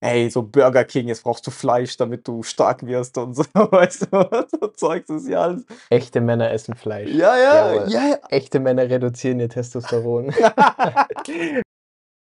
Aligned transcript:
ey, 0.00 0.30
so 0.30 0.42
Burger 0.42 0.84
King, 0.84 1.08
jetzt 1.08 1.22
brauchst 1.22 1.46
du 1.46 1.50
Fleisch, 1.50 1.96
damit 1.96 2.26
du 2.26 2.42
stark 2.42 2.84
wirst 2.86 3.18
und 3.18 3.34
so, 3.34 3.42
weißt 3.54 4.08
du, 4.12 4.46
so 4.60 4.68
Zeug, 4.68 5.04
das 5.06 5.22
ist 5.22 5.28
ja 5.28 5.42
alles. 5.42 5.64
Echte 5.90 6.20
Männer 6.20 6.50
essen 6.50 6.74
Fleisch. 6.74 7.10
Ja, 7.10 7.36
ja, 7.36 7.74
Jawohl. 7.74 7.90
ja, 7.92 8.08
ja. 8.08 8.18
Echte 8.28 8.60
Männer 8.60 8.88
reduzieren 8.88 9.40
ihr 9.40 9.48
Testosteron. 9.48 10.32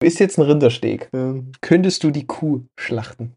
Du 0.01 0.07
isst 0.07 0.21
jetzt 0.21 0.39
ein 0.39 0.43
Rindersteak. 0.43 1.09
Ähm, 1.13 1.51
Könntest 1.61 2.05
du 2.05 2.13
die 2.13 2.25
Kuh 2.25 2.63
schlachten? 2.79 3.35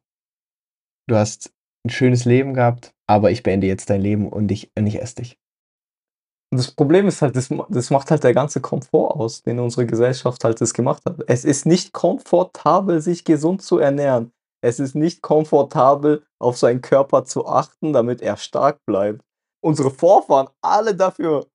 Du 1.10 1.16
hast 1.16 1.52
ein 1.84 1.90
schönes 1.90 2.26
Leben 2.26 2.54
gehabt, 2.54 2.94
aber 3.10 3.32
ich 3.32 3.42
beende 3.42 3.66
jetzt 3.66 3.90
dein 3.90 4.02
Leben 4.02 4.30
und 4.30 4.52
ich, 4.52 4.70
und 4.78 4.86
ich 4.86 5.02
esse 5.02 5.16
dich. 5.16 5.38
Und 6.52 6.58
das 6.58 6.72
Problem 6.72 7.08
ist 7.08 7.22
halt, 7.22 7.36
das, 7.36 7.50
das 7.70 7.90
macht 7.92 8.12
halt 8.12 8.24
der 8.26 8.34
ganze 8.34 8.60
Komfort 8.60 9.16
aus, 9.16 9.42
den 9.42 9.60
unsere 9.60 9.86
Gesellschaft 9.86 10.44
halt 10.44 10.60
das 10.60 10.74
gemacht 10.74 11.02
hat. 11.06 11.24
Es 11.28 11.46
ist 11.46 11.66
nicht 11.66 11.94
komfortabel, 11.94 13.00
sich 13.02 13.24
gesund 13.24 13.62
zu 13.62 13.80
ernähren. 13.80 14.34
Es 14.62 14.80
ist 14.80 14.94
nicht 14.94 15.22
komfortabel, 15.22 16.24
auf 16.40 16.58
seinen 16.58 16.82
Körper 16.82 17.24
zu 17.24 17.48
achten, 17.48 17.94
damit 17.94 18.22
er 18.22 18.36
stark 18.38 18.80
bleibt. 18.86 19.22
Unsere 19.64 19.92
Vorfahren 19.92 20.50
alle 20.62 20.94
dafür, 20.94 21.48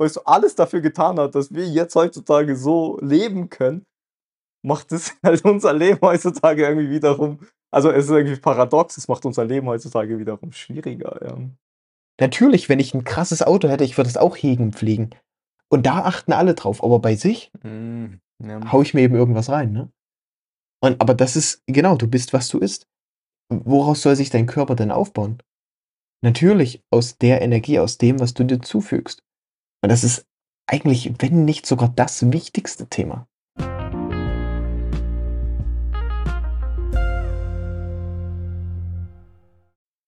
weißt 0.00 0.16
du, 0.16 0.20
alles 0.22 0.54
dafür 0.54 0.80
getan 0.80 1.18
hat, 1.18 1.34
dass 1.34 1.52
wir 1.52 1.68
jetzt 1.68 1.94
heutzutage 1.94 2.56
so 2.56 2.98
leben 3.02 3.50
können, 3.50 3.84
macht 4.64 4.92
es 4.92 5.14
halt 5.22 5.44
unser 5.44 5.74
Leben 5.74 6.00
heutzutage 6.00 6.66
irgendwie 6.66 6.90
wiederum, 6.90 7.38
also 7.70 7.90
es 7.90 8.06
ist 8.06 8.10
irgendwie 8.10 8.40
paradox, 8.40 8.96
es 8.96 9.08
macht 9.08 9.24
unser 9.26 9.44
Leben 9.44 9.66
heutzutage 9.66 10.18
wiederum 10.18 10.52
schwieriger. 10.52 11.20
Ja. 11.22 11.36
Natürlich, 12.20 12.68
wenn 12.68 12.78
ich 12.80 12.94
ein 12.94 13.04
krasses 13.04 13.42
Auto 13.42 13.68
hätte, 13.68 13.84
ich 13.84 13.96
würde 13.96 14.08
es 14.08 14.16
auch 14.16 14.36
hegen, 14.36 14.72
pflegen. 14.72 15.10
Und 15.68 15.86
da 15.86 16.04
achten 16.04 16.32
alle 16.32 16.54
drauf. 16.54 16.82
Aber 16.84 16.98
bei 16.98 17.16
sich 17.16 17.50
Ja. 17.64 18.72
hau 18.72 18.82
ich 18.82 18.94
mir 18.94 19.00
eben 19.00 19.14
irgendwas 19.14 19.48
rein, 19.48 19.72
ne? 19.72 19.90
Und, 20.80 21.00
aber 21.00 21.14
das 21.14 21.36
ist, 21.36 21.62
genau, 21.66 21.96
du 21.96 22.08
bist, 22.08 22.32
was 22.32 22.48
du 22.48 22.58
isst. 22.58 22.88
Woraus 23.48 24.02
soll 24.02 24.16
sich 24.16 24.30
dein 24.30 24.46
Körper 24.46 24.74
denn 24.74 24.90
aufbauen? 24.90 25.40
Natürlich 26.22 26.82
aus 26.90 27.18
der 27.18 27.40
Energie, 27.42 27.78
aus 27.78 27.98
dem, 27.98 28.20
was 28.20 28.34
du 28.34 28.44
dir 28.44 28.60
zufügst. 28.60 29.22
Und 29.82 29.90
das 29.90 30.04
ist 30.04 30.26
eigentlich, 30.66 31.12
wenn 31.20 31.44
nicht 31.44 31.66
sogar 31.66 31.88
das 31.88 32.32
wichtigste 32.32 32.88
Thema. 32.88 33.28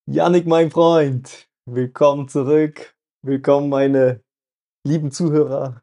Janik, 0.06 0.46
mein 0.46 0.70
Freund, 0.70 1.48
willkommen 1.66 2.28
zurück. 2.28 2.96
Willkommen, 3.24 3.68
meine 3.68 4.22
lieben 4.86 5.10
Zuhörer. 5.10 5.82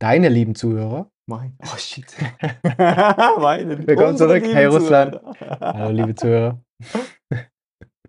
Deine 0.00 0.28
lieben 0.28 0.54
Zuhörer, 0.54 1.10
Mein, 1.28 1.58
oh 1.62 1.76
shit. 1.76 2.06
meine, 2.78 3.86
Willkommen 3.86 4.16
zurück, 4.16 4.42
hey 4.44 4.66
Russland. 4.66 5.14
Zuhörer. 5.14 5.60
hallo 5.60 5.90
liebe 5.90 6.14
Zuhörer. 6.14 6.62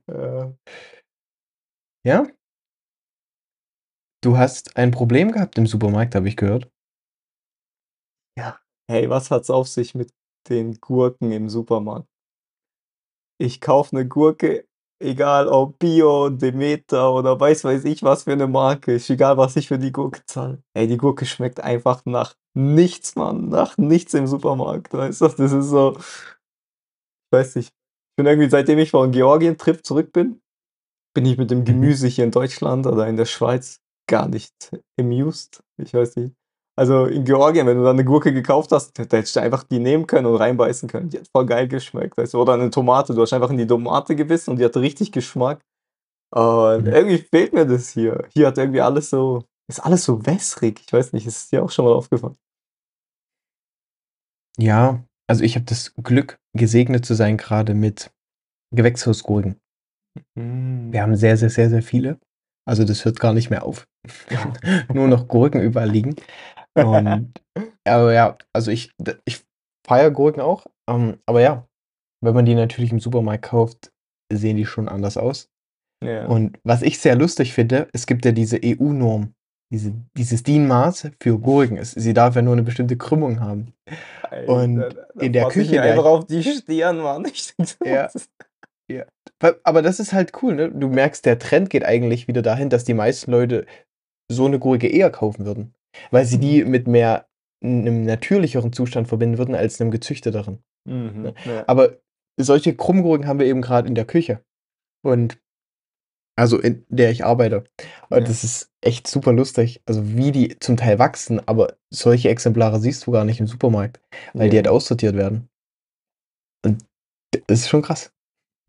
Äh, 0.10 0.52
Ja? 2.04 2.26
Du 4.24 4.38
hast 4.38 4.76
ein 4.76 4.90
Problem 4.90 5.32
gehabt 5.32 5.58
im 5.60 5.68
Supermarkt, 5.68 6.16
habe 6.16 6.28
ich 6.28 6.36
gehört. 6.36 6.72
Hey, 8.90 9.08
was 9.08 9.30
hat's 9.30 9.52
auf 9.52 9.68
sich 9.68 9.94
mit 9.94 10.12
den 10.50 10.82
Gurken 10.82 11.32
im 11.32 11.48
Supermarkt? 11.48 12.10
Ich 13.40 13.62
kaufe 13.62 13.96
eine 13.96 14.08
Gurke, 14.08 14.68
egal 15.00 15.48
ob 15.48 15.80
Bio, 15.80 16.30
Demeter 16.30 17.14
oder 17.14 17.40
weiß 17.40 17.64
weiß 17.64 17.86
ich 17.86 18.04
was 18.04 18.24
für 18.24 18.34
eine 18.34 18.48
Marke, 18.48 18.94
ist 18.94 19.10
egal, 19.10 19.38
was 19.38 19.56
ich 19.56 19.68
für 19.68 19.80
die 19.80 19.92
Gurke 19.92 20.26
zahle. 20.26 20.62
Ey, 20.74 20.88
die 20.88 20.98
Gurke 20.98 21.26
schmeckt 21.26 21.62
einfach 21.62 22.06
nach 22.06 22.36
nichts, 22.54 23.16
Mann, 23.16 23.50
nach 23.50 23.78
nichts 23.78 24.14
im 24.14 24.28
Supermarkt, 24.28 24.94
weißt 24.94 25.22
du? 25.22 25.28
Das 25.30 25.52
ist 25.52 25.70
so, 25.70 25.96
ich 25.98 27.32
weiß 27.32 27.56
nicht. 27.56 27.70
Ich 27.70 28.16
bin 28.18 28.26
irgendwie, 28.26 28.50
seitdem 28.50 28.80
ich 28.80 28.92
von 28.92 29.12
Georgien-Trip 29.12 29.86
zurück 29.86 30.12
bin, 30.12 30.42
bin 31.16 31.26
ich 31.26 31.38
mit 31.38 31.52
dem 31.52 31.64
Gemüse 31.66 32.08
hier 32.08 32.26
in 32.26 32.32
Deutschland 32.32 32.86
oder 32.86 33.08
in 33.08 33.18
der 33.18 33.26
Schweiz 33.26 33.82
gar 34.10 34.28
nicht 34.28 34.54
amused. 35.00 35.64
Ich 35.78 35.94
weiß 35.94 36.18
nicht. 36.18 36.36
Also 36.80 37.08
in 37.08 37.26
Georgien, 37.26 37.68
wenn 37.68 37.76
du 37.78 37.84
da 37.84 37.90
eine 37.90 38.06
Gurke 38.06 38.32
gekauft 38.32 38.72
hast, 38.72 38.98
da 38.98 39.04
hättest 39.04 39.36
du 39.36 39.42
einfach 39.42 39.64
die 39.64 39.80
nehmen 39.80 40.08
können 40.08 40.26
und 40.28 40.38
reinbeißen 40.38 40.88
können. 40.88 41.10
Die 41.10 41.20
hat 41.20 41.28
voll 41.28 41.46
geil 41.46 41.68
geschmeckt. 41.68 42.18
Weißt 42.18 42.34
du? 42.34 42.42
Oder 42.42 42.54
eine 42.54 42.70
Tomate, 42.70 43.14
du 43.14 43.22
hast 43.22 43.34
einfach 43.34 43.50
in 43.50 43.58
die 43.58 43.68
Tomate 43.68 44.16
gebissen 44.16 44.52
und 44.52 44.60
die 44.60 44.64
hat 44.64 44.78
richtig 44.78 45.12
Geschmack. 45.12 45.60
Und 46.34 46.86
Mhm. 46.86 46.94
irgendwie 46.94 47.18
fehlt 47.18 47.52
mir 47.52 47.66
das 47.66 47.90
hier. 47.90 48.30
Hier 48.34 48.48
hat 48.48 48.58
irgendwie 48.58 48.80
alles 48.80 49.10
so, 49.10 49.44
ist 49.68 49.82
alles 49.82 50.06
so 50.06 50.26
wässrig. 50.26 50.80
Ich 50.86 50.94
weiß 50.94 51.12
nicht, 51.12 51.28
ist 51.28 51.52
dir 51.52 51.64
auch 51.66 51.70
schon 51.70 51.84
mal 51.84 51.92
aufgefallen? 51.92 52.38
Ja, 54.58 55.04
also 55.28 55.44
ich 55.44 55.56
habe 55.56 55.66
das 55.66 55.94
Glück, 56.02 56.40
gesegnet 56.56 57.06
zu 57.06 57.14
sein, 57.14 57.36
gerade 57.36 57.74
mit 57.74 58.10
Gewächshausgurken. 58.74 59.58
Wir 60.38 61.02
haben 61.02 61.18
sehr, 61.18 61.36
sehr, 61.36 61.50
sehr, 61.50 61.70
sehr 61.70 61.84
viele. 61.84 62.20
Also 62.66 62.86
das 62.86 63.04
hört 63.04 63.20
gar 63.20 63.34
nicht 63.34 63.50
mehr 63.50 63.64
auf. 63.66 63.86
Nur 64.94 65.10
noch 65.10 65.28
Gurken 65.28 65.60
überall 65.60 65.90
liegen. 65.90 66.16
Und, 66.86 67.34
aber 67.86 68.14
ja, 68.14 68.38
also 68.54 68.72
ich, 68.72 68.92
ich 69.26 69.42
feiere 69.86 70.12
Gurken 70.12 70.42
auch. 70.42 70.66
Ähm, 70.90 71.18
aber 71.26 71.42
ja, 71.42 71.68
wenn 72.24 72.34
man 72.34 72.46
die 72.46 72.56
natürlich 72.56 72.92
im 72.92 73.00
Supermarkt 73.00 73.46
kauft, 73.46 73.92
sehen 74.32 74.58
die 74.58 74.66
schon 74.66 74.88
anders 74.88 75.18
aus. 75.18 75.50
Ja. 76.04 76.28
Und 76.28 76.58
was 76.64 76.82
ich 76.82 77.00
sehr 77.00 77.16
lustig 77.16 77.54
finde, 77.54 77.90
es 77.94 78.06
gibt 78.08 78.24
ja 78.26 78.32
diese 78.32 78.60
EU-Norm, 78.64 79.34
diese, 79.72 79.94
dieses 80.18 80.44
DIN-Maß 80.44 81.12
für 81.22 81.38
Gurken. 81.40 81.84
Sie 81.84 82.14
darf 82.14 82.36
ja 82.36 82.42
nur 82.42 82.54
eine 82.54 82.64
bestimmte 82.64 82.98
Krümmung 82.98 83.40
haben. 83.40 83.74
und 84.48 84.82
Alter, 84.82 85.04
da- 85.16 85.22
in 85.22 85.34
der 85.34 85.44
fass 85.44 85.56
ich 85.56 85.62
Küche, 85.68 85.72
mir 85.76 85.82
einfach 85.84 86.06
auf 86.06 86.26
die 86.26 86.44
Stirn, 86.44 86.98
Mann. 87.00 87.26
Ich 87.34 87.56
denk 87.56 87.70
so, 87.70 87.86
Ja. 87.86 88.10
Weil- 89.42 89.60
Aber 89.64 89.82
das 89.82 90.00
ist 90.00 90.14
halt 90.14 90.32
cool, 90.42 90.56
ne? 90.56 90.72
Du 90.72 90.88
merkst, 90.90 91.26
der 91.26 91.38
Trend 91.40 91.70
geht 91.70 91.86
eigentlich 91.86 92.28
wieder 92.28 92.42
dahin, 92.42 92.70
dass 92.70 92.84
die 92.86 92.94
meisten 92.94 93.32
Leute 93.32 93.66
so 94.32 94.46
eine 94.46 94.60
Gurke 94.60 94.88
eher 94.88 95.10
kaufen 95.12 95.46
würden. 95.46 95.74
Weil 96.12 96.26
sie 96.26 96.40
die 96.40 96.64
mit 96.66 96.88
mehr 96.88 97.28
einem 97.64 98.04
natürlicheren 98.06 98.72
Zustand 98.74 99.08
verbinden 99.08 99.38
würden 99.38 99.56
als 99.56 99.80
einem 99.82 99.92
gezüchteteren. 99.92 100.64
Mhm, 100.86 101.34
ja. 101.46 101.64
Aber 101.68 101.98
solche 102.40 102.76
Krummgurken 102.76 103.28
haben 103.28 103.40
wir 103.40 103.48
eben 103.48 103.62
gerade 103.62 103.88
in 103.88 103.96
der 103.96 104.06
Küche. 104.06 104.44
Und 105.04 105.40
also 106.38 106.58
in 106.58 106.86
der 106.88 107.12
ich 107.12 107.26
arbeite. 107.26 107.66
Und 108.10 108.20
Ja. 108.20 108.20
das 108.22 108.46
ist 108.46 108.72
echt 108.82 109.08
super 109.08 109.34
lustig. 109.34 109.82
Also 109.86 110.16
wie 110.16 110.32
die 110.32 110.58
zum 110.60 110.78
Teil 110.78 110.98
wachsen, 111.00 111.46
aber 111.48 111.76
solche 111.90 112.30
Exemplare 112.30 112.80
siehst 112.80 113.06
du 113.06 113.12
gar 113.12 113.26
nicht 113.26 113.42
im 113.42 113.48
Supermarkt, 113.48 114.00
weil 114.34 114.50
die 114.50 114.56
Ja. 114.56 114.62
halt 114.62 114.70
aussortiert 114.70 115.16
werden. 115.16 115.50
Und 116.66 116.86
das 117.48 117.60
ist 117.62 117.70
schon 117.70 117.82
krass. 117.82 118.14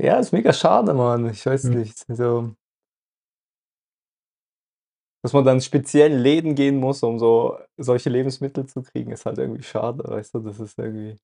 Ja, 0.01 0.19
ist 0.19 0.33
mega 0.33 0.53
schade, 0.53 0.95
Mann. 0.95 1.29
Ich 1.31 1.45
weiß 1.47 1.65
Ja. 1.65 1.71
nicht. 1.71 2.05
Also, 2.09 2.55
dass 5.23 5.33
man 5.33 5.45
dann 5.45 5.57
in 5.57 5.61
speziellen 5.63 6.19
Läden 6.19 6.55
gehen 6.55 6.77
muss, 6.79 7.03
um 7.03 7.19
so 7.19 7.59
solche 7.77 8.11
Lebensmittel 8.11 8.67
zu 8.67 8.83
kriegen, 8.83 9.13
ist 9.13 9.27
halt 9.27 9.39
irgendwie 9.39 9.63
schade, 9.63 10.05
weißt 10.05 10.35
du? 10.35 10.41
Das 10.41 10.61
ist 10.61 10.79
irgendwie. 10.79 11.13
Ich 11.13 11.21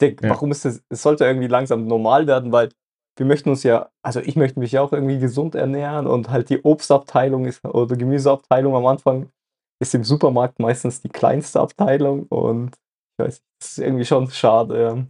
denke, 0.00 0.24
Ja. 0.24 0.30
warum 0.30 0.50
ist 0.50 0.64
das? 0.64 0.82
Es 0.88 1.02
sollte 1.02 1.24
irgendwie 1.24 1.48
langsam 1.48 1.86
normal 1.86 2.26
werden, 2.26 2.52
weil 2.52 2.70
wir 3.16 3.26
möchten 3.26 3.50
uns 3.50 3.62
ja, 3.62 3.90
also 4.02 4.20
ich 4.20 4.36
möchte 4.36 4.58
mich 4.58 4.72
ja 4.72 4.82
auch 4.82 4.92
irgendwie 4.92 5.18
gesund 5.20 5.54
ernähren 5.54 6.06
und 6.08 6.30
halt 6.30 6.50
die 6.50 6.62
Obstabteilung 6.64 7.46
ist 7.46 7.64
oder 7.64 7.96
Gemüseabteilung 7.96 8.74
am 8.76 8.86
Anfang 8.86 9.30
ist 9.80 9.94
im 9.94 10.04
Supermarkt 10.04 10.58
meistens 10.60 11.00
die 11.00 11.08
kleinste 11.08 11.60
Abteilung 11.60 12.24
und 12.26 12.74
ich 13.18 13.24
weiß, 13.24 13.42
das 13.60 13.70
ist 13.72 13.78
irgendwie 13.78 14.04
schon 14.04 14.30
schade, 14.30 14.82
ja. 14.82 15.06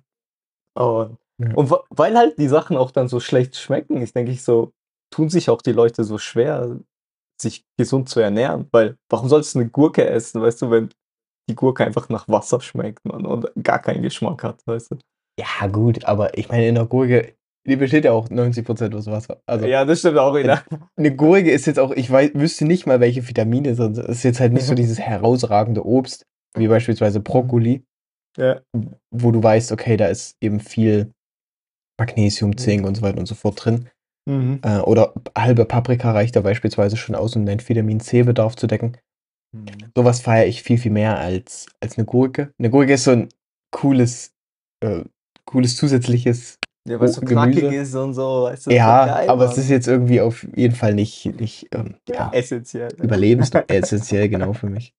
Aber 0.76 1.16
Ja. 1.38 1.52
und 1.54 1.70
weil 1.90 2.16
halt 2.16 2.38
die 2.38 2.48
Sachen 2.48 2.76
auch 2.76 2.90
dann 2.92 3.08
so 3.08 3.20
schlecht 3.20 3.56
schmecken, 3.56 4.00
ist, 4.02 4.14
denke 4.16 4.32
ich 4.32 4.42
so, 4.44 4.72
tun 5.10 5.28
sich 5.30 5.50
auch 5.50 5.62
die 5.62 5.72
Leute 5.72 6.04
so 6.04 6.18
schwer, 6.18 6.78
sich 7.40 7.64
gesund 7.78 8.08
zu 8.08 8.20
ernähren. 8.20 8.68
Weil, 8.72 8.96
warum 9.10 9.28
sollst 9.28 9.54
du 9.54 9.60
eine 9.60 9.68
Gurke 9.68 10.06
essen, 10.06 10.40
weißt 10.42 10.62
du, 10.62 10.70
wenn 10.70 10.88
die 11.50 11.54
Gurke 11.54 11.84
einfach 11.84 12.08
nach 12.08 12.28
Wasser 12.28 12.60
schmeckt, 12.60 13.04
man, 13.04 13.26
und 13.26 13.46
gar 13.62 13.80
keinen 13.80 14.02
Geschmack 14.02 14.42
hat, 14.44 14.60
weißt 14.66 14.92
du? 14.92 14.96
Ja, 15.38 15.66
gut, 15.66 16.04
aber 16.04 16.38
ich 16.38 16.48
meine, 16.48 16.68
in 16.68 16.76
der 16.76 16.86
Gurke, 16.86 17.34
die 17.66 17.76
besteht 17.76 18.04
ja 18.04 18.12
auch 18.12 18.28
90% 18.28 18.94
aus 18.94 19.06
Wasser. 19.06 19.40
Also 19.46 19.66
ja, 19.66 19.84
das 19.84 19.98
stimmt 19.98 20.18
auch 20.18 20.34
wieder. 20.34 20.62
eine 20.96 21.14
Gurke 21.14 21.50
ist 21.50 21.66
jetzt 21.66 21.78
auch, 21.78 21.90
ich 21.90 22.10
weiß, 22.10 22.30
wüsste 22.34 22.64
nicht 22.66 22.86
mal, 22.86 23.00
welche 23.00 23.26
Vitamine 23.26 23.74
sind. 23.74 23.98
Es 23.98 24.18
ist 24.18 24.22
jetzt 24.22 24.40
halt 24.40 24.52
nicht 24.52 24.66
so 24.66 24.74
dieses 24.76 24.98
herausragende 25.00 25.84
Obst, 25.84 26.24
wie 26.56 26.68
beispielsweise 26.68 27.20
Brokkoli, 27.20 27.84
Ja. 28.38 28.60
wo 29.10 29.32
du 29.32 29.42
weißt, 29.42 29.72
okay, 29.72 29.96
da 29.96 30.06
ist 30.06 30.36
eben 30.40 30.60
viel 30.60 31.10
Magnesium, 31.98 32.56
Zink 32.56 32.86
und 32.86 32.96
so 32.96 33.02
weiter 33.02 33.18
und 33.18 33.26
so 33.26 33.34
fort 33.34 33.64
drin. 33.64 33.88
Mhm. 34.26 34.60
Äh, 34.62 34.78
oder 34.78 35.12
halbe 35.36 35.64
Paprika 35.64 36.12
reicht 36.12 36.36
da 36.36 36.40
beispielsweise 36.40 36.96
schon 36.96 37.14
aus, 37.14 37.36
um 37.36 37.44
deinen 37.44 37.66
Vitamin 37.66 38.00
C-Bedarf 38.00 38.56
zu 38.56 38.66
decken. 38.66 38.96
Sowas 39.96 40.20
feiere 40.20 40.46
ich 40.46 40.62
viel, 40.62 40.78
viel 40.78 40.90
mehr 40.90 41.18
als, 41.18 41.66
als 41.80 41.96
eine 41.96 42.04
Gurke. 42.04 42.52
Eine 42.58 42.70
Gurke 42.70 42.94
ist 42.94 43.04
so 43.04 43.12
ein 43.12 43.28
cooles, 43.70 44.32
äh, 44.80 45.04
cooles 45.44 45.76
zusätzliches. 45.76 46.58
Ja, 46.86 46.98
weil 47.00 47.08
es 47.08 47.14
so 47.14 47.20
Gemüse. 47.20 47.60
knackig 47.60 47.78
ist 47.80 47.94
und 47.94 48.12
so, 48.14 48.42
weißt 48.42 48.66
du? 48.66 48.70
ja, 48.72 49.06
geil, 49.06 49.28
aber 49.28 49.44
Mann. 49.44 49.52
es 49.52 49.58
ist 49.58 49.70
jetzt 49.70 49.86
irgendwie 49.86 50.20
auf 50.20 50.46
jeden 50.54 50.74
Fall 50.74 50.94
nicht, 50.94 51.26
nicht 51.40 51.68
ähm, 51.72 51.94
ja, 52.08 52.30
essentiell. 52.34 52.92
überlebensessentiell 53.00 54.28
genau 54.28 54.52
für 54.52 54.68
mich. 54.68 54.94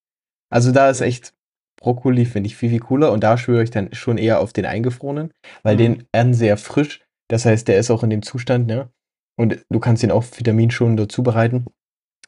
Also 0.50 0.72
da 0.72 0.90
ist 0.90 1.00
echt, 1.00 1.34
Brokkoli 1.80 2.24
finde 2.24 2.48
ich 2.48 2.56
viel, 2.56 2.70
viel 2.70 2.80
cooler 2.80 3.12
und 3.12 3.22
da 3.22 3.36
schwöre 3.36 3.62
ich 3.62 3.70
dann 3.70 3.92
schon 3.94 4.18
eher 4.18 4.40
auf 4.40 4.52
den 4.52 4.66
eingefrorenen, 4.66 5.32
weil 5.62 5.74
Mhm. 5.74 5.78
den 5.78 6.04
ernten 6.12 6.42
ja 6.44 6.56
frisch. 6.56 7.02
Das 7.28 7.44
heißt, 7.44 7.68
der 7.68 7.78
ist 7.78 7.90
auch 7.90 8.02
in 8.02 8.10
dem 8.10 8.22
Zustand, 8.22 8.66
ne? 8.66 8.88
Und 9.38 9.64
du 9.70 9.80
kannst 9.80 10.02
ihn 10.02 10.10
auch 10.10 10.24
vitaminschonender 10.24 11.08
zubereiten 11.08 11.66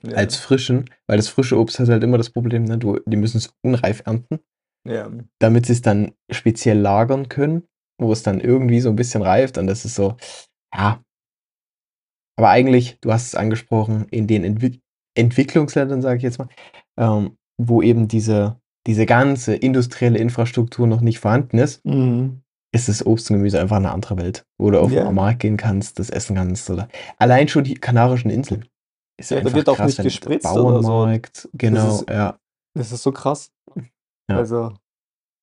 Ja. 0.03 0.17
als 0.17 0.37
frischen, 0.37 0.85
weil 1.07 1.17
das 1.17 1.29
frische 1.29 1.59
Obst 1.59 1.79
hat 1.79 1.89
halt 1.89 2.05
immer 2.05 2.19
das 2.19 2.31
Problem, 2.31 2.65
ne? 2.65 2.79
Du, 2.79 2.99
die 3.07 3.17
müssen 3.17 3.39
es 3.39 3.53
unreif 3.63 4.03
ernten, 4.07 4.39
Ja. 4.87 5.11
damit 5.41 5.67
sie 5.67 5.73
es 5.73 5.83
dann 5.83 6.13
speziell 6.31 6.79
lagern 6.79 7.29
können, 7.29 7.65
wo 8.01 8.13
es 8.13 8.23
dann 8.23 8.41
irgendwie 8.41 8.81
so 8.81 8.91
ein 8.91 8.97
bisschen 8.97 9.23
reift 9.23 9.59
und 9.59 9.67
das 9.67 9.85
ist 9.85 9.95
so, 9.97 10.17
ja. 10.75 11.03
Aber 12.39 12.51
eigentlich, 12.51 12.99
du 13.01 13.13
hast 13.13 13.27
es 13.29 13.35
angesprochen, 13.35 14.07
in 14.11 14.27
den 14.27 14.45
Entwi 14.45 14.81
Entwicklungsländern, 15.17 16.01
sage 16.01 16.19
ich 16.19 16.23
jetzt 16.23 16.39
mal, 16.39 16.49
ähm, 16.97 17.37
wo 17.61 17.83
eben 17.83 18.07
diese, 18.07 18.61
diese 18.87 19.05
ganze 19.05 19.57
industrielle 19.57 20.19
Infrastruktur 20.19 20.87
noch 20.87 21.01
nicht 21.01 21.19
vorhanden 21.19 21.59
ist, 21.59 21.85
Mhm. 21.85 22.43
Ist 22.75 22.89
das 22.89 23.05
Obst 23.07 23.31
und 23.31 23.37
Gemüse 23.39 23.61
einfach 23.61 23.77
eine 23.77 23.91
andere 23.93 24.17
Welt, 24.19 24.45
wo 24.59 24.71
du 24.71 24.81
auf 24.81 24.91
Ja. 24.93 25.05
den 25.05 25.15
Markt 25.15 25.41
gehen 25.41 25.57
kannst, 25.57 25.99
das 25.99 26.11
essen 26.11 26.37
kannst 26.37 26.69
oder 26.71 26.89
allein 27.19 27.49
schon 27.49 27.65
die 27.65 27.75
Kanarischen 27.75 28.31
Inseln. 28.31 28.67
Ist 29.19 29.31
Ja, 29.31 29.37
da 29.37 29.41
einfach 29.47 29.57
wird 29.57 29.69
auch 29.69 29.77
krass, 29.77 29.87
nicht 29.89 29.99
wenn 29.99 30.05
gespritzt 30.05 30.47
oder 30.47 30.55
so. 30.83 30.89
Bauernmarkt, 30.89 31.49
genau, 31.55 31.89
ist- 31.89 32.09
ja. 32.11 32.39
Das 32.75 32.93
ist 32.93 33.03
so 33.03 33.11
krass. 33.13 33.51
Ja. 34.31 34.37
Also, 34.37 34.75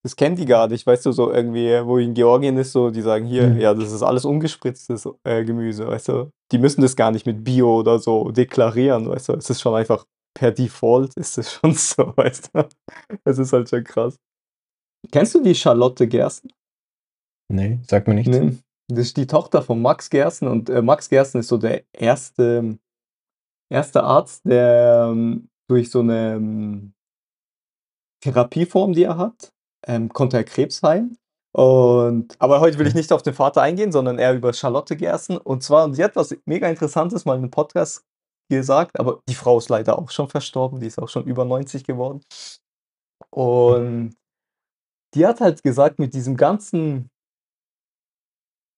das 0.04 0.14
kennen 0.14 0.36
die 0.36 0.46
gar 0.46 0.68
nicht, 0.68 0.86
weißt 0.86 1.04
du, 1.04 1.12
so 1.12 1.32
irgendwie, 1.32 1.84
wo 1.84 1.98
in 1.98 2.14
Georgien 2.14 2.56
ist, 2.56 2.70
so, 2.72 2.90
die 2.90 3.02
sagen 3.02 3.26
hier, 3.26 3.48
Mhm. 3.48 3.60
ja, 3.60 3.74
das 3.74 3.90
ist 3.92 4.02
alles 4.02 4.24
ungespritztes 4.24 5.08
äh, 5.24 5.44
Gemüse, 5.44 5.86
weißt 5.88 6.08
du. 6.08 6.30
Die 6.52 6.58
müssen 6.58 6.80
das 6.80 6.94
gar 6.94 7.10
nicht 7.10 7.26
mit 7.26 7.42
Bio 7.42 7.80
oder 7.80 7.98
so 7.98 8.30
deklarieren, 8.30 9.08
weißt 9.08 9.30
du. 9.30 9.32
Es 9.34 9.50
ist 9.50 9.60
schon 9.60 9.74
einfach 9.74 10.04
per 10.38 10.52
Default 10.52 11.14
ist 11.16 11.38
es 11.38 11.52
schon 11.52 11.72
so, 11.74 12.12
weißt 12.16 12.50
du. 12.54 12.68
Es 13.24 13.38
ist 13.38 13.52
halt 13.52 13.68
schon 13.68 13.82
krass. 13.84 14.16
Kennst 15.10 15.34
du 15.34 15.42
die 15.42 15.54
Charlotte 15.54 16.06
Gersten? 16.06 16.50
Nee, 17.48 17.80
sag 17.86 18.06
mir 18.06 18.14
nichts. 18.14 18.36
Nee. 18.36 18.58
Das 18.88 19.00
ist 19.00 19.16
die 19.16 19.26
Tochter 19.26 19.62
von 19.62 19.82
Max 19.82 20.10
Gersten 20.10 20.46
und 20.46 20.70
äh, 20.70 20.80
Max 20.80 21.08
Gersten 21.08 21.38
ist 21.38 21.48
so 21.48 21.58
der 21.58 21.84
erste, 21.92 22.78
erste 23.68 24.02
Arzt, 24.04 24.44
der 24.44 25.08
ähm, 25.10 25.48
durch 25.68 25.90
so 25.90 26.00
eine 26.00 26.34
ähm, 26.34 26.94
Therapieform, 28.22 28.92
die 28.92 29.04
er 29.04 29.18
hat, 29.18 29.52
ähm, 29.86 30.08
konnte 30.08 30.36
er 30.36 30.44
Krebs 30.44 30.82
heilen. 30.82 31.16
Und, 31.56 32.36
aber 32.38 32.60
heute 32.60 32.78
will 32.78 32.86
ich 32.86 32.94
nicht 32.94 33.12
auf 33.12 33.22
den 33.22 33.34
Vater 33.34 33.62
eingehen, 33.62 33.90
sondern 33.90 34.18
eher 34.18 34.34
über 34.34 34.52
Charlotte 34.52 34.94
Gersten. 34.94 35.36
Und 35.38 35.62
zwar, 35.62 35.84
und 35.84 35.94
sie 35.94 36.04
hat 36.04 36.14
was 36.14 36.36
mega 36.44 36.68
Interessantes 36.68 37.24
mal 37.24 37.34
in 37.34 37.42
einem 37.42 37.50
Podcast 37.50 38.04
gesagt, 38.50 39.00
aber 39.00 39.22
die 39.28 39.34
Frau 39.34 39.58
ist 39.58 39.70
leider 39.70 39.98
auch 39.98 40.10
schon 40.10 40.28
verstorben, 40.28 40.80
die 40.80 40.86
ist 40.86 41.00
auch 41.00 41.08
schon 41.08 41.24
über 41.24 41.44
90 41.44 41.84
geworden. 41.84 42.20
Und 43.30 44.14
die 45.14 45.26
hat 45.26 45.40
halt 45.40 45.62
gesagt, 45.62 45.98
mit 45.98 46.14
diesem 46.14 46.36
ganzen 46.36 47.08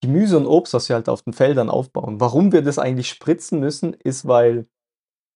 Gemüse 0.02 0.36
und 0.36 0.46
Obst, 0.46 0.74
das 0.74 0.88
wir 0.88 0.96
halt 0.96 1.08
auf 1.08 1.22
den 1.22 1.32
Feldern 1.32 1.70
aufbauen, 1.70 2.20
warum 2.20 2.52
wir 2.52 2.62
das 2.62 2.78
eigentlich 2.78 3.08
spritzen 3.08 3.60
müssen, 3.60 3.94
ist, 3.94 4.26
weil 4.26 4.66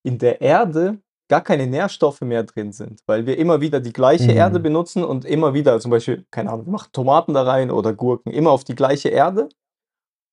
in 0.05 0.19
der 0.19 0.41
Erde 0.41 0.99
gar 1.29 1.41
keine 1.41 1.67
Nährstoffe 1.67 2.21
mehr 2.21 2.43
drin 2.45 2.73
sind, 2.73 3.01
weil 3.07 3.27
wir 3.27 3.39
immer 3.39 3.61
wieder 3.61 3.81
die 3.81 3.93
gleiche 3.93 4.33
Mhm. 4.33 4.37
Erde 4.37 4.61
benutzen 4.61 5.03
und 5.05 5.25
immer 5.25 5.55
wieder, 5.55 5.81
zum 5.81 5.91
Beispiel, 5.91 6.27
keine 6.31 6.51
Ahnung, 6.51 6.67
wir 6.67 6.73
machen 6.73 6.91
Tomaten 6.93 7.33
da 7.35 7.43
rein 7.43 7.71
oder 7.71 7.95
Gurken, 7.95 8.33
immer 8.33 8.51
auf 8.51 8.65
die 8.65 8.75
gleiche 8.75 9.09
Erde. 9.09 9.49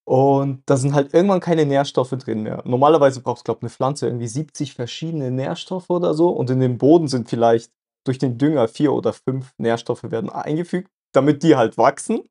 Und 0.05 0.63
da 0.65 0.75
sind 0.75 0.95
halt 0.95 1.13
irgendwann 1.13 1.39
keine 1.39 1.65
Nährstoffe 1.65 2.09
drin 2.17 2.41
mehr. 2.41 2.63
Normalerweise 2.65 3.21
braucht, 3.21 3.45
glaube 3.45 3.61
eine 3.61 3.69
Pflanze 3.69 4.07
irgendwie 4.07 4.27
70 4.27 4.73
verschiedene 4.73 5.29
Nährstoffe 5.29 5.89
oder 5.89 6.15
so. 6.15 6.29
Und 6.29 6.49
in 6.49 6.59
dem 6.59 6.79
Boden 6.79 7.07
sind 7.07 7.29
vielleicht 7.29 7.71
durch 8.05 8.17
den 8.17 8.37
Dünger 8.39 8.67
vier 8.67 8.91
oder 8.91 9.13
fünf 9.13 9.53
Nährstoffe 9.59 10.03
werden 10.03 10.31
eingefügt, 10.31 10.89
damit 11.13 11.43
die 11.43 11.55
halt 11.55 11.77
wachsen. 11.77 12.23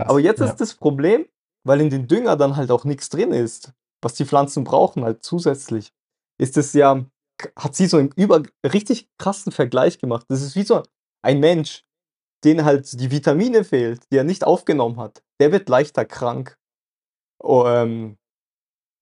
Krass, 0.00 0.10
Aber 0.10 0.20
jetzt 0.20 0.40
ja. 0.40 0.46
ist 0.46 0.56
das 0.60 0.74
Problem, 0.74 1.26
weil 1.64 1.80
in 1.80 1.90
den 1.90 2.08
Dünger 2.08 2.36
dann 2.36 2.56
halt 2.56 2.70
auch 2.70 2.84
nichts 2.84 3.08
drin 3.08 3.32
ist, 3.32 3.72
was 4.02 4.14
die 4.14 4.24
Pflanzen 4.24 4.64
brauchen, 4.64 5.04
halt 5.04 5.22
zusätzlich, 5.22 5.92
ist 6.38 6.56
es 6.56 6.72
ja, 6.72 7.04
hat 7.56 7.74
sie 7.76 7.86
so 7.86 7.98
einen 7.98 8.10
über 8.16 8.42
richtig 8.64 9.08
krassen 9.18 9.52
Vergleich 9.52 9.98
gemacht. 9.98 10.26
Das 10.28 10.42
ist 10.42 10.56
wie 10.56 10.62
so 10.62 10.82
ein 11.22 11.40
Mensch, 11.40 11.84
den 12.44 12.64
halt 12.64 12.98
die 13.00 13.10
Vitamine 13.10 13.64
fehlt, 13.64 14.02
die 14.10 14.16
er 14.16 14.24
nicht 14.24 14.44
aufgenommen 14.44 14.98
hat. 14.98 15.22
Der 15.40 15.52
wird 15.52 15.68
leichter 15.68 16.04
krank. 16.04 16.56
Oh, 17.42 17.64
ähm, 17.66 18.16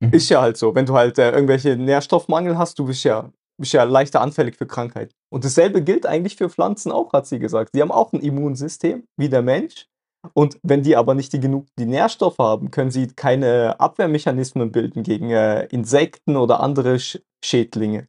Mhm. 0.00 0.12
ist 0.12 0.29
ja 0.29 0.41
halt 0.41 0.56
so. 0.56 0.75
Wenn 0.75 0.87
du 0.87 0.95
halt 0.95 1.19
äh, 1.19 1.31
irgendwelche 1.33 1.77
Nährstoffmangel 1.77 2.56
hast, 2.56 2.79
du 2.79 2.87
bist 2.87 3.05
ja, 3.05 3.33
bist 3.61 3.73
ja 3.73 3.83
leichter 3.83 4.21
anfällig 4.21 4.56
für 4.56 4.67
Krankheit. 4.67 5.12
Und 5.33 5.45
dasselbe 5.45 5.83
gilt 5.83 6.06
eigentlich 6.06 6.37
für 6.37 6.49
Pflanzen 6.49 6.93
auch, 6.93 7.12
hat 7.12 7.27
sie 7.27 7.39
gesagt. 7.39 7.71
Sie 7.75 7.83
haben 7.83 7.91
auch 7.91 8.12
ein 8.12 8.21
Immunsystem, 8.21 9.05
wie 9.17 9.29
der 9.29 9.43
Mensch. 9.43 9.87
Und 10.35 10.59
wenn 10.62 10.82
die 10.82 10.97
aber 10.97 11.15
nicht 11.15 11.32
die 11.32 11.41
genug 11.41 11.67
die 11.79 11.87
Nährstoffe 11.87 12.38
haben, 12.38 12.70
können 12.70 12.91
sie 12.91 13.06
keine 13.09 13.79
Abwehrmechanismen 13.81 14.73
bilden 14.73 15.03
gegen 15.03 15.31
äh, 15.31 15.65
Insekten 15.67 16.37
oder 16.37 16.61
andere 16.61 16.99
Sch 16.99 17.19
Schädlinge. 17.44 18.09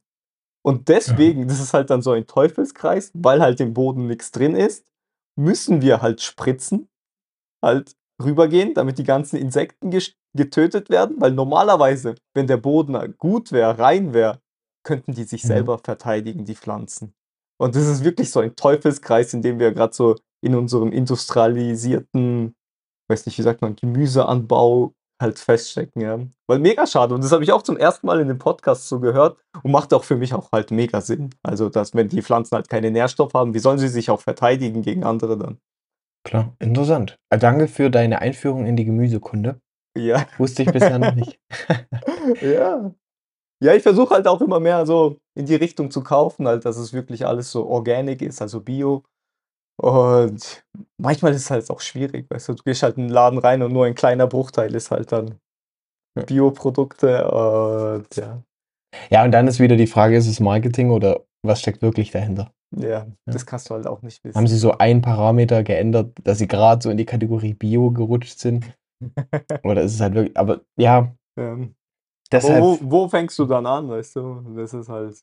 Und 0.62 0.88
deswegen, 0.88 1.48
das 1.48 1.60
ist 1.60 1.72
halt 1.72 1.90
dann 1.90 2.02
so 2.02 2.12
ein 2.12 2.26
Teufelskreis, 2.26 3.12
weil 3.14 3.40
halt 3.40 3.60
im 3.60 3.74
Boden 3.74 4.06
nichts 4.08 4.32
drin 4.32 4.56
ist, 4.56 4.86
müssen 5.36 5.82
wir 5.82 6.02
halt 6.02 6.20
spritzen, 6.20 6.88
halt 7.64 7.96
rübergehen, 8.22 8.74
damit 8.74 8.98
die 8.98 9.04
ganzen 9.04 9.36
Insekten 9.36 9.90
getötet 10.36 10.90
werden, 10.90 11.20
weil 11.20 11.32
normalerweise, 11.32 12.16
wenn 12.34 12.46
der 12.46 12.58
Boden 12.58 13.16
gut 13.18 13.52
wäre, 13.52 13.78
rein 13.78 14.12
wäre, 14.12 14.40
könnten 14.84 15.14
die 15.14 15.24
sich 15.24 15.44
Mhm. 15.44 15.48
selber 15.48 15.78
verteidigen, 15.78 16.44
die 16.44 16.54
Pflanzen. 16.56 17.14
Und 17.58 17.76
das 17.76 17.86
ist 17.86 18.04
wirklich 18.04 18.30
so 18.30 18.40
ein 18.40 18.56
Teufelskreis, 18.56 19.34
in 19.34 19.42
dem 19.42 19.58
wir 19.58 19.72
gerade 19.72 19.94
so 19.94 20.16
in 20.42 20.54
unserem 20.54 20.92
industrialisierten, 20.92 22.54
weiß 23.08 23.26
nicht, 23.26 23.38
wie 23.38 23.42
sagt 23.42 23.62
man, 23.62 23.76
Gemüseanbau 23.76 24.94
halt 25.20 25.38
feststecken, 25.38 26.00
ja. 26.00 26.18
Weil 26.48 26.58
mega 26.58 26.86
schade. 26.86 27.14
Und 27.14 27.22
das 27.22 27.32
habe 27.32 27.44
ich 27.44 27.52
auch 27.52 27.62
zum 27.62 27.76
ersten 27.76 28.06
Mal 28.06 28.20
in 28.20 28.28
dem 28.28 28.38
Podcast 28.38 28.88
so 28.88 29.00
gehört 29.00 29.38
und 29.62 29.70
macht 29.70 29.92
auch 29.92 30.04
für 30.04 30.16
mich 30.16 30.32
auch 30.34 30.50
halt 30.50 30.70
mega 30.70 31.00
Sinn. 31.00 31.30
Also, 31.42 31.68
dass 31.68 31.94
wenn 31.94 32.08
die 32.08 32.22
Pflanzen 32.22 32.56
halt 32.56 32.68
keine 32.68 32.90
Nährstoffe 32.90 33.34
haben, 33.34 33.54
wie 33.54 33.58
sollen 33.58 33.78
sie 33.78 33.88
sich 33.88 34.10
auch 34.10 34.20
verteidigen 34.20 34.82
gegen 34.82 35.04
andere 35.04 35.36
dann? 35.36 35.58
Klar, 36.24 36.54
interessant. 36.58 37.16
Äh, 37.30 37.38
Danke 37.38 37.68
für 37.68 37.90
deine 37.90 38.20
Einführung 38.20 38.66
in 38.66 38.76
die 38.76 38.84
Gemüsekunde. 38.84 39.60
Ja. 39.96 40.26
Wusste 40.38 40.62
ich 40.62 40.72
bisher 40.72 40.98
noch 40.98 41.14
nicht. 41.14 41.38
Ja. 42.42 42.94
Ja, 43.62 43.74
ich 43.74 43.82
versuche 43.82 44.14
halt 44.14 44.28
auch 44.28 44.40
immer 44.40 44.60
mehr 44.60 44.86
so 44.86 45.18
in 45.34 45.46
die 45.46 45.54
Richtung 45.54 45.90
zu 45.90 46.02
kaufen, 46.02 46.46
halt, 46.46 46.64
dass 46.64 46.76
es 46.76 46.92
wirklich 46.92 47.26
alles 47.26 47.50
so 47.50 47.66
organic 47.66 48.22
ist, 48.22 48.40
also 48.40 48.60
Bio. 48.60 49.04
Und 49.80 50.62
manchmal 50.98 51.32
ist 51.32 51.42
es 51.42 51.50
halt 51.50 51.70
auch 51.70 51.80
schwierig, 51.80 52.26
weißt 52.30 52.48
du, 52.50 52.54
du 52.54 52.62
gehst 52.64 52.82
halt 52.82 52.98
in 52.98 53.04
den 53.04 53.12
Laden 53.12 53.38
rein 53.38 53.62
und 53.62 53.72
nur 53.72 53.86
ein 53.86 53.94
kleiner 53.94 54.26
Bruchteil 54.26 54.74
ist 54.74 54.90
halt 54.90 55.10
dann 55.12 55.38
Ja. 56.16 56.24
Bioprodukte 56.24 57.30
und 57.30 58.06
ja, 58.16 58.42
Ja, 59.10 59.24
und 59.24 59.32
dann 59.32 59.46
ist 59.48 59.58
wieder 59.60 59.76
die 59.76 59.86
Frage, 59.86 60.16
ist 60.16 60.26
es 60.26 60.40
Marketing 60.40 60.90
oder 60.90 61.24
was 61.42 61.60
steckt 61.60 61.80
wirklich 61.80 62.10
dahinter? 62.10 62.52
ja, 62.76 63.06
das 63.26 63.46
kannst 63.46 63.70
du 63.70 63.74
halt 63.74 63.86
auch 63.86 64.02
nicht 64.02 64.22
wissen. 64.22 64.36
Haben 64.36 64.46
sie 64.46 64.58
so 64.58 64.72
einen 64.78 65.02
Parameter 65.02 65.62
geändert, 65.64 66.12
dass 66.22 66.38
sie 66.38 66.46
gerade 66.46 66.82
so 66.82 66.90
in 66.90 66.96
die 66.98 67.06
Kategorie 67.06 67.54
Bio 67.54 67.90
gerutscht 67.90 68.38
sind? 68.38 68.76
Oder 69.64 69.82
ist 69.82 69.94
es 69.94 70.00
halt 70.00 70.14
wirklich, 70.14 70.36
aber 70.36 70.60
ja, 70.78 71.14
Ähm, 71.38 71.74
deshalb 72.30 72.62
aber 72.62 72.66
wo, 72.66 72.78
wo 72.82 73.08
fängst 73.08 73.38
du 73.38 73.46
dann 73.46 73.64
an, 73.66 73.88
weißt 73.88 74.16
du? 74.16 74.54
Das 74.56 74.74
ist 74.74 74.88
halt. 74.88 75.20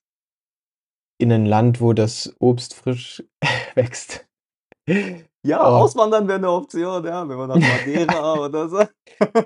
in 1.20 1.32
ein 1.32 1.46
Land, 1.46 1.80
wo 1.80 1.94
das 1.94 2.36
Obst 2.40 2.74
frisch 2.74 3.24
wächst. 3.76 4.27
Ja, 5.44 5.62
Oh. 5.62 5.84
auswandern 5.84 6.28
wäre 6.28 6.38
eine 6.40 6.50
Option, 6.52 7.06
ja, 7.06 7.28
wenn 7.28 7.38
man 7.38 7.48
nach 7.50 7.56
Madeira 7.60 8.34
oder 8.46 8.68
so. 8.70 8.84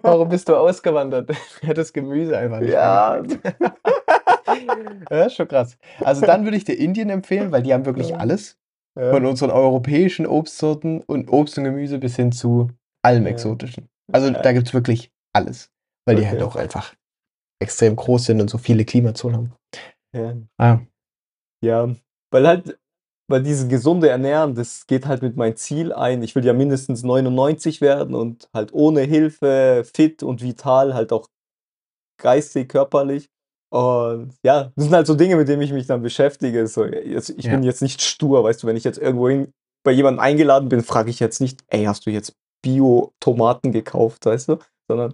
Warum 0.01 0.29
bist 0.29 0.47
du 0.49 0.55
ausgewandert? 0.55 1.31
Hat 1.67 1.77
das 1.77 1.93
Gemüse 1.93 2.37
einfach 2.37 2.59
nicht 2.59 2.71
Ja. 2.71 3.21
ja, 5.11 5.23
ist 5.25 5.35
schon 5.35 5.47
krass. 5.47 5.77
Also 5.99 6.25
dann 6.25 6.43
würde 6.43 6.57
ich 6.57 6.63
dir 6.65 6.73
Indien 6.77 7.09
empfehlen, 7.09 7.51
weil 7.51 7.63
die 7.63 7.73
haben 7.73 7.85
wirklich 7.85 8.15
alles. 8.15 8.57
Ja. 8.99 9.11
Von 9.11 9.25
unseren 9.25 9.51
europäischen 9.51 10.25
Obstsorten 10.27 11.01
und 11.01 11.29
Obst 11.31 11.57
und 11.57 11.63
Gemüse 11.63 11.97
bis 11.97 12.15
hin 12.15 12.31
zu 12.31 12.69
allem 13.03 13.23
Ja. 13.25 13.29
Exotischen. 13.31 13.87
Also 14.11 14.27
Ja. 14.27 14.41
da 14.41 14.51
gibt 14.53 14.67
es 14.67 14.73
wirklich 14.73 15.11
alles. 15.33 15.69
Weil 16.05 16.15
die 16.15 16.23
Okay. 16.23 16.31
halt 16.31 16.43
auch 16.43 16.55
einfach 16.55 16.93
extrem 17.61 17.95
groß 17.95 18.25
sind 18.25 18.41
und 18.41 18.49
so 18.49 18.57
viele 18.57 18.85
Klimazonen 18.85 19.37
haben. 19.37 19.53
Ja. 20.15 20.35
Ah, 20.57 20.79
Ja, 21.63 21.89
weil 22.31 22.47
halt, 22.47 22.79
weil 23.31 23.43
dieses 23.43 23.67
gesunde 23.69 24.09
Ernähren, 24.09 24.55
das 24.55 24.85
geht 24.87 25.05
halt 25.07 25.21
mit 25.21 25.37
meinem 25.37 25.55
Ziel 25.55 25.93
ein. 25.93 26.21
Ich 26.23 26.35
will 26.35 26.45
ja 26.45 26.53
mindestens 26.53 27.03
99 27.03 27.81
werden 27.81 28.15
und 28.15 28.49
halt 28.53 28.73
ohne 28.73 29.01
Hilfe 29.01 29.83
fit 29.93 30.23
und 30.23 30.41
vital, 30.41 30.93
halt 30.93 31.11
auch 31.13 31.27
geistig, 32.21 32.69
körperlich. 32.69 33.29
Und 33.73 34.33
ja, 34.43 34.71
das 34.75 34.85
sind 34.85 34.93
halt 34.93 35.07
so 35.07 35.15
Dinge, 35.15 35.37
mit 35.37 35.47
denen 35.47 35.61
ich 35.61 35.71
mich 35.71 35.87
dann 35.87 36.01
beschäftige. 36.01 36.67
So, 36.67 36.85
jetzt, 36.85 37.29
ich 37.29 37.45
Ja. 37.45 37.51
bin 37.51 37.63
jetzt 37.63 37.81
nicht 37.81 38.01
stur, 38.01 38.43
weißt 38.43 38.61
du, 38.63 38.67
wenn 38.67 38.75
ich 38.75 38.83
jetzt 38.83 38.97
irgendwohin 38.99 39.51
bei 39.83 39.91
jemandem 39.91 40.19
eingeladen 40.19 40.69
bin, 40.69 40.83
frage 40.83 41.09
ich 41.09 41.19
jetzt 41.19 41.39
nicht, 41.41 41.61
ey, 41.67 41.85
hast 41.85 42.05
du 42.05 42.09
jetzt 42.11 42.33
Bio-Tomaten 42.63 43.71
gekauft, 43.71 44.25
weißt 44.25 44.49
du? 44.49 44.57
Sondern 44.89 45.13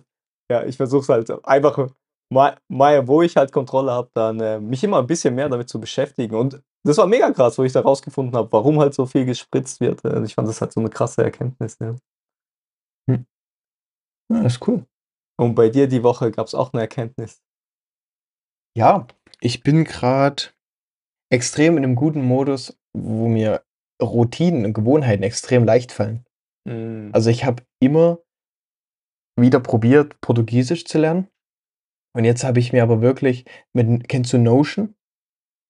ja, 0.52 0.64
ich 0.66 0.78
versuche 0.78 1.02
es 1.02 1.10
halt 1.10 1.46
einfach 1.46 1.88
mal, 2.34 2.58
mal, 2.68 3.08
wo 3.08 3.22
ich 3.22 3.38
halt 3.38 3.52
Kontrolle 3.52 3.92
habe, 3.92 4.10
dann 4.14 4.40
äh, 4.40 4.60
mich 4.60 4.84
immer 4.84 5.00
ein 5.00 5.08
bisschen 5.08 5.36
mehr 5.36 5.50
damit 5.50 5.70
zu 5.70 5.80
beschäftigen. 5.80 6.36
Und 6.36 6.62
Das 6.86 6.98
war 6.98 7.08
mega 7.08 7.32
krass, 7.32 7.58
wo 7.58 7.64
ich 7.64 7.74
da 7.74 7.82
rausgefunden 7.82 8.36
habe, 8.36 8.52
warum 8.52 8.80
halt 8.80 8.94
so 8.94 9.06
viel 9.06 9.26
gespritzt 9.26 9.80
wird. 9.82 10.04
Äh, 10.06 10.24
ich 10.24 10.36
fand 10.36 10.48
das 10.48 10.62
halt 10.62 10.72
so 10.74 10.80
'ne 10.82 10.90
krasse 10.90 11.24
Erkenntnis, 11.24 11.78
ja. 11.82 11.98
Hm. 13.10 13.28
Ja, 14.32 14.42
ist 14.46 14.66
cool. 14.68 14.86
Und 15.38 15.56
bei 15.56 15.70
dir 15.70 15.88
die 15.88 16.04
Woche 16.04 16.32
gab's 16.32 16.56
auch 16.56 16.74
'ne 16.74 16.82
Erkenntnis? 16.82 17.36
Ja, 18.76 19.08
ich 19.42 19.64
bin 19.64 19.86
grad 19.86 20.54
extrem 21.32 21.78
in 21.78 21.82
'nem 21.84 21.96
guten 21.96 22.24
Modus, 22.24 22.78
wo 22.94 23.28
mir 23.28 23.64
Routinen 24.02 24.66
und 24.66 24.74
Gewohnheiten 24.74 25.24
extrem 25.24 25.66
leicht 25.66 25.92
fallen. 25.92 26.26
Mhm. 26.66 27.12
Also, 27.14 27.30
ich 27.32 27.46
habe 27.46 27.64
immer 27.82 28.20
wieder 29.40 29.60
probiert, 29.60 30.20
Portugiesisch 30.20 30.86
zu 30.86 30.98
lernen. 30.98 31.28
Und 32.16 32.26
jetzt 32.26 32.44
habe 32.46 32.60
ich 32.60 32.74
mir 32.74 32.84
aber 32.84 33.02
wirklich 33.02 33.46
mit 33.74 34.10
kennst 34.10 34.34
du 34.34 34.40
Notion? 34.40 34.96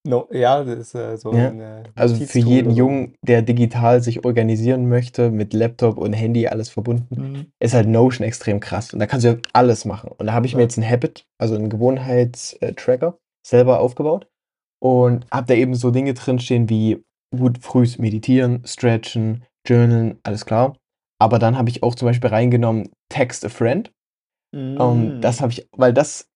No 0.06 0.28
ja, 0.32 0.64
das 0.64 0.80
ist, 0.80 0.96
äh, 0.96 1.18
so 1.18 1.34
Ja, 1.34 1.40
'n, 1.40 1.60
äh, 1.60 1.84
also 1.96 2.16
für 2.22 2.40
jeden 2.40 2.70
so. 2.70 2.76
Jungen, 2.76 3.16
der 3.22 3.42
digital 3.42 4.02
sich 4.02 4.24
organisieren 4.24 4.88
möchte, 4.88 5.30
mit 5.30 5.54
Laptop 5.54 5.98
und 5.98 6.14
Handy 6.14 6.48
alles 6.48 6.70
verbunden, 6.70 7.20
Mhm. 7.20 7.52
ist 7.60 7.74
halt 7.74 7.88
Notion 7.90 8.26
extrem 8.26 8.60
krass. 8.60 8.94
Und 8.94 9.00
da 9.00 9.08
kannst 9.08 9.26
du 9.26 9.30
ja 9.32 9.38
alles 9.54 9.84
machen. 9.84 10.12
Und 10.18 10.28
da 10.28 10.34
habe 10.34 10.46
ich 10.46 10.56
mir 10.56 10.62
Ja. 10.62 10.66
jetzt 10.66 10.78
'n 10.78 10.90
Habit, 10.90 11.26
also 11.38 11.56
'n 11.56 11.70
Gewohnheits 11.70 12.54
äh, 12.62 12.74
selber 13.46 13.80
aufgebaut 13.80 14.28
und 14.82 15.28
habe 15.32 15.48
da 15.48 15.54
eben 15.56 15.76
so 15.76 15.92
Dinge 15.92 16.14
drinstehen 16.14 16.70
wie 16.70 17.04
gut 17.38 17.60
frühs 17.60 17.98
meditieren, 18.00 18.64
stretchen, 18.66 19.44
journalen, 19.68 20.20
alles 20.24 20.46
klar. 20.46 20.78
Aber 21.20 21.40
dann 21.40 21.58
habe 21.58 21.70
ich 21.70 21.84
auch 21.84 21.96
zum 21.96 22.08
Beispiel 22.08 22.30
reingenommen, 22.32 22.90
text 23.10 23.46
a 23.46 23.50
friend. 23.50 23.92
Ähm, 24.80 25.18
das 25.22 25.42
Hm. 25.42 25.42
habe 25.42 25.54
ich 25.54 25.68
weil 25.78 25.94
das 25.94 26.28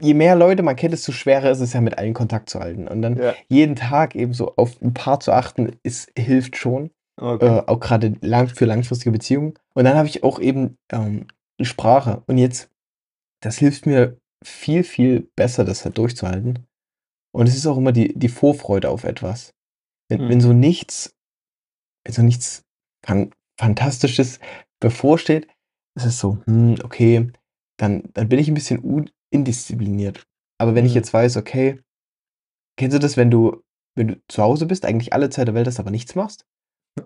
je 0.00 0.14
mehr 0.14 0.36
Leute 0.36 0.62
man 0.62 0.76
kennt, 0.76 0.92
desto 0.92 1.12
schwerer 1.12 1.50
ist 1.50 1.60
es 1.60 1.72
ja, 1.72 1.80
mit 1.80 1.98
allen 1.98 2.14
Kontakt 2.14 2.50
zu 2.50 2.60
halten. 2.60 2.88
Und 2.88 3.02
dann 3.02 3.18
Ja. 3.18 3.34
jeden 3.48 3.76
Tag 3.76 4.14
eben 4.14 4.32
so 4.34 4.54
auf 4.56 4.80
'n 4.82 4.94
paar 4.94 5.20
zu 5.20 5.32
achten, 5.32 5.76
es 5.82 6.06
hilft 6.16 6.56
schon, 6.56 6.90
Okay. 7.18 7.46
äh, 7.46 7.62
auch 7.66 7.80
grade 7.80 8.14
lang 8.22 8.48
für 8.48 8.64
langfristige 8.66 9.10
Beziehungen. 9.12 9.54
Und 9.74 9.84
dann 9.84 9.96
habe 9.96 10.08
ich 10.08 10.22
auch 10.24 10.38
eben, 10.40 10.76
ähm, 10.92 11.26
Sprache. 11.60 12.22
Und 12.26 12.38
jetzt 12.38 12.70
das 13.42 13.58
hilft 13.58 13.86
mir 13.86 14.18
viel, 14.44 14.84
viel 14.84 15.30
besser, 15.36 15.64
das 15.64 15.84
halt 15.84 15.98
durchzuhalten. 15.98 16.66
Und 17.32 17.48
es 17.48 17.56
ist 17.56 17.66
auch 17.66 17.78
immer 17.78 17.92
die 17.92 18.18
die 18.18 18.28
Vorfreude 18.30 18.90
auf 18.90 19.04
etwas. 19.04 19.52
Wenn 20.10 20.20
wenn 20.28 20.38
Mhm. 20.38 20.42
so 20.42 20.52
nichts 20.54 21.14
wenn 22.04 22.14
so 22.14 22.22
nichts 22.22 22.64
Fan 23.06 23.30
Fantastisches 23.60 24.40
bevorsteht, 24.80 25.48
ist 25.96 26.06
es 26.06 26.18
so: 26.20 26.38
„Hm, 26.46 26.76
okay“, 26.84 27.28
dann 27.78 28.04
dann 28.14 28.28
bin 28.30 28.38
ich 28.40 28.48
'n 28.48 28.54
bisschen 28.54 28.80
indiszipliniert. 29.30 30.26
Aber 30.58 30.74
wenn 30.74 30.84
ich 30.84 30.92
Mhm. 30.92 30.96
jetzt 30.96 31.12
weiß, 31.14 31.36
okay 31.36 31.80
kennst 32.76 32.94
du 32.94 33.00
das, 33.00 33.16
wenn 33.16 33.30
du 33.30 33.62
wenn 33.96 34.08
du 34.08 34.16
zu 34.28 34.42
Hause 34.42 34.66
bist, 34.66 34.84
eigentlich 34.86 35.12
alle 35.12 35.30
Zeit 35.30 35.48
der 35.48 35.54
Welt 35.54 35.66
hast, 35.66 35.80
aber 35.80 35.90
nichts 35.90 36.14
machst? 36.14 36.46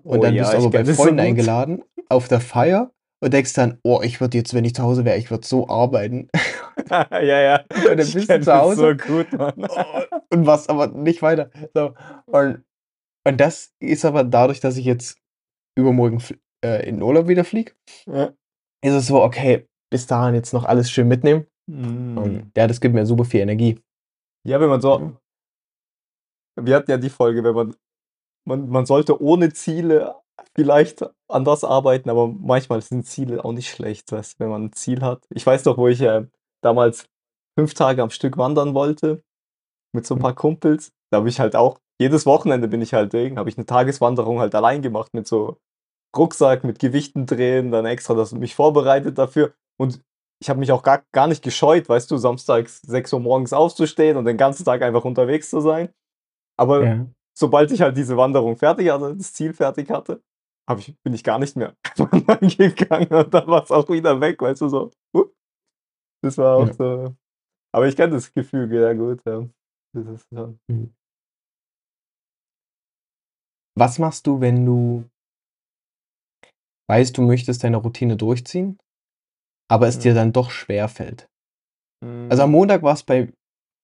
Und 0.05 0.21
Oh 0.21 0.23
dann 0.23 0.35
ja, 0.35 0.43
bist 0.43 0.53
du 0.53 0.59
ich 0.59 0.63
aber 0.65 0.71
bei 0.73 0.79
das 0.81 0.89
so 0.89 0.95
Freunden 0.95 1.19
gut. 1.19 1.27
eingeladen 1.29 1.83
auf 2.09 2.29
der 2.29 2.41
Feier 2.41 2.93
und 3.21 3.33
denkst 3.33 3.55
dann: 3.55 3.79
„Oh, 3.83 4.01
ich 4.03 4.21
würde 4.21 4.39
jetzt, 4.39 4.55
wenn 4.55 4.65
ich 4.65 4.75
zu 4.75 4.83
Hause 4.83 5.05
wäre 5.05 5.17
ich 5.19 5.31
würde 5.31 5.47
so 5.47 5.69
arbeiten.“ 5.69 6.29
Ja, 6.91 7.21
ja, 7.21 7.65
Und 7.75 7.85
dann 7.87 8.01
ich 8.01 8.15
bist 8.15 8.29
du 8.29 8.39
zu 8.41 8.47
das 8.47 8.63
Hause 8.63 8.97
so 8.99 9.07
gut, 9.07 9.33
Mann. 9.33 9.55
oh, 9.69 10.03
und 10.33 10.45
machst 10.45 10.69
aber 10.69 10.89
nicht 10.89 11.23
weiter. 11.23 11.51
So, 11.75 11.95
und 12.27 12.65
und 13.27 13.41
das 13.41 13.73
ist 13.81 14.05
aber 14.05 14.25
dadurch, 14.25 14.61
dass 14.61 14.77
ich 14.77 14.85
jetzt 14.85 15.19
übermorgen 15.79 16.23
äh, 16.65 16.89
in 16.89 17.03
Urlaub 17.03 17.29
wieder 17.29 17.45
fliege 17.45 17.73
Ja. 18.07 18.33
ist 18.85 18.93
es 18.95 19.07
so: 19.07 19.23
„Okay, 19.23 19.67
bis 19.91 20.07
dahin 20.07 20.35
jetzt 20.35 20.53
noch 20.53 20.65
alles 20.65 20.91
schön 20.91 21.09
mitnehmen.“ 21.09 21.47
Und 21.69 22.43
Mhm. 22.45 22.53
ja, 22.57 22.67
das 22.67 22.81
gibt 22.81 22.95
mir 22.95 23.07
super 23.07 23.25
viel 23.25 23.41
Energie. 23.41 23.79
Ja, 24.45 24.61
wenn 24.61 24.69
man 24.71 24.81
so 24.81 24.99
Ja. 24.99 25.21
wir 26.57 26.77
hatten 26.77 26.91
ja 26.91 26.97
die 26.99 27.11
Folge, 27.11 27.43
wenn 27.45 27.55
man 27.55 27.75
man 28.47 28.69
man 28.71 28.87
sollte 28.87 29.23
ohne 29.23 29.53
Ziele 29.53 30.17
vielleicht 30.57 31.03
an 31.29 31.47
was 31.47 31.65
arbeiten, 31.65 32.11
aber 32.11 32.29
manchmal 32.29 32.83
sind 32.83 33.07
Ziele 33.07 33.45
auch 33.45 33.53
nicht 33.53 33.71
schlecht, 33.71 34.13
weißt 34.13 34.35
du, 34.41 34.45
wenn 34.45 34.51
man 34.51 34.65
'n 34.67 34.73
Ziel 34.73 35.03
hat. 35.03 35.25
Ich 35.31 35.47
weiß 35.47 35.65
noch, 35.67 35.79
wo 35.79 35.89
ich, 35.89 36.01
äh, 36.03 36.27
damals 36.63 37.07
5 37.59 37.75
Tage 37.75 38.03
am 38.03 38.11
Stück 38.11 38.39
wandern 38.39 38.75
wollte 38.75 39.23
mit 39.95 40.07
so 40.07 40.15
'n 40.15 40.19
Hm. 40.19 40.23
paar 40.23 40.35
Kumpels. 40.37 40.93
Da 41.13 41.19
habe 41.19 41.29
ich 41.31 41.41
halt 41.41 41.57
auch 41.57 41.81
jedes 42.01 42.27
Wochenende 42.27 42.69
bin 42.69 42.83
ich 42.83 42.95
halt 42.95 43.13
Ding 43.15 43.39
habe 43.39 43.49
ich 43.51 43.57
'ne 43.59 43.67
Tageswanderung 43.67 44.41
halt 44.41 44.55
allein 44.57 44.83
gemacht 44.83 45.15
mit 45.15 45.27
so 45.29 45.59
Rucksack, 46.17 46.65
mit 46.65 46.79
Gewichten 46.81 47.27
drehen, 47.27 47.73
dann 47.73 47.87
extra 47.87 48.15
das 48.15 48.33
mich 48.35 48.55
vorbereitet 48.57 49.19
dafür. 49.19 49.55
Und 49.79 50.03
ich 50.41 50.51
habe 50.51 50.61
mich 50.61 50.73
auch 50.73 50.83
gar 50.83 51.05
gar 51.13 51.27
nicht 51.29 51.43
gescheut, 51.45 51.89
weißt 51.89 52.11
du, 52.11 52.17
samstags 52.19 52.81
6:00 52.83 53.21
morgens 53.21 53.53
aufzustehen 53.53 54.17
und 54.17 54.25
den 54.27 54.37
ganzen 54.37 54.65
Tag 54.65 54.83
einfach 54.83 55.05
unterwegs 55.05 55.51
zu 55.51 55.61
sein. 55.61 55.91
Aber 56.59 56.85
Ja. 56.85 57.07
sobald 57.39 57.73
ich 57.73 57.83
halt 57.83 57.97
diese 57.97 58.17
Wanderung 58.19 58.57
fertig 58.59 58.91
hatte, 58.91 59.17
das 59.17 59.35
Ziel 59.35 59.55
fertig 59.55 59.91
hatte, 59.91 60.23
ich 60.79 60.97
bin 61.05 61.15
ich 61.15 61.25
gar 61.25 61.39
nicht 61.41 61.57
mehr 61.57 61.75
wandern 61.99 62.49
gegangen 62.51 63.09
und 63.15 63.35
dann 63.35 63.47
war's 63.49 63.71
auch 63.73 63.89
wieder 63.91 64.21
weg, 64.21 64.41
weißt 64.43 64.63
du, 64.63 64.69
so. 64.71 64.91
Das 66.23 66.39
war 66.39 66.57
auch 66.57 66.69
Ja. 66.69 66.75
so 66.75 67.17
aber 67.73 67.89
ich 67.89 67.97
kenne 67.97 68.15
das 68.15 68.33
Gefühl 68.33 68.69
sehr 68.71 68.95
gut, 68.97 69.21
ja. 69.27 69.49
Das 69.95 70.07
ist 70.09 70.27
ja 70.33 70.55
Mhm. 70.69 70.95
Was 73.77 73.99
machst 73.99 74.27
du, 74.29 74.41
wenn 74.41 74.65
du 74.65 75.05
weißt, 76.91 77.17
du 77.17 77.23
möchtest 77.23 77.65
deine 77.65 77.79
Routine 77.79 78.17
durchziehen, 78.17 78.79
aber 79.71 79.89
es 79.89 79.99
dir 79.99 80.13
Mhm. 80.13 80.17
dann 80.17 80.33
doch 80.33 80.51
schwerfällt? 80.51 81.29
Also, 82.31 82.43
am 82.45 82.51
Mhm. 82.51 82.57
Montag 82.57 82.83
war's 82.83 83.03
bei 83.03 83.33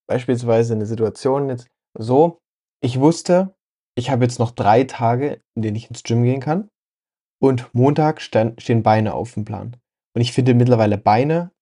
beispielsweise 0.09 0.77
'ne 0.77 0.87
Situation 0.87 1.51
jetzt 1.51 1.69
so, 1.99 2.39
ich 2.83 3.01
wusste, 3.01 3.55
ich 3.99 4.11
habe 4.11 4.25
jetzt 4.25 4.39
noch 4.39 4.53
3 4.53 4.85
Tage, 4.85 5.41
in 5.57 5.63
denen 5.63 5.77
ich 5.77 5.89
ins 5.91 6.03
Gym 6.05 6.23
gehen 6.25 6.41
kann 6.41 6.69
und 7.43 7.73
Montag 7.75 8.21
stand 8.23 8.63
stehen 8.63 8.83
Beine 8.85 9.15
aufm 9.15 9.45
Plan. 9.45 9.77
Und 10.17 10.23
ich 10.23 10.33
finde 10.33 10.55
mittlerweile 10.55 10.99
Beine 10.99 11.53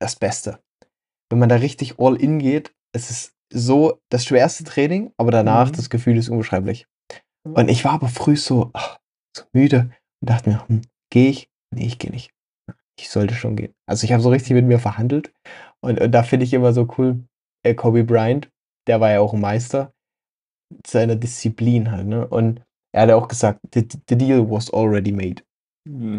das 0.00 0.16
Beste. 0.16 0.60
Wenn 1.30 1.38
man 1.40 1.48
da 1.48 1.56
richtig 1.56 1.98
all 1.98 2.16
in 2.16 2.38
geht, 2.38 2.72
es 2.94 3.10
ist 3.10 3.34
so 3.52 4.00
das 4.10 4.24
schwerste 4.26 4.64
Training, 4.64 5.12
aber 5.18 5.30
danach 5.30 5.70
Mhm. 5.70 5.74
das 5.76 5.90
Gefühl 5.90 6.16
ist 6.18 6.28
unbeschreiblich. 6.28 6.86
Und 7.44 7.68
ich 7.70 7.84
war 7.84 7.94
aber 7.94 8.08
früh 8.08 8.36
so 8.36 8.70
ah, 8.74 8.98
so 9.36 9.44
müde 9.54 9.90
und 10.22 10.30
dachte 10.30 10.50
mir: 10.50 10.68
„Hm, 10.68 10.82
gehe 11.12 11.30
ich? 11.30 11.50
Ne, 11.74 11.86
ich 11.86 11.98
gehe 11.98 12.10
nicht. 12.12 12.32
Ich 12.98 13.10
sollte 13.10 13.34
schon 13.34 13.56
gehen.“ 13.56 13.74
Also, 13.88 14.04
ich 14.04 14.12
habe 14.12 14.22
so 14.22 14.30
richtig 14.30 14.52
mit 14.52 14.66
mir 14.66 14.78
verhandelt 14.78 15.32
und 15.82 16.00
und 16.00 16.12
da 16.12 16.22
finde 16.22 16.44
ich 16.44 16.54
immer 16.54 16.72
so 16.72 16.88
cool, 16.98 17.24
äh, 17.64 17.74
Kobe 17.74 18.04
Bryant, 18.04 18.50
der 18.88 19.00
war 19.00 19.10
ja 19.12 19.20
auch 19.20 19.34
'n 19.34 19.40
Meister 19.40 19.92
seiner 20.86 21.16
Disziplin 21.16 21.90
halt, 21.92 22.06
ne? 22.06 22.26
Und 22.28 22.62
er 22.94 23.02
hat 23.02 23.08
ja 23.10 23.16
auch 23.16 23.28
gesagt: 23.28 23.60
„The 23.74 23.86
the 24.08 24.16
deal 24.18 24.50
was 24.50 24.72
already 24.72 25.12
made.“ 25.12 25.42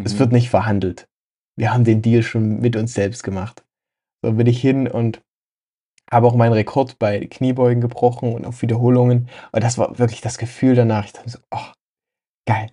Es 0.04 0.18
wird 0.18 0.30
Mhm. 0.32 0.36
nicht 0.36 0.50
verhandelt. 0.50 1.08
Wir 1.58 1.72
haben 1.74 1.84
den 1.84 2.02
Deal 2.02 2.22
schon 2.22 2.60
mit 2.60 2.76
uns 2.76 2.94
selbst 2.94 3.24
gemacht. 3.24 3.64
So 4.24 4.32
bin 4.34 4.46
ich 4.48 4.60
hin 4.60 4.88
und 4.88 5.22
habe 6.12 6.26
auch 6.28 6.36
meinen 6.36 6.52
Rekord 6.54 6.98
bei 6.98 7.26
Kniebeugen 7.26 7.80
gebrochen 7.82 8.34
und 8.34 8.46
auf 8.46 8.62
Wiederholungen. 8.62 9.28
Und 9.52 9.64
das 9.64 9.78
war 9.78 9.98
wirklich 9.98 10.20
das 10.22 10.38
Gefühl 10.38 10.74
danach. 10.76 11.06
Ich 11.06 11.12
dachte 11.14 11.30
so: 11.30 11.38
„Oh, 11.52 11.72
geil.“ 12.48 12.70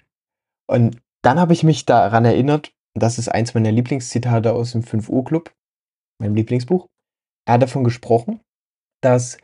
Und 0.69 0.99
dann 1.23 1.39
habe 1.39 1.53
ich 1.53 1.63
mich 1.63 1.85
daran 1.85 2.25
erinnert, 2.25 2.72
das 2.95 3.17
ist 3.17 3.29
eins 3.29 3.53
meiner 3.53 3.71
Lieblingszitate 3.71 4.53
aus 4.53 4.71
dem 4.73 4.83
Fünf-Uhr-Klub, 4.83 5.53
meinem 6.21 6.35
Lieblingsbuch. 6.35 6.87
Er 7.47 7.55
hat 7.55 7.61
davon 7.61 7.83
gesprochen, 7.83 8.39
dass 9.01 9.37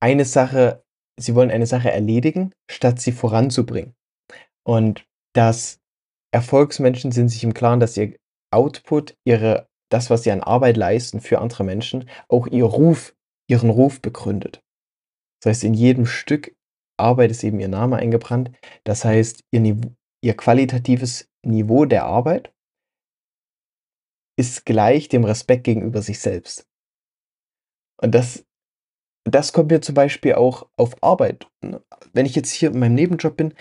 eine 0.00 0.24
Sache 0.24 0.84
sie 1.18 1.34
wollen 1.34 1.50
eine 1.50 1.66
Sache 1.66 1.90
erledigen, 1.90 2.52
statt 2.70 3.00
sie 3.00 3.12
voranzubringen. 3.12 3.94
Und 4.64 5.06
dass 5.34 5.80
Erfolgsmenschen 6.32 7.12
sind 7.12 7.28
sich 7.28 7.44
im 7.44 7.54
Klaren, 7.54 7.80
dass 7.80 7.96
ihr 7.96 8.16
Output, 8.52 9.16
ihre 9.24 9.68
das, 9.90 10.10
was 10.10 10.24
sie 10.24 10.32
an 10.32 10.40
Arbeit 10.40 10.76
leisten 10.76 11.20
für 11.20 11.40
andere 11.40 11.64
Menschen, 11.64 12.08
auch 12.28 12.46
ihr 12.46 12.64
Ruf 12.64 13.14
ihren 13.48 13.70
Ruf 13.70 14.00
begründet. 14.00 14.60
Das 15.40 15.50
heißt, 15.50 15.64
in 15.64 15.74
jedem 15.74 16.06
Stück 16.06 16.54
Arbeit 16.98 17.30
ist 17.30 17.44
eben 17.44 17.60
ihr 17.60 17.68
Name 17.68 17.96
eingebrannt. 17.96 18.50
Das 18.84 19.04
heißt, 19.04 19.44
ihr 19.52 19.60
Niv 19.60 19.76
ihr 20.22 20.36
qualitatives 20.36 21.28
Niveau 21.44 21.84
der 21.86 22.04
Arbeit 22.06 22.52
ist 24.38 24.64
gleich 24.64 25.08
dem 25.10 25.24
Respekt 25.24 25.64
gegenüber 25.64 26.00
sich 26.00 26.20
selbst. 26.20 26.66
Und 28.02 28.14
das 28.14 28.44
das 29.24 29.52
kommt 29.52 29.70
mir 29.70 29.80
zum 29.82 29.94
Beispiel 29.94 30.34
auch 30.34 30.68
auf 30.78 31.02
Arbeit, 31.02 31.48
ne? 31.62 31.82
Wenn 32.12 32.26
ich 32.26 32.34
jetzt 32.36 32.50
hier 32.52 32.70
in 32.72 32.78
meinem 32.80 32.94
Nebenjob 32.94 33.36
bin, 33.36 33.54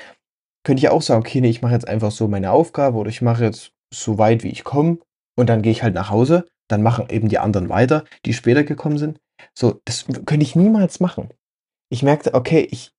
könnte 0.65 0.81
ich 0.81 0.89
auch 0.89 1.01
sagen: 1.01 1.21
„Okay, 1.21 1.41
ne, 1.41 1.49
ich 1.49 1.61
mache 1.61 1.73
jetzt 1.73 1.87
einfach 1.87 2.11
so 2.11 2.27
meine 2.27 2.51
Aufgabe 2.51 2.97
oder 2.97 3.09
ich 3.09 3.21
mache 3.21 3.45
jetzt 3.45 3.73
so 3.93 4.17
weit, 4.19 4.43
wie 4.43 4.49
ich 4.51 4.63
komme 4.65 4.99
und 5.37 5.49
dann 5.49 5.61
gehe 5.63 5.71
ich 5.73 5.83
halt 5.83 5.95
nach 5.95 6.09
Hause.“ 6.11 6.47
Dann 6.69 6.83
machen 6.83 7.07
eben 7.09 7.29
die 7.29 7.39
anderen 7.39 7.69
weiter, 7.69 8.05
die 8.25 8.33
später 8.33 8.63
gekommen 8.65 8.97
sind. 8.99 9.19
So, 9.55 9.81
das 9.85 10.05
könnte 10.07 10.43
ich 10.43 10.55
niemals 10.55 10.99
machen. 11.01 11.29
Ich 11.91 12.03
merkte: 12.03 12.35
„Okay, 12.35 12.67
ich 12.71 12.93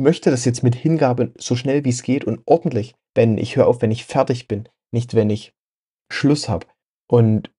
möchte 0.00 0.30
das 0.30 0.44
jetzt 0.44 0.62
mit 0.62 0.74
Hingabe 0.74 1.32
so 1.38 1.56
schnell 1.56 1.84
wie's 1.84 2.02
geht 2.02 2.24
und 2.24 2.42
ordentlich 2.46 2.94
beenden. 3.14 3.38
Ich 3.38 3.56
höre 3.56 3.66
auf, 3.66 3.82
wenn 3.82 3.90
ich 3.90 4.04
fertig 4.04 4.48
bin, 4.48 4.68
nicht 4.92 5.14
wenn 5.14 5.30
ich 5.30 5.52
Schluss 6.12 6.48
habe.“ 6.48 6.66
Und 7.08 7.52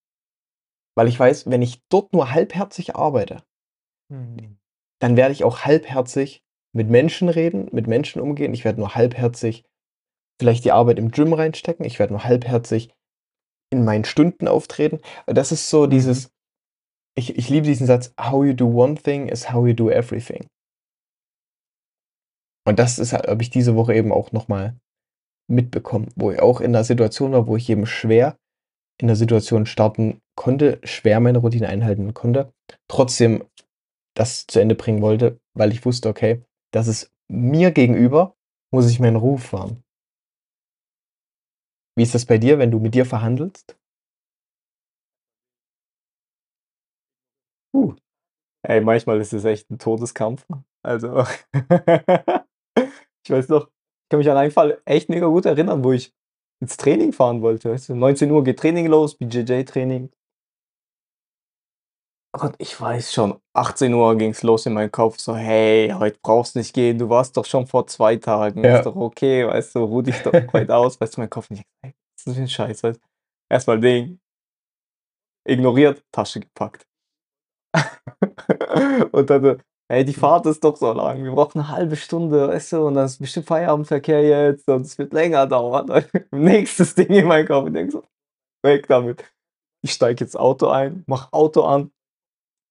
weil 0.95 1.07
ich 1.07 1.19
weiß, 1.19 1.49
wenn 1.49 1.61
ich 1.61 1.81
dort 1.89 2.13
nur 2.13 2.31
halbherzig 2.31 2.95
arbeite, 2.95 3.43
Mhm. 4.11 4.57
Dann 4.99 5.17
werde 5.17 5.31
ich 5.31 5.43
auch 5.43 5.61
halbherzig 5.61 6.43
mit 6.73 6.89
Menschen 6.89 7.29
reden, 7.29 7.69
mit 7.71 7.87
Menschen 7.87 8.21
umgehen. 8.21 8.53
Ich 8.53 8.65
werde 8.65 8.79
nur 8.79 8.93
halbherzig 8.93 9.63
vielleicht 10.39 10.65
die 10.65 10.71
Arbeit 10.71 10.99
im 10.99 11.11
Gym 11.11 11.33
reinstecken. 11.33 11.85
Ich 11.85 11.97
werde 11.97 12.13
nur 12.13 12.23
halbherzig 12.23 12.93
in 13.71 13.83
meinen 13.85 14.05
Stunden 14.05 14.47
auftreten. 14.47 14.99
Das 15.25 15.51
ist 15.51 15.69
so 15.69 15.85
Mhm. 15.85 15.89
dieses 15.89 16.31
ich 17.15 17.37
ich 17.37 17.49
liebe 17.49 17.65
diesen 17.67 17.87
Satz: 17.87 18.13
„How 18.19 18.45
you 18.45 18.53
do 18.53 18.67
one 18.67 18.95
thing 18.95 19.27
is 19.27 19.51
how 19.51 19.65
you 19.65 19.73
do 19.73 19.89
everything.“ 19.89 20.47
Und 22.67 22.77
das 22.79 22.97
habe 23.13 23.41
ich 23.41 23.49
diese 23.49 23.75
Woche 23.75 23.93
eben 23.95 24.11
auch 24.11 24.31
noch 24.31 24.47
mal 24.47 24.75
mitbekommen, 25.49 26.09
wo 26.15 26.31
ich 26.31 26.41
auch 26.41 26.61
in 26.61 26.71
'ner 26.71 26.83
Situation 26.85 27.33
war, 27.33 27.47
wo 27.47 27.57
ich 27.57 27.69
eben 27.69 27.85
schwer 27.87 28.37
in 29.01 29.07
der 29.07 29.17
Situation 29.17 29.65
starten 29.67 30.21
konnte, 30.35 30.79
schwer 30.83 31.19
meine 31.21 31.39
Routine 31.39 31.69
einhalten 31.69 32.13
konnte, 32.13 32.53
trotzdem 32.89 33.43
das 34.15 34.47
zu 34.47 34.59
Ende 34.61 34.75
bringen 34.75 35.01
wollte, 35.01 35.39
weil 35.55 35.71
ich 35.73 35.85
wusste: 35.85 36.09
„Okay, 36.09 36.43
das 36.73 36.87
ist 36.87 37.11
mir 37.29 37.71
gegenüber 37.71 38.35
muss 38.73 38.89
ich 38.91 38.99
meinen 39.01 39.17
Ruf 39.17 39.53
wahren.“ 39.53 39.83
Wie 41.97 42.03
ist 42.03 42.15
das 42.15 42.25
bei 42.25 42.37
dir, 42.37 42.57
wenn 42.57 42.71
du 42.71 42.79
mit 42.79 42.95
dir 42.95 43.05
verhandelst? 43.05 43.75
Uh. 47.73 47.93
Ey, 48.63 48.81
manchmal 48.81 49.21
ist 49.21 49.33
es 49.33 49.45
echt 49.45 49.69
'n 49.71 49.79
Todeskampf. 49.79 50.45
Also, 50.83 51.25
ich 53.31 53.37
weiß 53.37 53.49
noch 53.49 53.67
ich 53.67 54.09
kann 54.11 54.19
mich 54.19 54.29
an 54.29 54.37
einen 54.37 54.51
Fall 54.51 54.81
echt 54.85 55.09
mega 55.09 55.27
gut 55.27 55.45
erinnern, 55.45 55.83
wo 55.85 55.93
ich 55.93 56.13
ins 56.61 56.75
Training 56.77 57.13
fahren 57.13 57.41
wollte, 57.41 57.71
weißt 57.71 57.89
du? 57.89 57.95
19:00 57.95 58.43
geht 58.43 58.59
Training 58.59 58.87
los, 58.87 59.15
BJJ-Training. 59.17 60.11
Und 62.39 62.55
ich 62.59 62.79
weiß 62.79 63.11
schon, 63.13 63.37
18:00 63.53 64.15
ging's 64.15 64.41
los 64.41 64.65
in 64.65 64.73
meinem 64.73 64.91
Kopf 64.91 65.19
so: 65.19 65.35
„Hey, 65.35 65.89
heute 65.97 66.17
brauchst 66.23 66.55
nicht 66.55 66.73
gehen, 66.73 66.97
du 66.97 67.09
warst 67.09 67.35
doch 67.35 67.43
schon 67.45 67.67
vor 67.67 67.87
2 67.87 68.15
Tagen. 68.15 68.69
Ist 68.69 68.85
Ja. 68.85 68.91
doch 68.91 68.95
okay, 68.95 69.45
weißt 69.45 69.75
du, 69.75 69.79
ruh 69.83 70.01
dich 70.01 70.21
doch 70.21 70.37
heute 70.53 70.73
aus.“ 70.77 70.99
Weißt 71.01 71.17
du, 71.17 71.21
mein 71.21 71.29
Kopf 71.29 71.49
nicht: 71.49 71.63
„Ey, 71.81 71.93
was 72.15 72.19
ist 72.21 72.27
das 72.27 72.35
für 72.35 72.41
'n 72.41 72.47
Scheiß“, 72.47 72.83
weißt 72.83 73.01
erst 73.49 73.67
mal 73.67 73.79
Ding 73.81 74.17
ignoriert, 75.47 76.03
Tasche 76.11 76.39
gepackt. 76.39 76.85
Und 79.13 79.29
dann 79.29 79.43
so: 79.43 79.57
„Ey, 79.91 80.05
die 80.05 80.13
Fahrt 80.13 80.45
ist 80.45 80.63
doch 80.63 80.77
so 80.77 80.93
lang. 80.93 81.21
Wir 81.25 81.31
brauchen 81.33 81.57
'ne 81.59 81.67
1/2 81.67 81.97
Stunde, 81.97 82.47
weißt 82.47 82.71
du, 82.73 82.87
und 82.87 82.93
dann 82.93 83.07
ist 83.07 83.19
bestimmt 83.19 83.45
Feierabendverkehr 83.47 84.23
jetzt 84.23 84.69
und 84.69 84.83
es 84.85 84.97
wird 84.97 85.11
länger 85.11 85.45
dauern.“ 85.47 86.05
Nächstes 86.31 86.95
Ding 86.95 87.09
in 87.09 87.27
meinem 87.27 87.45
Kopf. 87.45 87.67
Ich 87.67 87.73
denke 87.73 87.91
so: 87.91 88.03
„Weg 88.63 88.87
damit.“ 88.87 89.23
Ich 89.83 89.93
steige 89.93 90.23
ins 90.25 90.35
Auto 90.35 90.67
ein, 90.69 91.03
mache 91.07 91.33
Auto 91.33 91.63
an, 91.63 91.91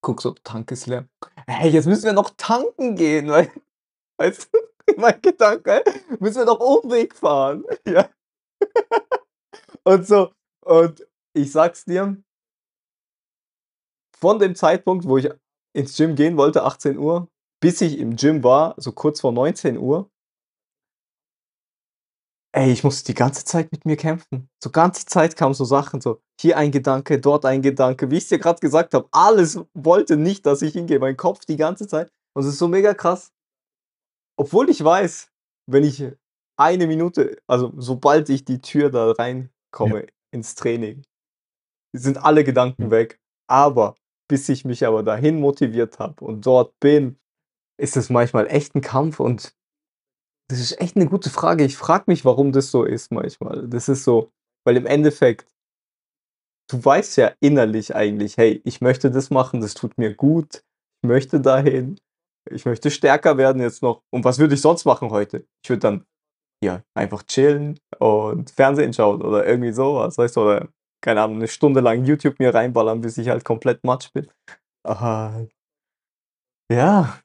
gucke 0.01 0.21
so, 0.23 0.31
Tank 0.43 0.71
ist 0.71 0.87
leer. 0.87 1.05
„Hey, 1.47 1.69
jetzt 1.71 1.87
müssen 1.87 2.05
wir 2.05 2.13
noch 2.13 2.31
tanken 2.37 2.95
gehen“, 2.95 3.29
wei 3.29 3.49
weißt 4.19 4.49
du, 4.53 4.59
mein 4.97 5.21
Gedanke: 5.21 5.83
„Müssen 6.19 6.39
wir 6.39 6.45
noch 6.45 6.59
Umweg 6.59 7.15
fahren.“ 7.15 7.65
Ja. 7.87 8.09
Und 9.85 10.07
so 10.07 10.31
und 10.65 11.07
ich 11.33 11.51
sage 11.51 11.73
es 11.73 11.85
dir 11.85 12.17
von 14.21 14.37
dem 14.39 14.53
Zeitpunkt, 14.55 15.05
wo 15.07 15.17
ich 15.17 15.27
ins 15.73 15.95
Gym 15.97 16.15
gehen 16.15 16.37
wollte, 16.37 16.63
18:00, 16.63 17.27
bis 17.61 17.81
ich 17.81 17.99
im 17.99 18.15
Gym 18.17 18.43
war, 18.43 18.75
so 18.77 18.91
kurz 18.91 19.21
vor 19.21 19.31
19:00 19.31 20.09
ey, 22.55 22.69
ich 22.71 22.83
musste 22.83 23.05
die 23.05 23.13
ganze 23.13 23.45
Zeit 23.45 23.71
mit 23.71 23.85
mir 23.85 23.95
kämpfen. 23.95 24.49
So 24.61 24.71
ganze 24.71 25.05
Zeit 25.05 25.37
kamen 25.37 25.53
so 25.53 25.63
Sachen, 25.63 26.01
so 26.01 26.19
hier 26.39 26.57
ein 26.57 26.71
Gedanke, 26.71 27.17
dort 27.19 27.45
ein 27.45 27.61
Gedanke. 27.61 28.11
Wie 28.11 28.17
ich's 28.17 28.27
dir 28.27 28.39
grad 28.39 28.59
gesagt 28.59 28.93
habe, 28.93 29.07
alles 29.11 29.57
wollte 29.73 30.17
nicht, 30.17 30.45
dass 30.45 30.61
ich 30.61 30.73
hingehe, 30.73 30.99
mein 30.99 31.15
Kopf 31.15 31.45
die 31.45 31.55
ganze 31.55 31.87
Zeit. 31.87 32.11
Und 32.33 32.43
es 32.43 32.49
ist 32.49 32.57
so 32.59 32.67
mega 32.67 32.93
krass. 32.93 33.29
Obwohl 34.39 34.69
ich 34.69 34.83
weiß, 34.83 35.29
wenn 35.67 35.83
ich 35.83 36.03
1 36.57 36.87
Minute 36.87 37.37
also, 37.47 37.71
sobald 37.77 38.29
ich 38.29 38.45
die 38.45 38.61
Tür 38.61 38.89
da 38.89 39.07
Ja. 39.07 39.13
reinkomme 39.13 40.07
ins 40.31 40.55
Training, 40.55 41.03
sind 41.93 42.17
alle 42.23 42.43
Gedanken 42.43 42.87
Mhm. 42.87 42.91
weg. 42.91 43.19
Aber 43.49 43.95
bis 44.31 44.49
ich 44.49 44.65
mich 44.65 44.87
aber 44.87 45.03
dahin 45.03 45.41
motiviert 45.41 45.99
habe 45.99 46.25
und 46.25 46.45
dort 46.47 46.79
bin, 46.81 47.17
ist 47.79 47.97
es 47.97 48.09
manchmal 48.09 48.47
echt 48.47 48.75
'n 48.75 48.81
Kampf 48.81 49.19
und 49.21 49.53
das 50.49 50.59
ist 50.61 50.81
echt 50.81 50.95
'ne 50.97 51.07
gute 51.07 51.29
Frage. 51.31 51.65
Ich 51.65 51.77
frage 51.77 52.05
mich, 52.07 52.25
warum 52.25 52.51
das 52.53 52.71
so 52.71 52.83
ist 52.85 53.11
manchmal. 53.11 53.67
Das 53.69 53.89
ist 53.89 54.03
so 54.05 54.31
weil 54.65 54.77
im 54.77 54.85
Endeffekt 54.87 55.47
du 56.69 56.83
weißt 56.83 57.17
ja 57.17 57.31
innerlich 57.39 57.95
eigentlich: 57.95 58.37
„Hey, 58.37 58.61
ich 58.65 58.81
möchte 58.81 59.11
das 59.11 59.29
machen, 59.29 59.61
das 59.61 59.73
tut 59.73 59.97
mir 59.97 60.13
gut. 60.15 60.63
Ich 61.03 61.07
möchte 61.07 61.41
dahin. 61.41 61.97
Ich 62.49 62.65
möchte 62.65 62.91
stärker 62.91 63.37
werden 63.37 63.61
jetzt 63.61 63.81
noch.“ 63.83 64.03
Und 64.11 64.23
was 64.25 64.39
würde 64.39 64.55
ich 64.55 64.61
sonst 64.61 64.85
machen 64.85 65.09
heute? 65.11 65.45
Ich 65.63 65.69
würde 65.69 65.79
dann, 65.81 66.05
ja, 66.63 66.83
einfach 66.95 67.23
chillen 67.23 67.79
und 67.99 68.51
Fernsehen 68.51 68.93
schauen 68.93 69.21
oder 69.23 69.45
irgendwie 69.47 69.73
so 69.73 69.95
was, 69.95 70.17
weißt 70.17 70.37
du? 70.37 70.41
Oder, 70.41 70.69
keine 71.01 71.21
Ahnung, 71.23 71.39
'ne 71.39 71.47
Stunde 71.47 71.81
lang 71.81 72.05
YouTube 72.05 72.39
mir 72.39 72.53
reinballern, 72.53 73.01
bis 73.01 73.17
ich 73.17 73.29
halt 73.29 73.45
komplett 73.45 73.83
Matsch 73.83 74.11
bin. 74.13 74.27
Aha. 74.85 75.47
Ja. 76.71 77.19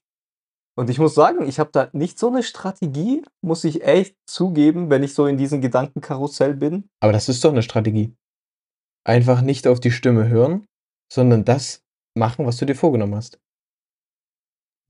Und 0.79 0.91
ich 0.91 0.99
muss 0.99 1.15
sagen, 1.15 1.49
ich 1.49 1.59
habe 1.61 1.71
da 1.73 1.91
nicht 1.93 2.19
so 2.19 2.31
'ne 2.31 2.43
Strategie, 2.43 3.25
muss 3.43 3.65
ich 3.65 3.85
echt 3.85 4.17
zugeben, 4.29 4.91
wenn 4.91 5.03
ich 5.05 5.15
so 5.15 5.27
in 5.27 5.39
diesem 5.39 5.61
Gedankenkarussell 5.61 6.55
bin. 6.55 6.89
Aber 7.03 7.12
das 7.12 7.29
ist 7.29 7.45
doch 7.45 7.53
'ne 7.53 7.62
Strategie. 7.62 8.15
Einfach 9.07 9.43
nicht 9.43 9.67
auf 9.69 9.81
die 9.81 9.93
Stimme 9.93 10.29
hören, 10.29 10.67
sondern 11.12 11.45
das 11.45 11.83
machen, 12.17 12.47
was 12.47 12.59
du 12.59 12.67
dir 12.67 12.77
vorgenommen 12.77 13.17
hast. 13.17 13.39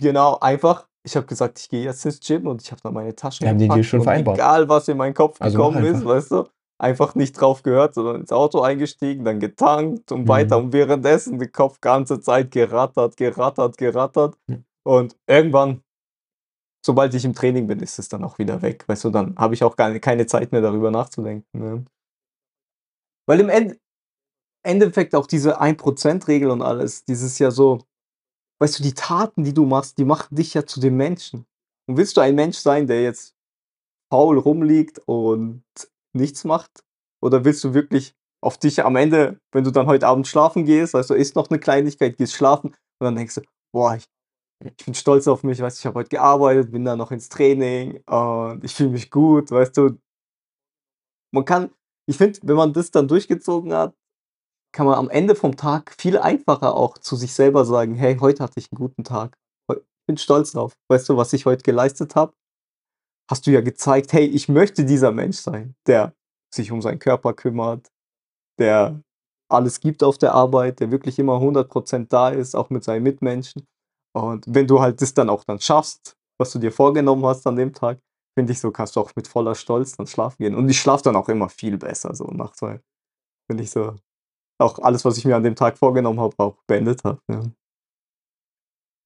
Genau, 0.00 0.38
einfach 0.40 0.86
ich 1.04 1.16
habe 1.16 1.26
gesagt: 1.26 1.58
„Ich 1.60 1.68
gehe 1.68 1.84
jetzt 1.84 2.04
ins 2.04 2.20
Gym“ 2.20 2.46
und 2.46 2.60
ich 2.62 2.70
habe 2.72 2.80
da 2.82 2.90
meine 2.90 3.14
Taschen 3.14 3.44
Wir 3.44 3.50
haben 3.50 3.58
Deal 3.58 3.68
gepackt 3.68 3.84
schon 3.86 4.02
vereinbart. 4.02 4.36
egal, 4.36 4.68
was 4.68 4.88
in 4.88 4.96
meinen 4.96 5.14
Kopf 5.14 5.40
Also, 5.40 5.58
gekommen 5.58 5.84
ist, 5.84 6.04
weißt 6.04 6.30
du? 6.32 6.46
Einfach 6.78 7.14
nicht 7.14 7.40
drauf 7.40 7.62
gehört, 7.62 7.94
sondern 7.94 8.16
ins 8.16 8.32
Auto 8.32 8.60
eingestiegen, 8.60 9.24
dann 9.24 9.40
getankt 9.40 10.12
und 10.12 10.28
weiter 10.28 10.58
Mhm. 10.58 10.66
und 10.66 10.72
währenddessen 10.72 11.38
den 11.38 11.52
Kopf 11.52 11.80
ganze 11.80 12.20
Zeit 12.20 12.50
gerattert, 12.50 13.16
gerattert, 13.16 13.78
gerattert. 13.78 14.36
Hm. 14.48 14.64
Und 14.84 15.16
irgendwann 15.26 15.82
sobald 16.86 17.12
ich 17.14 17.24
im 17.24 17.34
Training 17.34 17.66
bin, 17.66 17.80
ist 17.80 17.98
es 17.98 18.08
dann 18.08 18.22
auch 18.22 18.38
wieder 18.38 18.62
weg, 18.62 18.84
weißt 18.86 19.04
du? 19.04 19.10
Dann 19.10 19.36
habe 19.36 19.54
ich 19.54 19.64
auch 19.64 19.74
gar 19.76 19.98
keine 19.98 20.26
Zeit 20.26 20.52
mehr, 20.52 20.60
darüber 20.60 20.90
nachzudenken, 20.90 21.58
ne? 21.58 21.84
Weil 23.28 23.40
im 23.40 23.48
End 23.48 23.78
Endeffekt 24.64 25.14
auch 25.14 25.26
diese 25.26 25.60
1 25.60 25.78
%-Regel 25.82 26.50
und 26.50 26.62
alles, 26.62 27.04
dieses 27.04 27.38
ja 27.38 27.50
so 27.50 27.80
weißt 28.60 28.78
du, 28.78 28.82
die 28.82 28.94
Taten, 28.94 29.44
die 29.44 29.54
du 29.54 29.64
machst, 29.66 29.98
die 29.98 30.04
machen 30.04 30.34
dich 30.34 30.54
ja 30.54 30.66
zu 30.66 30.80
dem 30.80 30.96
Menschen. 30.96 31.46
Und 31.88 31.96
willst 31.98 32.16
du 32.16 32.20
ein 32.20 32.34
Mensch 32.34 32.58
sein, 32.58 32.86
der 32.86 33.02
jetzt 33.02 33.34
faul 34.12 34.38
rumliegt 34.38 35.00
und 35.06 35.62
nichts 36.16 36.44
macht? 36.44 36.84
Oder 37.22 37.44
willst 37.44 37.64
du 37.64 37.74
wirklich 37.74 38.14
auf 38.42 38.58
dich 38.58 38.84
am 38.84 38.96
Ende, 38.96 39.40
wenn 39.52 39.64
du 39.64 39.70
dann 39.72 39.86
heute 39.86 40.06
Abend 40.08 40.26
schlafen 40.28 40.64
gehst, 40.66 40.94
du, 40.94 41.14
isst 41.14 41.36
noch 41.36 41.50
'ne 41.50 41.58
Kleinigkeit, 41.60 42.16
gehst 42.18 42.34
schlafen 42.34 42.70
und 42.70 43.04
dann 43.04 43.16
denkst 43.16 43.36
du: 43.36 43.42
„Boah, 43.74 43.96
ich 43.96 44.06
ich 44.78 44.86
bin 44.86 44.94
stolz 44.94 45.28
auf 45.28 45.44
mich, 45.44 45.60
weißt 45.62 45.78
du, 45.78 45.80
ich 45.82 45.86
habe 45.86 46.00
heute 46.00 46.10
gearbeitet, 46.10 46.72
bin 46.72 46.84
dann 46.84 46.98
noch 46.98 47.12
ins 47.12 47.28
Training 47.30 48.00
und 48.06 48.64
ich 48.64 48.74
fühle 48.74 48.90
mich 48.90 49.10
gut“, 49.10 49.50
weißt 49.52 49.76
du? 49.78 49.98
Man 51.34 51.44
kann 51.44 51.70
ich 52.08 52.18
finde, 52.18 52.38
wenn 52.44 52.54
man 52.56 52.72
das 52.72 52.92
dann 52.92 53.08
durchgezogen 53.08 53.72
hat, 53.74 53.92
kann 54.72 54.86
man 54.86 54.96
am 54.96 55.10
Ende 55.10 55.34
vom 55.36 55.56
Tag 55.56 55.94
viel 55.98 56.18
einfacher 56.18 56.74
auch 56.76 56.98
zu 56.98 57.16
sich 57.16 57.34
selber 57.34 57.64
sagen: 57.66 57.94
„Hey, 57.96 58.18
heute 58.20 58.42
hatte 58.44 58.60
ich 58.60 58.72
'n 58.72 58.76
guten 58.76 59.04
Tag. 59.04 59.38
Heu 59.70 59.76
bin 60.08 60.18
stolz 60.18 60.52
drauf. 60.52 60.74
Weißt 60.90 61.08
du, 61.08 61.16
was 61.18 61.32
ich 61.34 61.46
heute 61.46 61.62
geleistet 61.64 62.16
habe? 62.16 62.32
Hast 63.30 63.46
du 63.46 63.50
ja 63.50 63.60
gezeigt: 63.60 64.12
‚Hey, 64.12 64.24
ich 64.26 64.48
möchte 64.48 64.84
dieser 64.84 65.10
Mensch 65.12 65.38
sein, 65.38 65.74
der 65.86 66.14
sich 66.54 66.70
um 66.70 66.80
seinen 66.80 66.98
Körper 67.00 67.34
kümmert, 67.34 67.88
der 68.58 69.02
alles 69.50 69.80
gibt 69.80 70.02
auf 70.04 70.18
der 70.18 70.34
Arbeit, 70.34 70.80
der 70.80 70.90
wirklich 70.92 71.18
immer 71.18 71.40
100 71.40 71.70
% 71.70 72.12
da 72.12 72.30
ist, 72.30 72.56
auch 72.56 72.70
mit 72.70 72.84
seinen 72.84 73.02
Mitmenschen.‘“ 73.04 73.66
Und 74.14 74.44
wenn 74.48 74.66
du 74.68 74.80
halt 74.80 75.02
das 75.02 75.14
dann 75.14 75.30
auch 75.30 75.44
dann 75.44 75.60
schaffst, 75.60 76.16
was 76.40 76.52
du 76.52 76.58
dir 76.60 76.72
vorgenommen 76.72 77.26
hast 77.26 77.46
an 77.46 77.56
dem 77.56 77.74
Tag, 77.74 78.00
finde 78.38 78.52
ich 78.52 78.60
so, 78.60 78.70
kannst 78.72 78.96
du 78.96 79.00
auch 79.00 79.12
mit 79.16 79.28
voller 79.28 79.54
Stolz 79.56 79.96
dann 79.96 80.06
schlafen 80.06 80.36
gehen. 80.40 80.54
Und 80.56 80.68
ich 80.70 80.80
schlafe 80.80 81.04
dann 81.04 81.16
auch 81.16 81.28
immer 81.28 81.48
viel 81.50 81.78
besser 81.78 82.14
so 82.14 82.26
nachts, 82.26 82.62
weil 82.62 82.82
wenn 83.48 83.58
ich 83.60 83.70
so 83.72 83.96
auch 84.58 84.78
alles, 84.80 85.04
was 85.04 85.18
ich 85.18 85.26
mir 85.26 85.36
an 85.36 85.44
dem 85.44 85.56
Tag 85.56 85.78
vorgenommen 85.78 86.20
habe, 86.20 86.34
auch 86.38 86.58
beendet 86.68 87.04
habe, 87.04 87.20
ja. 87.30 87.42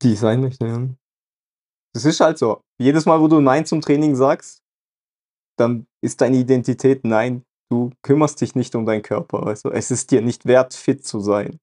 Die 0.02 0.12
ich 0.14 0.18
sein 0.20 0.40
möchte, 0.40 0.66
ja. 0.66 0.99
Das 1.94 2.04
ist 2.04 2.20
halt 2.20 2.38
so. 2.38 2.60
Jedes 2.78 3.04
Mal, 3.06 3.20
wo 3.20 3.26
du 3.28 3.40
„Nein“ 3.40 3.66
zum 3.66 3.80
Training 3.80 4.14
sagst, 4.14 4.62
dann 5.58 5.86
ist 6.02 6.20
deine 6.22 6.38
Identität 6.38 7.04
„Nein“. 7.04 7.44
Du 7.70 7.90
kümmerst 8.02 8.40
dich 8.40 8.54
nicht 8.56 8.74
um 8.76 8.86
deinen 8.86 9.02
Körper, 9.02 9.54
du? 9.64 9.70
Es 9.70 9.90
ist 9.90 10.10
dir 10.12 10.22
nicht 10.22 10.46
wert, 10.46 10.74
fit 10.74 11.06
zu 11.06 11.20
sein. 11.20 11.58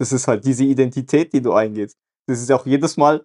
Das 0.00 0.12
ist 0.12 0.28
halt 0.28 0.44
diese 0.46 0.64
Identität, 0.64 1.32
die 1.34 1.42
du 1.42 1.52
eingehst. 1.54 1.96
Das 2.28 2.40
ist 2.42 2.52
auch 2.52 2.66
jedes 2.66 2.96
Mal 2.98 3.22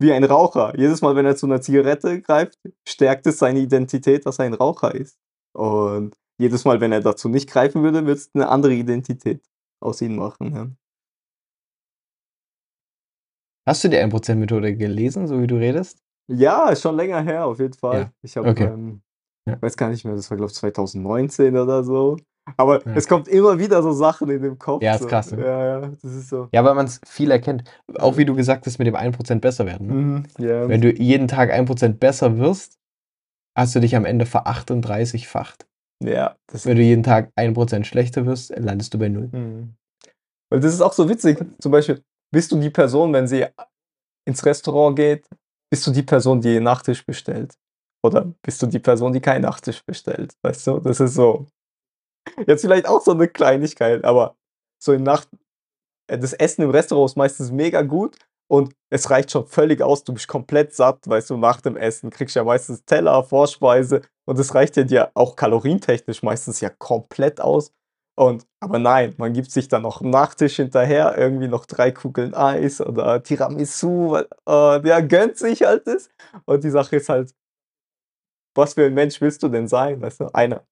wie 0.00 0.12
ein 0.12 0.24
Raucher. 0.24 0.78
Jedes 0.78 1.02
Mal, 1.02 1.16
wenn 1.16 1.26
er 1.26 1.36
zu 1.36 1.46
'ner 1.48 1.60
Zigarette 1.62 2.20
greift, 2.22 2.58
stärkt 2.88 3.26
es 3.28 3.38
seine 3.38 3.60
Identität, 3.60 4.26
dass 4.26 4.38
er 4.40 4.46
ein 4.46 4.54
Raucher 4.54 4.94
ist. 4.94 5.16
Und 5.54 6.16
jedes 6.40 6.64
Mal, 6.66 6.80
wenn 6.80 6.92
er 6.92 7.00
dazu 7.02 7.28
nicht 7.28 7.50
greifen 7.50 7.82
würde, 7.84 8.00
würde 8.06 8.12
es 8.20 8.30
'ne 8.34 8.48
andere 8.48 8.74
Identität 8.74 9.42
aus 9.82 10.02
ihm 10.02 10.16
machen. 10.16 10.76
Hast 13.66 13.82
du 13.82 13.88
die 13.88 13.96
1%-Methode 13.96 14.76
gelesen, 14.76 15.26
so 15.26 15.40
wie 15.40 15.46
du 15.46 15.56
redest? 15.56 15.98
Ja, 16.28 16.74
schon 16.76 16.96
länger 16.96 17.22
her, 17.22 17.46
auf 17.46 17.58
jeden 17.58 17.72
Fall. 17.74 18.00
Ja, 18.00 18.10
Ich 18.22 18.36
habe, 18.36 18.48
okay. 18.48 18.64
ähm 18.64 19.00
Ja. 19.46 19.60
weiß 19.60 19.76
gar 19.76 19.90
nicht 19.90 20.04
mehr, 20.06 20.14
das 20.14 20.30
war, 20.30 20.36
glaube 20.38 20.50
ich, 20.50 20.56
2019 20.56 21.56
oder 21.56 21.84
so. 21.84 22.16
Aber 22.56 22.84
Ja. 22.86 22.92
es 22.94 23.06
kommt 23.08 23.28
immer 23.28 23.58
wieder 23.58 23.82
so 23.82 23.92
Sachen 23.92 24.30
in 24.30 24.42
den 24.42 24.58
Kopf, 24.58 24.82
Ja, 24.82 24.94
ist 24.94 25.02
so. 25.02 25.08
krass, 25.08 25.32
ne? 25.32 25.42
Ja, 25.44 25.64
ja, 25.64 25.80
das 26.02 26.04
ist 26.14 26.28
so. 26.30 26.48
Ja, 26.52 26.64
weil 26.64 26.74
man's 26.74 27.00
viel 27.06 27.30
erkennt. 27.30 27.64
Auch 27.98 28.16
wie 28.16 28.24
du 28.24 28.34
gesagt 28.34 28.66
hast, 28.66 28.78
mit 28.78 28.86
dem 28.86 28.96
1% 28.96 29.40
besser 29.42 29.66
werden, 29.66 29.86
ne? 29.86 29.94
Mhm, 29.94 30.26
ja. 30.38 30.68
Wenn 30.68 30.80
du 30.80 30.92
jeden 30.92 31.28
Tag 31.28 31.50
1% 31.50 32.00
besser 32.00 32.38
wirst, 32.38 32.78
hast 33.56 33.74
du 33.74 33.80
dich 33.80 33.96
am 33.96 34.04
Ende 34.06 34.24
ver-38-facht. 34.26 35.66
Ja, 36.02 36.36
das 36.46 36.66
Wenn 36.66 36.76
du 36.76 36.82
jeden 36.82 37.02
Tag 37.02 37.32
1% 37.36 37.86
schlechter 37.86 38.24
wirst, 38.26 38.50
landest 38.58 38.92
du 38.94 38.98
bei 38.98 39.08
0. 39.08 39.28
Mhm. 39.32 39.74
Weil 40.50 40.60
das 40.60 40.72
ist 40.74 40.80
auch 40.80 40.92
so 40.92 41.08
witzig. 41.08 41.38
Zum 41.60 41.72
Beispiel, 41.72 42.02
bist 42.34 42.50
du 42.50 42.58
die 42.58 42.70
Person, 42.70 43.12
wenn 43.12 43.28
sie 43.28 43.46
ins 44.26 44.44
Restaurant 44.44 44.96
geht, 44.96 45.28
bist 45.70 45.86
du 45.86 45.92
die 45.92 46.02
Person, 46.02 46.40
die 46.40 46.58
Nachtisch 46.58 47.06
bestellt? 47.06 47.54
Oder 48.04 48.34
bist 48.42 48.60
du 48.60 48.66
die 48.66 48.80
Person, 48.80 49.12
die 49.12 49.20
keinen 49.20 49.42
Nachtisch 49.42 49.84
bestellt? 49.84 50.34
Weißt 50.42 50.66
du? 50.66 50.80
Das 50.80 50.98
ist 51.00 51.14
so. 51.14 51.46
Jetzt 52.46 52.62
vielleicht 52.62 52.88
auch 52.88 53.00
so 53.00 53.12
eine 53.12 53.28
Kleinigkeit, 53.28 54.04
aber 54.04 54.36
so 54.82 54.92
in 54.92 55.04
Nacht 55.04 55.28
äh, 56.08 56.18
das 56.18 56.32
Essen 56.32 56.62
im 56.62 56.70
Restaurant 56.70 57.10
ist 57.10 57.16
meistens 57.16 57.50
mega 57.52 57.82
gut 57.82 58.16
und 58.48 58.74
es 58.90 59.10
reicht 59.10 59.30
schon 59.30 59.46
völlig 59.46 59.80
aus. 59.80 60.04
Du 60.04 60.12
bist 60.12 60.28
komplett 60.28 60.74
satt, 60.74 61.08
weißt 61.08 61.30
du, 61.30 61.36
nach 61.36 61.60
dem 61.60 61.76
Essen 61.76 62.10
kriegst 62.10 62.36
ja 62.36 62.44
meistens 62.44 62.84
Teller, 62.84 63.22
Vorspeise 63.22 64.02
und 64.26 64.38
es 64.38 64.54
reicht 64.54 64.76
ja 64.76 64.84
dir 64.84 65.10
auch 65.14 65.36
kalorientechnisch 65.36 66.22
meistens 66.22 66.60
ja 66.60 66.70
komplett 66.70 67.40
aus. 67.40 67.72
Und 68.18 68.46
aber 68.60 68.78
nein, 68.78 69.14
man 69.18 69.32
gibt 69.32 69.50
sich 69.50 69.66
dann 69.68 69.82
noch 69.82 70.00
'n 70.00 70.10
Nachtisch 70.10 70.56
hinterher, 70.56 71.16
irgendwie 71.18 71.48
noch 71.48 71.66
3 71.66 71.90
Kugeln 71.90 72.32
Eis 72.34 72.80
oder 72.80 73.22
Tiramisu, 73.22 74.12
weil 74.12 74.28
äh, 74.48 74.88
ja, 74.88 75.00
gönnt 75.00 75.36
sich 75.36 75.62
halt 75.62 75.86
das. 75.88 76.08
Und 76.44 76.62
die 76.62 76.70
Sache 76.70 76.96
ist 76.96 77.08
halt 77.08 77.32
was 78.56 78.74
für 78.74 78.86
ein 78.86 78.94
Mensch 78.94 79.20
willst 79.20 79.42
du 79.42 79.48
denn 79.48 79.68
sein, 79.68 80.00
weißt 80.00 80.20
du? 80.20 80.26
Einer. 80.34 80.64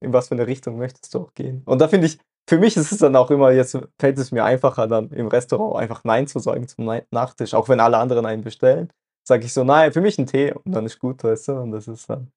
In 0.00 0.12
was 0.12 0.28
für 0.28 0.36
'ne 0.36 0.46
Richtung 0.46 0.78
möchtest 0.78 1.14
du 1.14 1.20
auch 1.20 1.34
gehen? 1.34 1.62
Und 1.66 1.80
da 1.80 1.88
finde 1.88 2.06
ich 2.08 2.18
für 2.48 2.58
mich 2.58 2.76
ist 2.76 2.92
es 2.92 2.98
dann 2.98 3.16
auch 3.16 3.30
immer 3.30 3.52
jetzt 3.52 3.78
fällt 4.00 4.18
es 4.18 4.32
mir 4.32 4.44
einfacher, 4.44 4.88
dann 4.88 5.10
im 5.12 5.28
Restaurant 5.28 5.76
einfach 5.82 6.04
nein 6.04 6.26
zu 6.28 6.40
sagen 6.40 6.68
zum 6.68 6.86
Nachtisch, 7.12 7.54
auch 7.54 7.68
wenn 7.70 7.80
alle 7.80 7.98
anderen 7.98 8.26
einen 8.26 8.42
bestellen, 8.44 8.90
sage 9.28 9.44
ich 9.46 9.52
so: 9.54 9.64
„Nein, 9.64 9.92
für 9.92 10.00
mich 10.02 10.18
'n 10.18 10.26
Tee“ 10.26 10.52
und 10.54 10.72
dann 10.74 10.86
ist 10.86 10.98
gut, 11.00 11.24
weißt 11.24 11.48
du? 11.48 11.52
Und 11.54 11.72
das 11.72 11.88
ist 11.88 12.08
dann 12.10 12.32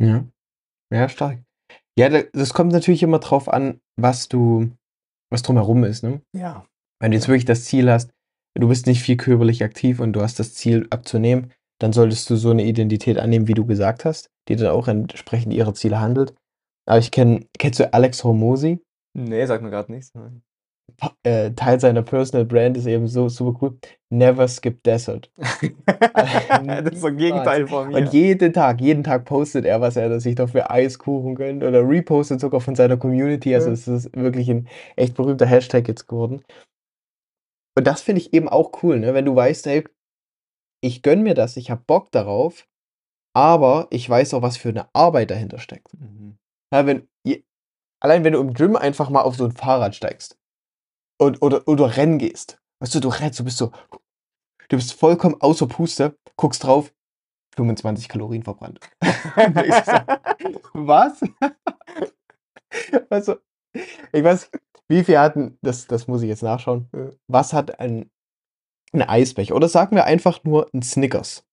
Ja. 0.00 0.24
Ja, 0.90 1.08
stark. 1.08 1.44
Ja, 2.00 2.08
da 2.08 2.22
das 2.32 2.54
kommt 2.54 2.72
natürlich 2.72 3.02
immer 3.02 3.18
drauf 3.18 3.48
an, 3.48 3.78
was 3.96 4.28
du 4.28 4.70
was 5.30 5.42
drumherum 5.42 5.84
ist, 5.84 6.02
ne? 6.02 6.22
Ja. 6.32 6.64
Wenn 6.98 7.10
du 7.10 7.16
jetzt 7.18 7.28
wirklich 7.28 7.44
das 7.44 7.64
Ziel 7.66 7.90
hast, 7.90 8.10
du 8.58 8.68
bist 8.68 8.86
nicht 8.86 9.02
viel 9.02 9.18
körperlich 9.18 9.62
aktiv 9.62 10.00
und 10.00 10.14
du 10.14 10.22
hast 10.22 10.38
das 10.38 10.54
Ziel 10.54 10.86
abzunehmen, 10.88 11.52
dann 11.78 11.92
solltest 11.92 12.30
du 12.30 12.36
so 12.36 12.54
'ne 12.54 12.64
Identität 12.64 13.18
annehmen, 13.18 13.48
wie 13.48 13.54
du 13.54 13.66
gesagt 13.66 14.06
hast, 14.06 14.30
die 14.48 14.56
dann 14.56 14.68
auch 14.68 14.88
entsprechend 14.88 15.52
ihrer 15.52 15.74
Ziele 15.74 16.00
handelt. 16.00 16.34
Aber 16.86 16.98
ich 16.98 17.10
kenne 17.10 17.46
kennst 17.58 17.80
du 17.80 17.92
Alex 17.92 18.24
Hormozi? 18.24 18.80
Ne, 19.14 19.46
sagt 19.46 19.62
mir 19.62 19.70
grad 19.70 19.90
nichts, 19.90 20.14
nein. 20.14 20.42
Äh, 21.24 21.50
Teil 21.52 21.80
seiner 21.80 22.02
Personal 22.02 22.44
Brand 22.46 22.76
ist 22.76 22.86
eben 22.86 23.06
so 23.08 23.28
super 23.28 23.58
cool: 23.62 23.78
„Never 24.10 24.48
skip 24.48 24.82
dessert.“ 24.84 25.30
Das 26.84 26.92
ist 26.94 27.00
so 27.02 27.08
'n 27.08 27.16
Gegenteil 27.16 27.66
von 27.68 27.88
mir. 27.88 27.96
Und 27.98 28.12
jeden 28.12 28.52
Tag 28.52 28.80
jeden 28.80 29.04
Tag 29.04 29.24
postet 29.24 29.64
er, 29.64 29.80
was 29.80 29.96
er 29.96 30.20
sich 30.20 30.34
da 30.34 30.46
für 30.46 30.70
Eiskuchen 30.70 31.34
gönnt 31.34 31.62
oder 31.64 31.86
repostet 31.88 32.40
sogar 32.40 32.60
von 32.60 32.74
seiner 32.74 32.96
Community. 32.96 33.54
Also, 33.54 33.68
Ja. 33.68 33.74
es 33.74 33.88
ist 33.88 34.16
wirklich 34.16 34.48
'n 34.50 34.68
echt 34.96 35.14
berühmter 35.14 35.46
Hashtag 35.46 35.88
jetzt 35.88 36.08
geworden. 36.08 36.42
Und 37.76 37.86
das 37.86 38.02
finde 38.02 38.20
ich 38.20 38.32
eben 38.34 38.48
auch 38.48 38.72
cool, 38.82 38.98
ne, 38.98 39.14
wenn 39.14 39.24
du 39.24 39.34
weißt: 39.36 39.66
„Hey, 39.66 39.84
ich 40.82 41.02
gönne 41.02 41.22
mir 41.22 41.34
das, 41.34 41.56
ich 41.56 41.70
habe 41.70 41.82
Bock 41.86 42.10
darauf, 42.12 42.66
aber 43.34 43.88
ich 43.90 44.08
weiß 44.10 44.34
auch, 44.34 44.42
was 44.42 44.58
für 44.58 44.72
'ne 44.72 44.88
Arbeit 44.94 45.30
dahinter 45.32 45.58
steckt.“ 45.58 45.94
Mhm. 45.98 46.38
Ja, 46.74 46.86
wenn 46.86 47.08
allein 48.00 48.24
wenn 48.24 48.34
du 48.34 48.40
im 48.40 48.54
Gym 48.54 48.76
einfach 48.76 49.10
mal 49.10 49.22
auf 49.22 49.36
so 49.36 49.46
'n 49.46 49.52
Fahrrad 49.52 49.96
steigst 49.96 50.36
und 51.20 51.42
oder 51.42 51.66
oder 51.68 51.96
rennen 51.96 52.18
gehst. 52.18 52.58
Weißt 52.80 52.94
du, 52.94 53.00
du 53.00 53.08
rennst, 53.08 53.38
du 53.40 53.44
bist 53.44 53.58
so 53.58 53.72
du 54.68 54.76
bist 54.76 54.94
vollkommen 54.94 55.36
außer 55.40 55.66
Puste, 55.68 56.16
guckst 56.36 56.64
drauf, 56.64 56.92
25 57.56 58.08
Kalorien 58.08 58.42
verbrannt. 58.44 58.80
„Was?“ 60.74 61.20
Also, 63.10 63.36
ich 64.12 64.24
weiß 64.24 64.50
wie 64.88 65.04
viel 65.04 65.18
hatten 65.18 65.58
das 65.62 65.86
das 65.86 66.08
muss 66.08 66.22
ich 66.22 66.28
jetzt 66.28 66.42
nachschauen. 66.42 66.88
Was 67.28 67.52
hat 67.52 67.80
ein 67.80 68.10
'n 68.94 69.02
Eisbecher 69.02 69.56
oder 69.56 69.68
sagen 69.68 69.96
wir 69.96 70.04
einfach 70.04 70.44
nur 70.44 70.68
'n 70.74 70.82
Snickers. 70.82 71.44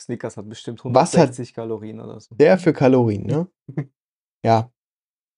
Snickers 0.00 0.36
hat 0.36 0.48
bestimmt 0.48 0.80
Was 0.84 1.12
hat 1.14 1.30
160 1.30 1.54
Kalorien 1.54 2.00
oder 2.00 2.20
so. 2.20 2.34
der 2.36 2.58
für 2.58 2.72
Kalorien, 2.72 3.26
ne? 3.26 3.48
Ja. 4.44 4.70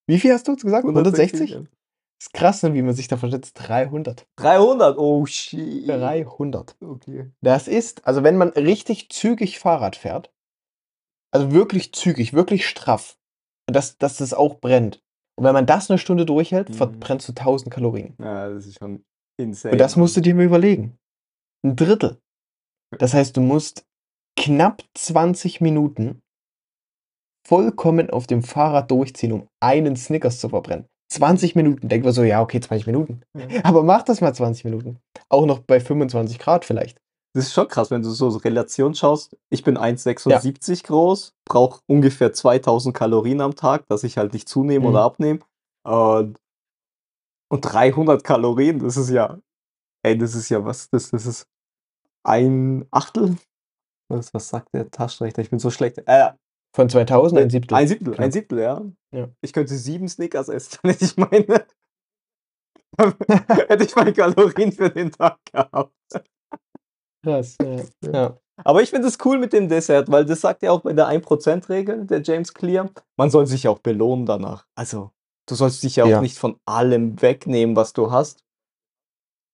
Wie 0.09 0.19
viel 0.19 0.33
hast 0.33 0.49
du 0.49 0.57
gesagt? 0.57 0.85
160? 0.87 1.53
160, 1.55 1.71
ja. 2.23 2.27
Ist 2.27 2.33
krass, 2.33 2.63
ne, 2.63 2.75
wie 2.75 2.83
man 2.83 2.95
sich 2.95 3.09
da 3.09 3.17
verschätzt. 3.17 3.55
300. 3.57 4.27
300? 4.37 4.97
Oh 4.99 5.27
shit. 5.27 5.89
300. 5.89 6.77
Okay. 6.81 7.31
Das 7.43 7.69
ist 7.69 8.07
also, 8.07 8.23
wenn 8.23 8.37
man 8.37 8.49
richtig 8.51 9.11
zügig 9.11 9.59
Fahrrad 9.59 9.97
fährt, 9.97 10.33
also 11.33 11.53
wirklich 11.53 11.93
zügig, 11.93 12.33
wirklich 12.33 12.67
straff, 12.67 13.19
dass 13.67 13.99
dass 13.99 14.17
das 14.17 14.33
auch 14.35 14.57
brennt. 14.61 15.03
Und 15.39 15.45
wenn 15.45 15.53
man 15.53 15.67
das 15.67 15.89
'ne 15.91 15.99
Stunde 15.99 16.25
durchhält, 16.25 16.71
Mhm. 16.71 16.75
verbrennst 16.75 17.29
du 17.29 17.33
1000 17.35 17.73
Kalorien. 17.73 18.17
Ja, 18.19 18.49
das 18.49 18.67
ist 18.67 18.79
schon 18.79 19.05
insane. 19.39 19.73
Und 19.73 19.79
das 19.81 19.97
musst 19.97 20.17
du 20.17 20.21
dir 20.23 20.35
mal 20.35 20.45
überlegen. 20.45 20.99
'N 21.65 21.77
Drittel. 21.77 22.19
Das 22.99 23.15
heißt, 23.15 23.37
du 23.37 23.43
musst 23.43 23.87
knapp 24.39 24.83
20 24.95 25.61
Minuten 25.61 26.23
vollkommen 27.47 28.11
auf 28.11 28.27
dem 28.27 28.43
Fahrrad 28.43 28.91
durchziehen, 28.91 29.31
um 29.33 29.49
einen 29.61 29.95
Snickers 29.95 30.41
zu 30.41 30.49
verbrennen. 30.49 30.87
20 31.09 31.55
Minuten. 31.55 31.88
Denkt 31.88 32.05
man 32.05 32.14
so: 32.14 32.23
„Ja, 32.23 32.42
okay, 32.42 32.61
20 32.61 32.87
Minuten.“ 32.87 33.23
Ja. 33.37 33.47
Aber 33.64 33.83
mach 33.83 34.03
das 34.03 34.21
mal 34.21 34.35
20 34.35 34.64
Minuten. 34.64 34.99
Auch 35.29 35.47
noch 35.47 35.61
bei 35.61 35.81
25 35.81 36.38
Grad 36.38 36.64
vielleicht. 36.64 36.99
Das 37.35 37.47
ist 37.47 37.53
schon 37.53 37.69
krass, 37.69 37.90
wenn 37.90 38.03
du 38.03 38.11
so 38.11 38.29
Relation 38.29 38.95
schaust. 38.95 39.37
Ich 39.51 39.62
bin 39.62 39.77
1,76 39.77 40.85
groß, 40.85 41.35
brauche 41.45 41.81
ungefähr 41.87 42.33
2000 42.33 42.97
Kalorien 42.97 43.42
am 43.42 43.55
Tag, 43.55 43.87
dass 43.88 44.05
ich 44.05 44.16
halt 44.16 44.33
nicht 44.33 44.49
zunehme 44.49 44.81
Mhm. 44.81 44.87
oder 44.90 45.03
abnehme. 45.03 45.40
Und 45.85 46.38
und 47.51 47.61
300 47.62 48.25
Kalorien, 48.25 48.81
das 48.81 48.97
ist 48.97 49.11
ja 49.11 49.38
ey, 50.05 50.19
das 50.19 50.35
ist 50.35 50.49
ja 50.51 50.64
was? 50.64 50.90
Das 50.90 51.11
das 51.11 51.27
ist 51.27 51.47
1/8? 52.27 53.37
Was 54.11 54.35
was 54.35 54.49
sagt 54.49 54.75
der 54.75 54.90
Taschenrechner? 54.90 55.42
Ich 55.45 55.51
bin 55.51 55.59
so 55.61 55.71
schlecht. 55.71 55.99
Äh, 56.07 56.33
Von 56.77 56.91
2000 56.91 57.41
ein 57.41 57.49
Siebtel. 57.51 57.75
1/7, 57.75 58.12
Knapp. 58.12 58.21
1/7, 58.21 58.61
ja. 58.61 58.83
Ja. 59.11 59.29
Ich 59.41 59.55
könnte 59.55 59.75
7 59.75 60.09
Snickers 60.09 60.51
essen, 60.51 60.79
wenn 60.83 60.97
ich 61.01 61.17
meine 61.17 61.65
hätte 63.69 63.85
ich 63.85 63.97
meine 63.97 64.12
Kalorien 64.12 64.73
für 64.73 64.91
den 64.91 65.11
Tag 65.11 65.39
gehabt. 65.51 65.93
Krass, 67.25 67.57
ja. 67.62 68.11
Ja. 68.12 68.37
Aber 68.65 68.83
ich 68.83 68.91
finde 68.91 69.09
es 69.09 69.19
cool 69.25 69.39
mit 69.39 69.53
dem 69.55 69.69
Dessert, 69.71 70.11
weil 70.11 70.25
das 70.27 70.43
sagt 70.43 70.62
ja 70.62 70.71
auch 70.71 70.81
bei 70.83 70.93
der 70.93 71.09
1%-Regel, 71.09 72.07
der 72.07 72.23
James 72.23 72.53
Clear, 72.55 72.91
man 73.19 73.31
soll 73.31 73.47
sich 73.47 73.62
ja 73.65 73.71
auch 73.71 73.79
belohnen 73.81 74.27
danach. 74.27 74.67
Also, 74.75 75.11
du 75.49 75.55
sollst 75.55 75.83
dich 75.83 75.97
ja 75.97 76.05
auch 76.05 76.09
Ja. 76.09 76.21
nicht 76.21 76.39
von 76.39 76.59
allem 76.67 77.21
wegnehmen, 77.23 77.75
was 77.75 77.93
du 77.95 78.11
hast. 78.11 78.45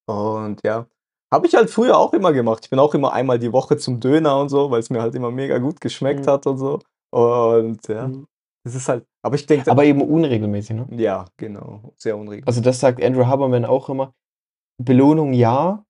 Und 0.09 0.61
ja, 0.65 0.87
habe 1.33 1.47
ich 1.47 1.55
halt 1.55 1.71
früher 1.71 1.97
auch 1.99 2.13
immer 2.15 2.33
gemacht. 2.33 2.65
Ich 2.65 2.71
bin 2.71 2.79
auch 2.81 2.95
immer 2.95 3.13
einmal 3.13 3.39
die 3.39 3.53
Woche 3.53 3.77
zum 3.77 4.01
Döner 4.01 4.39
und 4.41 4.49
so, 4.51 4.71
weil's 4.73 4.91
mir 4.91 5.01
halt 5.03 5.15
immer 5.15 5.31
mega 5.31 5.59
gut 5.59 5.81
geschmeckt 5.81 6.27
Mhm. 6.27 6.31
hat 6.31 6.47
und 6.47 6.59
so. 6.59 6.81
Und 7.13 7.87
ja, 7.89 8.09
Mhm. 8.09 8.27
das 8.65 8.75
ist 8.75 8.89
halt 8.89 9.07
aber 9.25 9.37
ich 9.37 9.47
denke 9.47 9.71
Aber 9.71 9.85
eben 9.85 10.03
unregelmäßig, 10.03 10.75
ne? 10.75 10.89
Ja, 10.97 11.27
genau, 11.37 11.93
sehr 11.97 12.17
unregelmäßig. 12.17 12.47
Also, 12.49 12.61
das 12.61 12.81
sagt 12.81 13.01
Andrew 13.03 13.27
Haberman 13.27 13.65
auch 13.65 13.89
immer. 13.89 14.15
Belohnung 14.83 15.33
ja, 15.33 15.85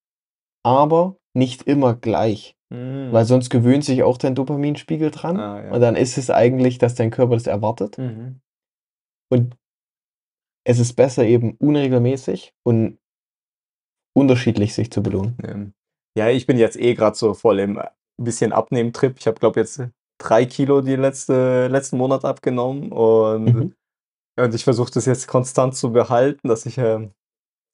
aber 0.65 1.17
nicht 1.35 1.63
immer 1.63 1.95
gleich. 1.95 2.55
Mhm. 2.71 3.11
Weil 3.13 3.25
sonst 3.25 3.49
gewöhnt 3.49 3.85
sich 3.85 4.03
auch 4.03 4.19
dein 4.19 4.35
Dopaminspiegel 4.35 5.11
dran 5.11 5.39
Ah, 5.39 5.65
ja. 5.65 5.73
und 5.73 5.81
dann 5.81 5.97
ist 5.97 6.19
es 6.19 6.29
eigentlich, 6.31 6.77
dass 6.79 6.95
dein 6.95 7.11
Körper 7.11 7.35
das 7.35 7.47
erwartet. 7.47 7.97
Mhm. 7.97 8.41
Und 9.31 9.57
es 10.67 10.79
ist 10.79 10.93
besser 10.95 11.25
eben 11.25 11.57
unregelmäßig 11.57 12.53
und 12.67 12.99
unterschiedlich 14.15 14.75
sich 14.75 14.91
zu 14.91 15.03
belohnen. 15.03 15.73
Ja, 16.19 16.29
ich 16.29 16.47
bin 16.47 16.59
jetzt 16.59 16.77
eh 16.77 16.95
grad 16.95 17.17
so 17.17 17.33
voll 17.35 17.61
im, 17.61 17.79
äh, 17.79 17.89
bisschen 18.21 18.53
Abnehmen-Trip. 18.53 19.17
Ich 19.19 19.27
habe, 19.27 19.41
glaube 19.41 19.61
jetzt 19.61 19.81
3 20.19 20.47
Kilo 20.47 20.81
die 20.83 20.97
letzte 20.97 21.69
letzten 21.69 21.97
Monat 21.99 22.25
abgenommen 22.25 22.93
und 22.93 23.45
Mhm. 23.45 23.75
und 24.39 24.55
ich 24.55 24.65
versuche 24.65 24.91
das 24.93 25.07
jetzt 25.07 25.27
konstant 25.29 25.75
zu 25.77 25.93
behalten, 25.93 26.49
dass 26.49 26.67
ich, 26.67 26.75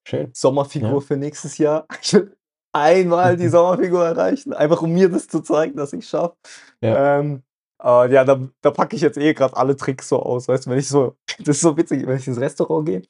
Schön. 0.06 0.30
Sommerfigur 0.34 0.94
Ja. 0.94 1.00
für 1.00 1.16
nächstes 1.16 1.58
Jahr. 1.58 1.86
Ich 2.02 2.14
will 2.14 2.34
einmal 2.72 3.36
die. 3.36 3.48
Sommerfigur 3.48 4.04
erreichen, 4.06 4.52
einfach 4.54 4.82
um 4.82 4.92
mir 4.92 5.08
das 5.08 5.28
zu 5.28 5.40
zeigen, 5.40 5.76
dass 5.76 5.92
ich's 5.92 6.08
schaffe. 6.08 6.36
Ja. 6.82 7.18
Ähm, 7.20 7.42
äh, 7.82 8.12
ja, 8.12 8.24
da 8.24 8.40
da 8.62 8.70
packe 8.70 8.96
ich 8.96 9.02
jetzt 9.02 9.18
eh 9.18 9.34
grad 9.34 9.54
alle 9.56 9.76
Tricks 9.76 10.08
so 10.08 10.20
aus, 10.22 10.48
weißt 10.48 10.66
du, 10.66 10.70
wenn 10.70 10.78
ich 10.78 10.88
so 10.88 11.16
das 11.38 11.56
ist 11.56 11.60
so 11.60 11.76
witzig, 11.76 12.06
wenn 12.06 12.16
ich 12.18 12.26
ins 12.26 12.40
Restaurant 12.40 12.86
gehe, 12.86 13.02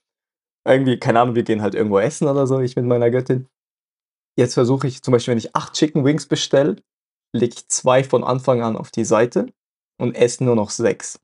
irgendwie, 0.67 0.99
keine 0.99 1.21
Ahnung, 1.21 1.35
wir 1.35 1.45
gehen 1.45 1.63
halt 1.63 1.75
irgendwo 1.75 1.99
essen 1.99 2.29
oder 2.29 2.47
so, 2.47 2.61
ich 2.61 2.77
mit 2.77 2.85
meiner 2.85 3.11
Göttin. 3.11 3.47
jetzt 4.39 4.55
versuche 4.55 4.87
ich 4.89 5.03
zum 5.03 5.13
Beispiel, 5.13 5.33
wenn 5.33 5.39
ich 5.39 5.55
8 5.57 5.73
Chicken 5.75 6.05
Wings 6.05 6.27
bestelle, 6.27 6.77
lege 7.35 7.55
ich 7.57 7.69
2 7.69 8.05
von 8.05 8.25
Anfang 8.25 8.63
an 8.63 8.77
auf 8.77 8.91
die 8.91 9.05
Seite 9.05 9.47
und 10.01 10.15
esse 10.17 10.45
nur 10.45 10.57
noch 10.57 10.71
6. 10.71 11.19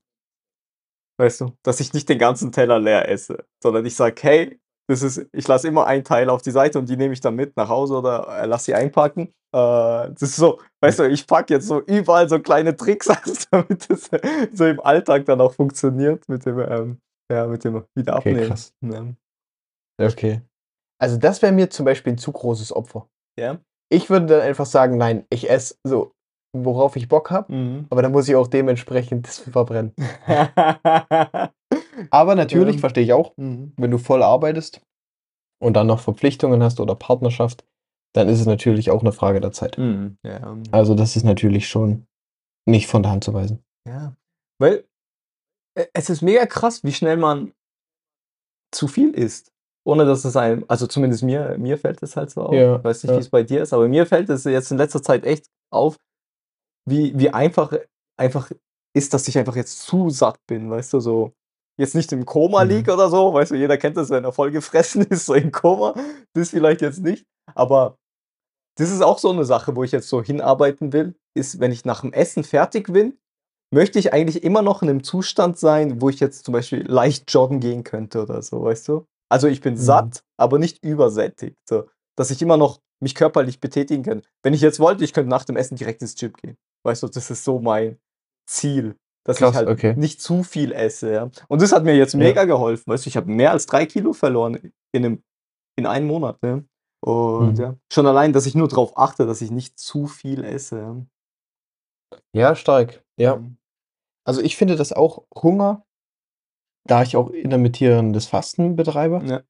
Weißt 1.19 1.41
du? 1.41 1.51
Dass 1.63 1.79
ich 1.79 1.93
nicht 1.93 2.09
den 2.09 2.19
ganzen 2.19 2.51
Teller 2.51 2.79
leer 2.79 3.07
esse, 3.09 3.45
sondern 3.63 3.85
ich 3.85 3.95
sage: 3.95 4.15
„Hey, 4.21 4.59
das 4.87 5.01
ist 5.01 5.25
ich 5.31 5.47
lasse 5.47 5.67
immer 5.67 5.87
einen 5.87 6.03
Teil 6.03 6.29
auf 6.29 6.41
die 6.41 6.51
Seite 6.51 6.77
und 6.77 6.89
die 6.89 6.97
nehme 6.97 7.13
ich 7.13 7.21
dann 7.21 7.35
mit 7.35 7.55
nach 7.55 7.69
Hause 7.69 7.95
oder, 7.95 8.27
äh, 8.43 8.45
lasse 8.45 8.65
sie 8.65 8.75
einpacken.“ 8.75 9.27
Äh, 9.27 9.31
das 10.11 10.21
ist 10.21 10.35
so 10.35 10.59
weißt 10.81 10.99
du, 10.99 11.03
ich 11.09 11.25
packe 11.25 11.53
jetzt 11.53 11.67
so 11.67 11.81
überall 11.81 12.27
so 12.27 12.39
kleine 12.39 12.75
Tricks 12.75 13.09
aus, 13.09 13.47
damit 13.49 13.89
das 13.89 14.09
so 14.53 14.65
im 14.65 14.79
Alltag 14.81 15.25
dann 15.25 15.39
auch 15.41 15.53
funktioniert 15.53 16.27
mit 16.27 16.45
dem, 16.45 16.59
ähm 16.59 16.99
ja, 17.31 17.47
mit 17.47 17.63
dem 17.63 17.83
wieder 17.95 18.17
Okay. 18.17 18.47
Ja. 18.81 19.05
Okay. 19.99 20.41
Also, 20.99 21.17
das 21.17 21.41
wäre 21.41 21.53
mir 21.53 21.69
zum 21.69 21.85
Beispiel 21.85 22.13
'n 22.13 22.17
zu 22.19 22.31
großes 22.31 22.73
Opfer. 22.75 23.09
Ja. 23.39 23.59
Ich 23.91 24.09
würde 24.09 24.25
dann 24.27 24.41
einfach 24.41 24.65
sagen: 24.65 24.97
„Nein, 24.97 25.25
ich 25.29 25.49
esse 25.49 25.75
so, 25.83 26.11
worauf 26.55 26.95
ich 26.95 27.07
Bock 27.07 27.29
habe, 27.31 27.53
Mhm. 27.53 27.85
aber 27.89 28.01
dann 28.01 28.11
muss 28.11 28.27
ich 28.27 28.35
auch 28.35 28.47
dementsprechend 28.47 29.27
das 29.27 29.39
verbrennen.“ 29.39 29.93
Aber 32.11 32.35
natürlich, 32.35 32.75
Ja. 32.77 32.79
verstehe 32.81 33.03
ich 33.03 33.13
auch, 33.13 33.33
Mhm. 33.37 33.73
wenn 33.77 33.91
du 33.91 33.97
voll 33.97 34.23
arbeitest 34.23 34.81
und 35.61 35.75
dann 35.75 35.87
noch 35.87 36.01
Verpflichtungen 36.01 36.63
hast 36.63 36.79
oder 36.81 36.95
Partnerschaft, 36.95 37.65
dann 38.15 38.29
ist 38.29 38.41
es 38.41 38.47
natürlich 38.47 38.91
auch 38.91 39.03
'ne 39.03 39.13
Frage 39.13 39.41
der 39.41 39.51
Zeit. 39.53 39.77
Mhm. 39.79 40.17
Ja. 40.23 40.57
Also, 40.71 40.95
das 40.95 41.15
ist 41.17 41.23
natürlich 41.25 41.67
schon 41.69 42.07
nicht 42.67 42.87
von 42.87 43.03
der 43.03 43.11
Hand 43.13 43.23
zu 43.25 43.33
weisen. 43.33 43.63
Ja, 43.87 44.15
weil 44.59 44.85
e 45.77 45.85
es 45.93 46.09
ist 46.09 46.21
mega 46.23 46.45
krass, 46.47 46.83
wie 46.83 46.93
schnell 46.93 47.17
man 47.17 47.53
zu 48.73 48.87
viel 48.87 49.11
isst, 49.11 49.51
ohne 49.85 50.05
dass 50.05 50.25
es 50.25 50.35
einem 50.37 50.65
also, 50.69 50.87
zumindest 50.87 51.23
mir 51.23 51.57
mir 51.59 51.77
fällt 51.77 52.03
es 52.03 52.15
halt 52.17 52.31
so 52.31 52.41
auf. 52.43 52.53
Ja, 52.53 52.77
Ich 52.79 52.85
weiß 52.85 53.03
nicht, 53.03 53.15
ja. 53.15 53.19
wie's 53.19 53.29
bei 53.29 53.43
dir 53.43 53.63
ist, 53.63 53.73
aber 53.73 53.87
mir 53.89 54.05
fällt 54.07 54.29
es 54.29 54.43
jetzt 54.45 54.71
in 54.71 54.77
letzter 54.79 55.01
Zeit 55.03 55.25
echt 55.25 55.47
auf, 55.71 55.97
wie 56.87 57.17
wie 57.19 57.31
einfach 57.31 57.73
einfach 58.19 58.51
ist, 58.95 59.13
dass 59.13 59.27
ich 59.27 59.37
einfach 59.37 59.55
jetzt 59.57 59.81
zu 59.83 60.09
satt 60.11 60.39
bin, 60.47 60.69
weißt 60.71 60.93
du, 60.93 60.99
so 61.01 61.33
jetzt 61.79 61.95
nicht 61.95 62.11
im 62.13 62.25
Koma 62.25 62.63
liege 62.63 62.91
Mhm. 62.91 62.95
oder 62.95 63.09
so, 63.09 63.33
weißt 63.33 63.51
du, 63.51 63.55
jeder 63.55 63.77
kennt 63.77 63.97
das, 63.97 64.09
wenn 64.11 64.23
er 64.25 64.33
voll 64.33 64.51
gefressen 64.51 65.03
ist, 65.11 65.25
so 65.27 65.35
im 65.35 65.51
Koma, 65.51 65.95
das 66.35 66.51
vielleicht 66.51 66.81
jetzt 66.81 67.01
nicht, 67.03 67.25
aber 67.55 67.97
das 68.77 68.91
ist 68.91 69.01
auch 69.03 69.19
so 69.19 69.33
'ne 69.33 69.45
Sache, 69.45 69.75
wo 69.77 69.83
ich 69.85 69.91
jetzt 69.93 70.09
so 70.09 70.23
hinarbeiten 70.23 70.93
will, 70.93 71.15
ist, 71.35 71.59
wenn 71.61 71.71
ich 71.73 71.83
nach'm 71.85 72.13
Essen 72.13 72.43
fertig 72.45 72.91
bin, 72.93 73.17
möchte 73.73 73.99
ich 73.99 74.13
eigentlich 74.13 74.43
immer 74.43 74.61
noch 74.63 74.81
in 74.83 74.87
'nem 74.89 75.03
Zustand 75.03 75.59
sein, 75.59 76.01
wo 76.01 76.09
ich 76.09 76.19
jetzt 76.21 76.45
zum 76.45 76.53
Beispiel 76.53 76.85
leicht 76.87 77.31
joggen 77.33 77.59
gehen 77.61 77.83
könnte 77.85 78.23
oder 78.23 78.41
so, 78.43 78.63
weißt 78.63 78.87
du? 78.89 79.05
Also, 79.31 79.47
ich 79.47 79.61
bin 79.61 79.73
Mhm. 79.75 79.79
satt, 79.79 80.23
aber 80.37 80.59
nicht 80.59 80.83
übersättigt, 80.83 81.57
so, 81.67 81.85
dass 82.17 82.31
ich 82.31 82.41
immer 82.41 82.57
noch 82.57 82.79
mich 83.01 83.15
körperlich 83.15 83.59
betätigen 83.59 84.03
kann. 84.03 84.21
Wenn 84.43 84.53
ich 84.53 84.61
jetzt 84.61 84.79
wollte, 84.79 85.03
ich 85.03 85.13
könnte 85.13 85.29
nach 85.29 85.45
dem 85.45 85.57
Essen 85.57 85.75
direkt 85.77 86.01
ins 86.01 86.15
Gym 86.15 86.33
gehen. 86.33 86.57
Weißt 86.85 87.03
du, 87.03 87.07
das 87.07 87.29
ist 87.31 87.43
so 87.43 87.59
mein 87.59 87.97
Ziel, 88.49 88.95
dass 89.25 89.37
ich 89.37 89.41
Krass, 89.41 89.55
halt 89.55 89.67
okay. 89.69 89.93
nicht 89.97 90.21
zu 90.21 90.43
viel 90.43 90.71
esse, 90.71 91.11
ja. 91.11 91.29
Und 91.47 91.61
das 91.61 91.71
hat 91.73 91.83
mir 91.83 91.95
jetzt 91.95 92.13
Ja. 92.13 92.19
mega 92.19 92.45
geholfen, 92.45 92.91
weißt 92.91 93.05
du? 93.05 93.09
Ich 93.09 93.17
habe 93.17 93.29
mehr 93.31 93.51
als 93.51 93.65
3 93.65 93.85
Kilo 93.87 94.13
verloren 94.13 94.71
in 94.93 95.01
'nem 95.01 95.23
in 95.77 95.85
einem 95.87 96.07
Monat, 96.07 96.39
ja. 96.43 96.61
Und 97.01 97.57
Mhm. 97.57 97.61
ja, 97.61 97.75
schon 97.93 98.07
allein, 98.07 98.33
dass 98.33 98.45
ich 98.47 98.55
nur 98.55 98.67
drauf 98.69 98.97
achte, 98.97 99.25
dass 99.27 99.41
ich 99.41 99.51
nicht 99.51 99.79
zu 99.79 100.07
viel 100.07 100.43
esse, 100.45 100.79
ja. 100.79 101.05
Ja, 102.33 102.55
stark. 102.55 103.03
Ja. 103.17 103.37
Mhm. 103.37 103.57
Also, 104.25 104.41
ich 104.41 104.57
finde 104.57 104.77
das 104.77 104.93
auch 104.93 105.25
Hunger 105.35 105.84
da 106.87 107.03
ich 107.03 107.17
auch 107.17 107.29
intermittierendes 107.31 108.27
Fasten 108.27 108.75
betreibe, 108.75 109.21
Ja. 109.25 109.41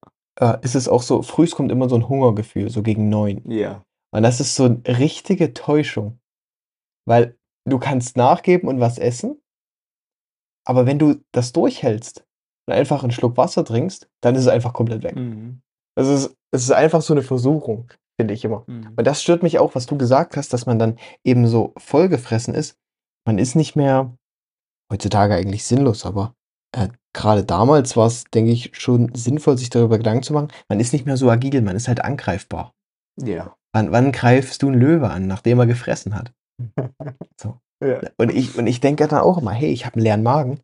äh, 0.55 0.59
ist 0.63 0.75
es 0.75 0.87
auch 0.89 1.01
so, 1.03 1.21
frühs 1.23 1.51
kommt 1.55 1.71
immer 1.71 1.89
so 1.89 1.95
'n 1.95 2.09
Hungergefühl, 2.09 2.69
so 2.69 2.83
gegen 2.83 3.09
9. 3.09 3.41
Ja. 3.51 3.83
Und 4.13 4.23
das 4.23 4.39
ist 4.41 4.55
so 4.55 4.65
'n 4.65 4.83
richtige 4.87 5.53
Täuschung, 5.53 6.19
weil 7.07 7.37
du 7.69 7.79
kannst 7.79 8.17
nachgeben 8.17 8.69
und 8.69 8.79
was 8.81 8.99
essen 8.99 9.41
aber 10.67 10.85
wenn 10.85 10.99
du 10.99 11.15
das 11.31 11.53
durchhältst 11.53 12.25
und 12.67 12.73
einfach 12.73 13.03
'n 13.03 13.11
Schluck 13.11 13.37
Wasser 13.37 13.63
trinkst, 13.63 14.09
dann 14.21 14.35
ist 14.35 14.41
es 14.41 14.47
einfach 14.47 14.73
komplett 14.73 15.03
weg. 15.03 15.15
Mhm. 15.15 15.61
Es 15.95 16.07
ist 16.07 16.35
es 16.51 16.63
ist 16.63 16.71
einfach 16.71 17.01
so 17.01 17.13
'ne 17.13 17.21
Versuchung, 17.21 17.91
finde 18.19 18.33
ich 18.33 18.43
immer. 18.43 18.63
Mhm. 18.67 18.93
Und 18.97 19.05
das 19.07 19.21
stört 19.21 19.43
mich 19.43 19.59
auch, 19.59 19.75
was 19.75 19.85
du 19.85 19.97
gesagt 19.97 20.35
hast, 20.37 20.53
dass 20.53 20.65
man 20.65 20.79
dann 20.79 20.97
eben 21.23 21.47
so 21.47 21.73
vollgefressen 21.77 22.53
ist. 22.55 22.77
Man 23.27 23.37
ist 23.37 23.55
nicht 23.55 23.75
mehr 23.75 24.15
heutzutage 24.91 25.35
eigentlich 25.35 25.65
sinnlos, 25.65 26.05
aber, 26.05 26.35
äh, 26.75 26.89
grade 27.13 27.43
damals 27.45 27.97
war's, 27.97 28.25
denke 28.33 28.51
ich, 28.51 28.71
schon 28.73 29.13
sinnvoll, 29.15 29.57
sich 29.57 29.69
darüber 29.69 29.97
Gedanken 29.97 30.23
zu 30.23 30.33
machen. 30.33 30.49
Man 30.69 30.79
ist 30.79 30.93
nicht 30.93 31.05
mehr 31.05 31.17
so 31.17 31.29
agil, 31.29 31.61
man 31.61 31.75
ist 31.75 31.87
halt 31.87 32.03
angreifbar. 32.03 32.73
Ja. 33.21 33.55
Wann 33.73 33.91
wann 33.91 34.11
greifst 34.11 34.61
du 34.63 34.69
'n 34.69 34.73
Löwe 34.75 35.09
an, 35.09 35.27
nachdem 35.27 35.59
er 35.59 35.65
gefressen 35.67 36.15
hat? 36.15 36.31
So. 37.41 37.57
Ja. 37.83 38.01
Und 38.17 38.33
ich 38.33 38.57
und 38.57 38.67
ich 38.67 38.79
denke 38.81 39.07
dann 39.07 39.19
auch 39.21 39.37
immer: 39.39 39.51
„Hey, 39.51 39.71
ich 39.71 39.85
habe 39.85 39.99
'n 39.99 40.03
leeren 40.03 40.23
Magen. 40.23 40.59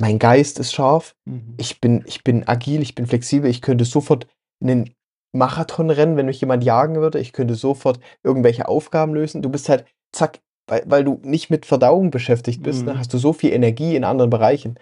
Mein 0.00 0.18
Geist 0.18 0.58
ist 0.60 0.74
scharf. 0.74 1.14
Mhm. 1.26 1.54
Ich 1.58 1.80
bin 1.80 2.04
ich 2.06 2.24
bin 2.24 2.48
agil, 2.48 2.82
ich 2.82 2.94
bin 2.96 3.06
flexibel. 3.06 3.50
Ich 3.50 3.62
könnte 3.62 3.84
sofort 3.86 4.26
'nen 4.62 4.90
Marathon 5.36 5.90
rennen, 5.90 6.16
wenn 6.18 6.26
mich 6.26 6.40
jemand 6.40 6.64
jagen 6.64 6.96
würde. 6.96 7.20
Ich 7.20 7.32
könnte 7.34 7.54
sofort 7.56 8.00
irgendwelche 8.24 8.68
Aufgaben 8.68 9.14
lösen.“ 9.14 9.42
Du 9.42 9.50
bist 9.50 9.68
halt 9.70 9.86
zack, 10.14 10.40
weil 10.68 10.84
weil 10.86 11.04
du 11.04 11.20
nicht 11.24 11.50
mit 11.50 11.66
Verdauung 11.66 12.10
beschäftigt 12.10 12.62
bist, 12.62 12.86
ne, 12.86 12.94
Mhm. 12.94 12.98
hast 12.98 13.12
du 13.14 13.18
so 13.18 13.32
viel 13.34 13.52
Energie 13.52 13.96
in 13.96 14.04
anderen 14.04 14.30
Bereichen. 14.30 14.78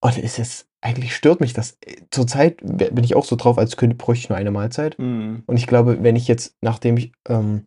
Und 0.00 0.16
es 0.18 0.38
ist 0.38 0.68
eigentlich 0.80 1.14
stört 1.14 1.40
mich 1.40 1.52
das. 1.52 1.76
Äh, 1.84 2.02
zurzeit 2.10 2.58
bin 2.62 3.02
ich 3.02 3.16
auch 3.16 3.24
so 3.24 3.36
drauf, 3.36 3.58
als 3.58 3.76
könnte 3.76 3.96
bräuchte 3.96 4.24
ich 4.24 4.28
nur 4.28 4.38
eine 4.38 4.50
Mahlzeit. 4.50 4.98
Mhm. 4.98 5.42
Und 5.46 5.56
ich 5.56 5.66
glaube, 5.66 6.02
wenn 6.02 6.16
ich 6.16 6.28
jetzt, 6.28 6.56
nachdem 6.62 6.96
ich, 6.96 7.12
ähm, 7.28 7.66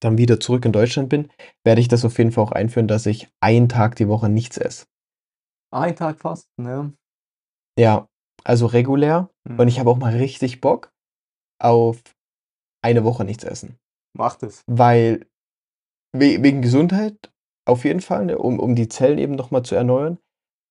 dann 0.00 0.18
wieder 0.18 0.38
zurück 0.38 0.64
in 0.66 0.72
Deutschland 0.72 1.08
bin, 1.08 1.30
werde 1.64 1.80
ich 1.80 1.88
das 1.88 2.04
auf 2.04 2.18
jeden 2.18 2.30
Fall 2.30 2.44
auch 2.44 2.52
einführen, 2.52 2.86
dass 2.86 3.06
ich 3.06 3.28
einen 3.40 3.68
Tag 3.68 3.96
die 3.96 4.08
Woche 4.08 4.28
nichts 4.28 4.58
esse. 4.58 4.86
Ein 5.72 5.96
Tag 5.96 6.18
Fasten, 6.18 6.64
ja. 6.66 6.92
Ja, 7.78 8.06
also 8.44 8.66
regulär. 8.66 9.30
Und 9.48 9.58
Mhm. 9.58 9.68
ich 9.68 9.80
habe 9.80 9.90
auch 9.90 9.96
mal 9.96 10.14
richtig 10.14 10.60
Bock 10.60 10.92
auf 11.60 12.02
eine 12.84 13.04
Woche 13.04 13.24
nichts 13.24 13.42
essen. 13.44 13.76
Mach 14.16 14.36
das. 14.36 14.62
Weil 14.66 15.26
we 16.14 16.42
wegen 16.42 16.62
Gesundheit 16.62 17.32
auf 17.66 17.84
jeden 17.84 18.00
Fall, 18.00 18.26
ne, 18.26 18.38
um 18.38 18.60
um 18.60 18.74
die 18.74 18.88
Zellen 18.88 19.18
eben 19.18 19.34
noch 19.34 19.50
mal 19.50 19.62
zu 19.62 19.74
erneuern. 19.74 20.18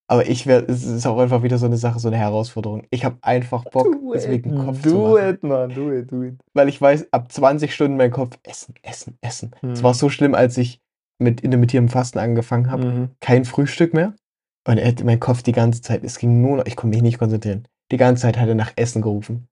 Aber 0.09 0.27
ich 0.27 0.45
werde 0.45 0.71
es 0.71 0.83
ist 0.83 1.07
auch 1.07 1.17
einfach 1.17 1.41
wieder 1.41 1.57
so 1.57 1.67
'ne 1.67 1.77
Sache, 1.77 1.99
so 1.99 2.09
'ne 2.09 2.17
Herausforderung. 2.17 2.83
Ich 2.91 3.03
habe 3.05 3.17
einfach 3.21 3.65
Bock, 3.65 3.85
Do 3.85 4.13
es 4.13 4.25
it, 4.25 4.31
wegen 4.31 4.53
Kopf 4.53 4.81
zu 4.83 4.89
do 4.89 5.01
machen. 5.17 5.29
it, 5.29 5.43
man, 5.43 5.73
do 5.73 5.91
it, 5.91 6.11
do 6.11 6.21
it. 6.23 6.35
Weil 6.53 6.69
ich 6.69 6.79
weiß, 6.79 7.07
ab 7.11 7.31
20 7.31 7.73
Stunden 7.73 7.97
mein 7.97 8.11
Kopf: 8.11 8.37
„Essen, 8.43 8.75
essen, 8.83 9.17
essen.“ 9.21 9.51
Es 9.73 9.81
war 9.81 9.91
Mhm. 9.93 9.97
so 9.97 10.09
schlimm, 10.09 10.35
als 10.35 10.57
ich 10.57 10.79
mit 11.17 11.41
intermittierendem 11.41 11.91
Fasten 11.91 12.19
angefangen 12.19 12.69
habe. 12.69 12.85
Mhm. 12.85 13.09
Kein 13.19 13.45
Frühstück 13.45 13.93
mehr. 13.93 14.13
Und 14.67 14.77
er 14.77 14.93
mein 15.03 15.19
Kopf 15.19 15.41
die 15.43 15.51
ganze 15.53 15.81
Zeit 15.81 16.03
es 16.03 16.17
ging 16.19 16.41
nur 16.41 16.57
noch 16.57 16.65
ich 16.65 16.75
konnte 16.75 16.95
mich 16.95 17.01
nicht 17.03 17.17
konzentrieren. 17.19 17.67
Die 17.91 17.97
ganze 17.97 18.23
Zeit 18.23 18.37
hat 18.37 18.47
er 18.47 18.55
nach 18.55 18.73
Essen 18.75 19.01
gerufen. 19.01 19.47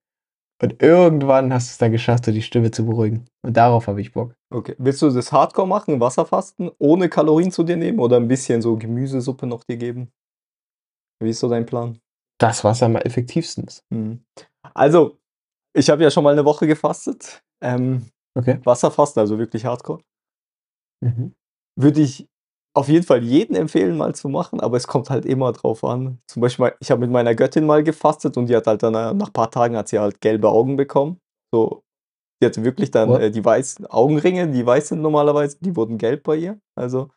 Und 0.62 0.82
irgendwann 0.84 1.54
hast 1.54 1.70
du's 1.72 1.78
dann 1.80 1.92
geschafft, 1.94 2.26
so 2.26 2.32
die 2.34 2.42
Stimme 2.44 2.72
zu 2.72 2.86
beruhigen. 2.86 3.26
Und 3.46 3.58
darauf 3.58 3.88
habe 3.88 4.02
ich 4.02 4.14
Bock. 4.14 4.36
Okay. 4.52 4.76
Willst 4.80 5.02
du 5.02 5.10
das 5.12 5.32
Hardcore 5.32 5.68
machen, 5.68 6.00
Wasserfasten, 6.00 6.72
ohne 6.80 7.10
Kalorien 7.10 7.52
zu 7.52 7.64
dir 7.64 7.78
nehmen 7.78 8.00
oder 8.00 8.18
'n 8.18 8.28
bisschen 8.30 8.62
so 8.62 8.78
Gemüsesuppe 8.78 9.48
noch 9.48 9.64
dir 9.66 9.78
geben? 9.78 10.10
Wie 11.24 11.30
ist 11.32 11.40
so 11.40 11.50
dein 11.50 11.66
Plan? 11.66 12.00
Das, 12.40 12.64
was 12.64 12.84
am 12.84 12.96
effektivsten 12.96 13.66
ist. 13.66 13.84
Mhm. 13.90 14.24
Also, 14.74 15.18
ich 15.76 15.90
habe 15.90 16.04
ja 16.04 16.12
schon 16.12 16.24
mal 16.24 16.36
'ne 16.36 16.46
Woche 16.46 16.68
gefastet. 16.68 17.44
Ähm, 17.64 18.08
Okay. 18.38 18.60
Wasserfasten, 18.66 19.22
also 19.22 19.40
wirklich 19.40 19.66
Hardcore. 19.66 20.02
Mhm. 21.04 21.34
Würde 21.80 22.02
ich 22.02 22.28
auf 22.76 22.90
jeden 22.90 23.06
Fall 23.06 23.24
jedem 23.24 23.56
empfehlen, 23.56 23.98
mal 23.98 24.16
zu 24.16 24.30
machen, 24.30 24.60
aber 24.62 24.78
es 24.78 24.88
kommt 24.88 25.10
halt 25.12 25.26
immer 25.26 25.52
drauf 25.54 25.84
an. 25.84 26.20
Zum 26.28 26.42
Beispiel 26.42 26.74
ich 26.80 26.92
habe 26.92 27.02
mit 27.02 27.12
meiner 27.12 27.36
Göttin 27.36 27.66
mal 27.68 27.84
gefastet 27.84 28.38
und 28.38 28.48
die 28.48 28.56
hat 28.56 28.68
halt 28.68 28.84
dann, 28.84 28.96
äh 28.96 29.14
nach 29.14 29.32
paar 29.34 29.52
Tagen 29.52 29.78
hat 29.78 29.90
sie 29.90 30.00
halt 30.00 30.22
gelbe 30.22 30.50
Augen 30.50 30.78
bekommen. 30.78 31.20
So, 31.54 31.84
die 32.42 32.48
hatte 32.48 32.64
wirklich 32.66 32.92
dann, 32.92 33.16
äh, 33.16 33.32
die 33.32 33.46
weißen 33.46 33.88
Augenringe, 33.88 34.50
die 34.50 34.66
weiß 34.66 34.90
sind 34.90 35.02
normalerweise, 35.02 35.58
die 35.62 35.76
wurden 35.76 35.98
gelb 36.00 36.24
bei 36.24 36.38
ihr. 36.38 36.60
Also 36.78 37.10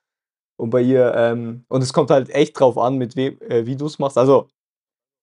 und 0.58 0.70
bei 0.70 0.80
ihr, 0.80 1.14
ähm 1.14 1.64
und 1.68 1.82
es 1.82 1.92
kommt 1.92 2.10
halt 2.10 2.30
echt 2.30 2.58
drauf 2.58 2.78
an, 2.78 2.96
mit 2.96 3.16
wem 3.16 3.40
äh, 3.42 3.66
wie 3.66 3.76
du's 3.76 3.98
machst. 3.98 4.18
Also, 4.18 4.48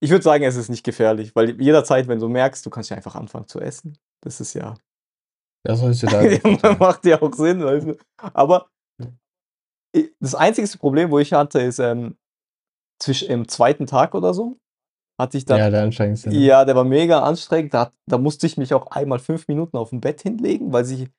ich 0.01 0.09
würde 0.09 0.23
sagen, 0.23 0.43
es 0.43 0.55
ist 0.55 0.69
nicht 0.69 0.83
gefährlich, 0.83 1.35
weil 1.35 1.59
jederzeit, 1.61 2.07
wenn 2.07 2.19
du 2.19 2.27
merkst, 2.27 2.65
du 2.65 2.69
kannst 2.69 2.89
ja 2.89 2.97
einfach 2.97 3.15
anfangen 3.15 3.47
zu 3.47 3.59
essen. 3.59 3.97
Das 4.21 4.41
ist 4.41 4.53
ja 4.53 4.75
Das 5.63 5.81
heutzutage 5.81 6.41
ja, 6.63 6.75
macht 6.79 7.05
ja 7.05 7.21
auch 7.21 7.33
Sinn, 7.33 7.63
weißt 7.63 7.87
du? 7.87 7.97
Aber 8.17 8.67
i 9.95 10.11
das 10.19 10.35
einzigste 10.35 10.77
Problem, 10.77 11.11
wo 11.11 11.19
ich 11.19 11.33
hatte, 11.33 11.61
ist, 11.61 11.79
ähm, 11.79 12.17
zwisch 13.01 13.23
im 13.23 13.47
2. 13.47 13.73
Tag 13.85 14.15
oder 14.15 14.33
so, 14.33 14.57
hatte 15.19 15.37
ich 15.37 15.45
dann 15.45 15.59
Ja, 15.59 15.69
der 15.69 15.83
anstrengendste, 15.83 16.29
ne? 16.29 16.37
ja, 16.37 16.65
der 16.65 16.75
war 16.75 16.83
mega 16.83 17.21
anstrengend. 17.21 17.73
Da 17.73 17.91
da 18.07 18.17
musste 18.17 18.47
ich 18.47 18.57
mich 18.57 18.73
auch 18.73 18.87
einmal 18.87 19.19
5 19.19 19.47
Minuten 19.47 19.77
aufm 19.77 20.01
Bett 20.01 20.21
hinlegen, 20.21 20.73
weil 20.73 20.85
sich 20.85 21.09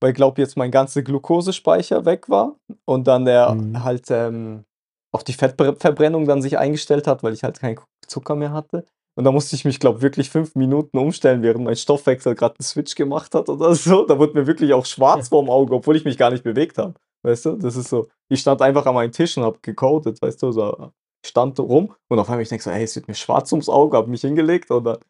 weil 0.00 0.12
glaube 0.12 0.40
jetzt 0.40 0.56
mein 0.56 0.70
ganzer 0.70 1.02
Glukosespeicher 1.02 2.04
weg 2.04 2.28
war 2.28 2.56
und 2.84 3.06
dann 3.06 3.24
der 3.24 3.50
Mhm. 3.54 3.84
halt, 3.84 4.10
ähm, 4.10 4.64
auf 5.12 5.24
die 5.24 5.32
Fettbre 5.32 5.74
Verbrennung 5.76 6.26
dann 6.26 6.40
sich 6.42 6.56
eingestellt 6.58 7.06
hat, 7.06 7.22
weil 7.22 7.32
ich 7.34 7.42
halt 7.42 7.58
keinen 7.60 7.78
Zucker 8.06 8.36
mehr 8.36 8.52
hatte. 8.52 8.84
Und 9.16 9.24
da 9.24 9.32
musste 9.32 9.56
ich 9.56 9.64
mich, 9.64 9.80
glaube 9.80 10.02
wirklich 10.02 10.30
fünf 10.30 10.54
Minuten 10.54 10.96
umstellen, 10.96 11.42
während 11.42 11.64
mein 11.64 11.74
Stoffwechsel 11.76 12.34
gerade 12.36 12.54
einen 12.58 12.64
Switch 12.64 12.94
gemacht 12.94 13.34
hat 13.34 13.48
oder 13.48 13.74
so. 13.74 14.06
Da 14.06 14.18
wurde 14.18 14.34
mir 14.34 14.46
wirklich 14.46 14.72
auch 14.72 14.86
schwarz 14.86 15.28
vorm 15.30 15.50
Auge, 15.50 15.74
obwohl 15.74 15.96
ich 15.96 16.04
mich 16.04 16.16
gar 16.16 16.30
nicht 16.30 16.44
bewegt 16.44 16.78
habe. 16.78 16.94
Weißt 17.22 17.44
du, 17.46 17.56
das 17.56 17.76
ist 17.76 17.88
so. 17.90 18.08
Ich 18.30 18.40
stand 18.40 18.62
einfach 18.62 18.86
an 18.86 18.94
meinem 18.94 19.12
Tisch 19.12 19.36
und 19.36 19.42
habe 19.44 19.58
gecodet, 19.60 20.22
weißt 20.22 20.42
du, 20.42 20.52
so 20.52 20.90
stand 21.26 21.58
rum 21.60 21.92
und 22.08 22.18
auf 22.18 22.30
einmal 22.30 22.42
ich 22.42 22.48
denke 22.48 22.64
so, 22.64 22.70
hey, 22.70 22.84
es 22.84 22.96
wird 22.96 23.08
mir 23.08 23.14
schwarz 23.14 23.52
ums 23.52 23.68
Auge, 23.68 23.96
habe 23.96 24.08
mich 24.08 24.22
hingelegt 24.22 24.70
oder. 24.70 25.00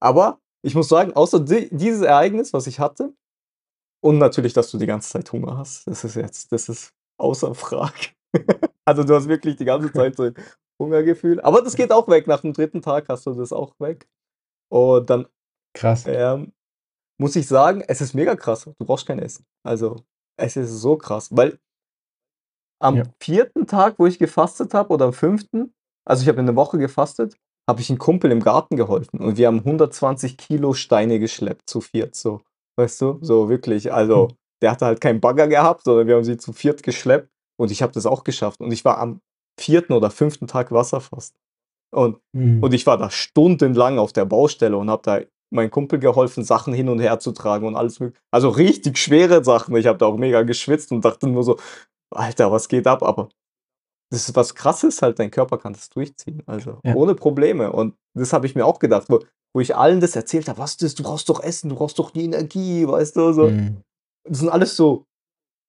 Aber 0.00 0.38
ich 0.62 0.74
muss 0.74 0.88
sagen, 0.88 1.14
außer 1.14 1.40
di 1.40 1.68
dieses 1.72 2.02
Ereignis, 2.02 2.52
was 2.52 2.66
ich 2.66 2.78
hatte, 2.78 3.14
und 4.02 4.18
natürlich, 4.18 4.52
dass 4.52 4.70
du 4.70 4.78
die 4.78 4.86
ganze 4.86 5.10
Zeit 5.10 5.30
Hunger 5.32 5.58
hast, 5.58 5.86
das 5.86 6.04
ist 6.04 6.16
jetzt, 6.16 6.52
das 6.52 6.68
ist 6.68 6.92
außer 7.18 7.54
Frage. 7.54 8.08
also 8.84 9.04
du 9.04 9.14
hast 9.14 9.28
wirklich 9.28 9.56
die 9.56 9.64
ganze 9.64 9.92
Zeit 9.92 10.16
so 10.16 10.24
ein 10.24 10.34
Hungergefühl. 10.80 11.40
Aber 11.42 11.62
das 11.62 11.76
geht 11.76 11.92
auch 11.92 12.08
weg. 12.08 12.26
Nach 12.26 12.40
dem 12.40 12.52
dritten 12.52 12.80
Tag 12.82 13.08
hast 13.08 13.26
du 13.26 13.34
das 13.34 13.52
auch 13.52 13.74
weg. 13.80 14.08
Und 14.70 15.10
dann 15.10 15.26
Krass. 15.74 16.04
ähm, 16.06 16.52
muss 17.20 17.36
ich 17.36 17.46
sagen, 17.46 17.82
es 17.86 18.00
ist 18.00 18.14
mega 18.14 18.36
krass. 18.36 18.64
Du 18.64 18.84
brauchst 18.86 19.06
kein 19.06 19.18
Essen. 19.18 19.44
Also 19.64 19.96
es 20.38 20.56
ist 20.56 20.70
so 20.80 20.96
krass, 20.96 21.28
weil 21.36 21.58
am 22.80 22.96
Ja. 22.96 23.02
vierten 23.22 23.66
Tag, 23.66 23.98
wo 23.98 24.06
ich 24.06 24.18
gefastet 24.18 24.74
habe, 24.74 24.92
oder 24.92 25.06
am 25.06 25.12
fünften, 25.12 25.74
also 26.06 26.22
ich 26.22 26.28
habe 26.28 26.38
eine 26.38 26.56
Woche 26.56 26.78
gefastet, 26.78 27.36
habe 27.68 27.80
ich 27.80 27.90
einem 27.90 27.98
Kumpel 27.98 28.32
im 28.32 28.40
Garten 28.40 28.76
geholfen 28.76 29.20
und 29.20 29.36
wir 29.36 29.46
haben 29.46 29.58
120 29.58 30.36
Kilo 30.38 30.72
Steine 30.72 31.18
geschleppt, 31.18 31.68
zu 31.68 31.80
viert, 31.80 32.14
so. 32.14 32.40
Weißt 32.80 33.00
du? 33.02 33.18
So 33.20 33.50
wirklich. 33.50 33.92
Also, 33.92 34.28
Hm. 34.28 34.36
der 34.62 34.70
hatte 34.70 34.86
halt 34.86 35.00
keinen 35.02 35.20
Bagger 35.20 35.48
gehabt, 35.48 35.84
sondern 35.84 36.06
wir 36.06 36.14
haben 36.16 36.24
sie 36.24 36.38
zu 36.38 36.52
viert 36.54 36.82
geschleppt 36.82 37.28
und 37.58 37.70
ich 37.70 37.82
habe 37.82 37.92
das 37.92 38.06
auch 38.06 38.24
geschafft. 38.24 38.60
Und 38.60 38.72
ich 38.72 38.84
war 38.86 38.96
am 38.98 39.20
vierten 39.58 39.92
oder 39.92 40.10
fünften 40.10 40.46
Tag 40.46 40.72
Wasserfast. 40.72 41.34
Und, 41.94 42.18
Mhm. 42.32 42.62
und 42.62 42.72
ich 42.72 42.86
war 42.86 42.96
da 42.96 43.10
stundenlang 43.10 43.98
auf 43.98 44.14
der 44.14 44.24
Baustelle 44.24 44.78
und 44.78 44.88
habe 44.88 45.02
da 45.04 45.20
meinem 45.52 45.70
Kumpel 45.70 45.98
geholfen, 45.98 46.42
Sachen 46.42 46.72
hin 46.72 46.88
und 46.88 47.00
her 47.00 47.18
zu 47.18 47.32
tragen 47.32 47.66
und 47.66 47.76
alles 47.76 48.00
mögliche. 48.00 48.22
Also 48.32 48.48
richtig 48.48 48.96
schwere 48.96 49.44
Sachen. 49.44 49.76
Ich 49.76 49.86
habe 49.86 49.98
da 49.98 50.06
auch 50.06 50.16
mega 50.16 50.42
geschwitzt 50.42 50.92
und 50.92 51.04
dachte 51.04 51.26
nur 51.26 51.42
so, 51.42 51.58
Alter, 52.14 52.50
was 52.50 52.68
geht 52.68 52.86
ab? 52.86 53.02
Aber 53.02 53.28
das 54.12 54.28
ist 54.28 54.36
was 54.36 54.54
krasses, 54.54 55.02
halt, 55.02 55.18
dein 55.18 55.30
Körper 55.30 55.58
kann 55.58 55.72
das 55.74 55.90
durchziehen. 55.90 56.42
Also 56.46 56.78
Ja. 56.84 56.94
ohne 56.94 57.14
Probleme. 57.14 57.72
Und 57.72 57.94
das 58.14 58.32
habe 58.32 58.46
ich 58.46 58.54
mir 58.54 58.64
auch 58.64 58.78
gedacht, 58.78 59.08
wo, 59.54 59.60
ich 59.60 59.74
allen 59.76 60.00
das 60.00 60.16
erzählt 60.16 60.48
habe, 60.48 60.58
was 60.58 60.76
das, 60.76 60.94
du 60.94 61.02
brauchst 61.02 61.28
doch 61.28 61.42
Essen, 61.42 61.68
du 61.70 61.76
brauchst 61.76 61.98
doch 61.98 62.10
die 62.10 62.24
Energie, 62.24 62.86
weißt 62.86 63.16
du, 63.16 63.32
so. 63.32 63.46
Mhm. 63.50 63.82
Das 64.28 64.38
sind 64.40 64.48
alles 64.50 64.76
so, 64.76 65.06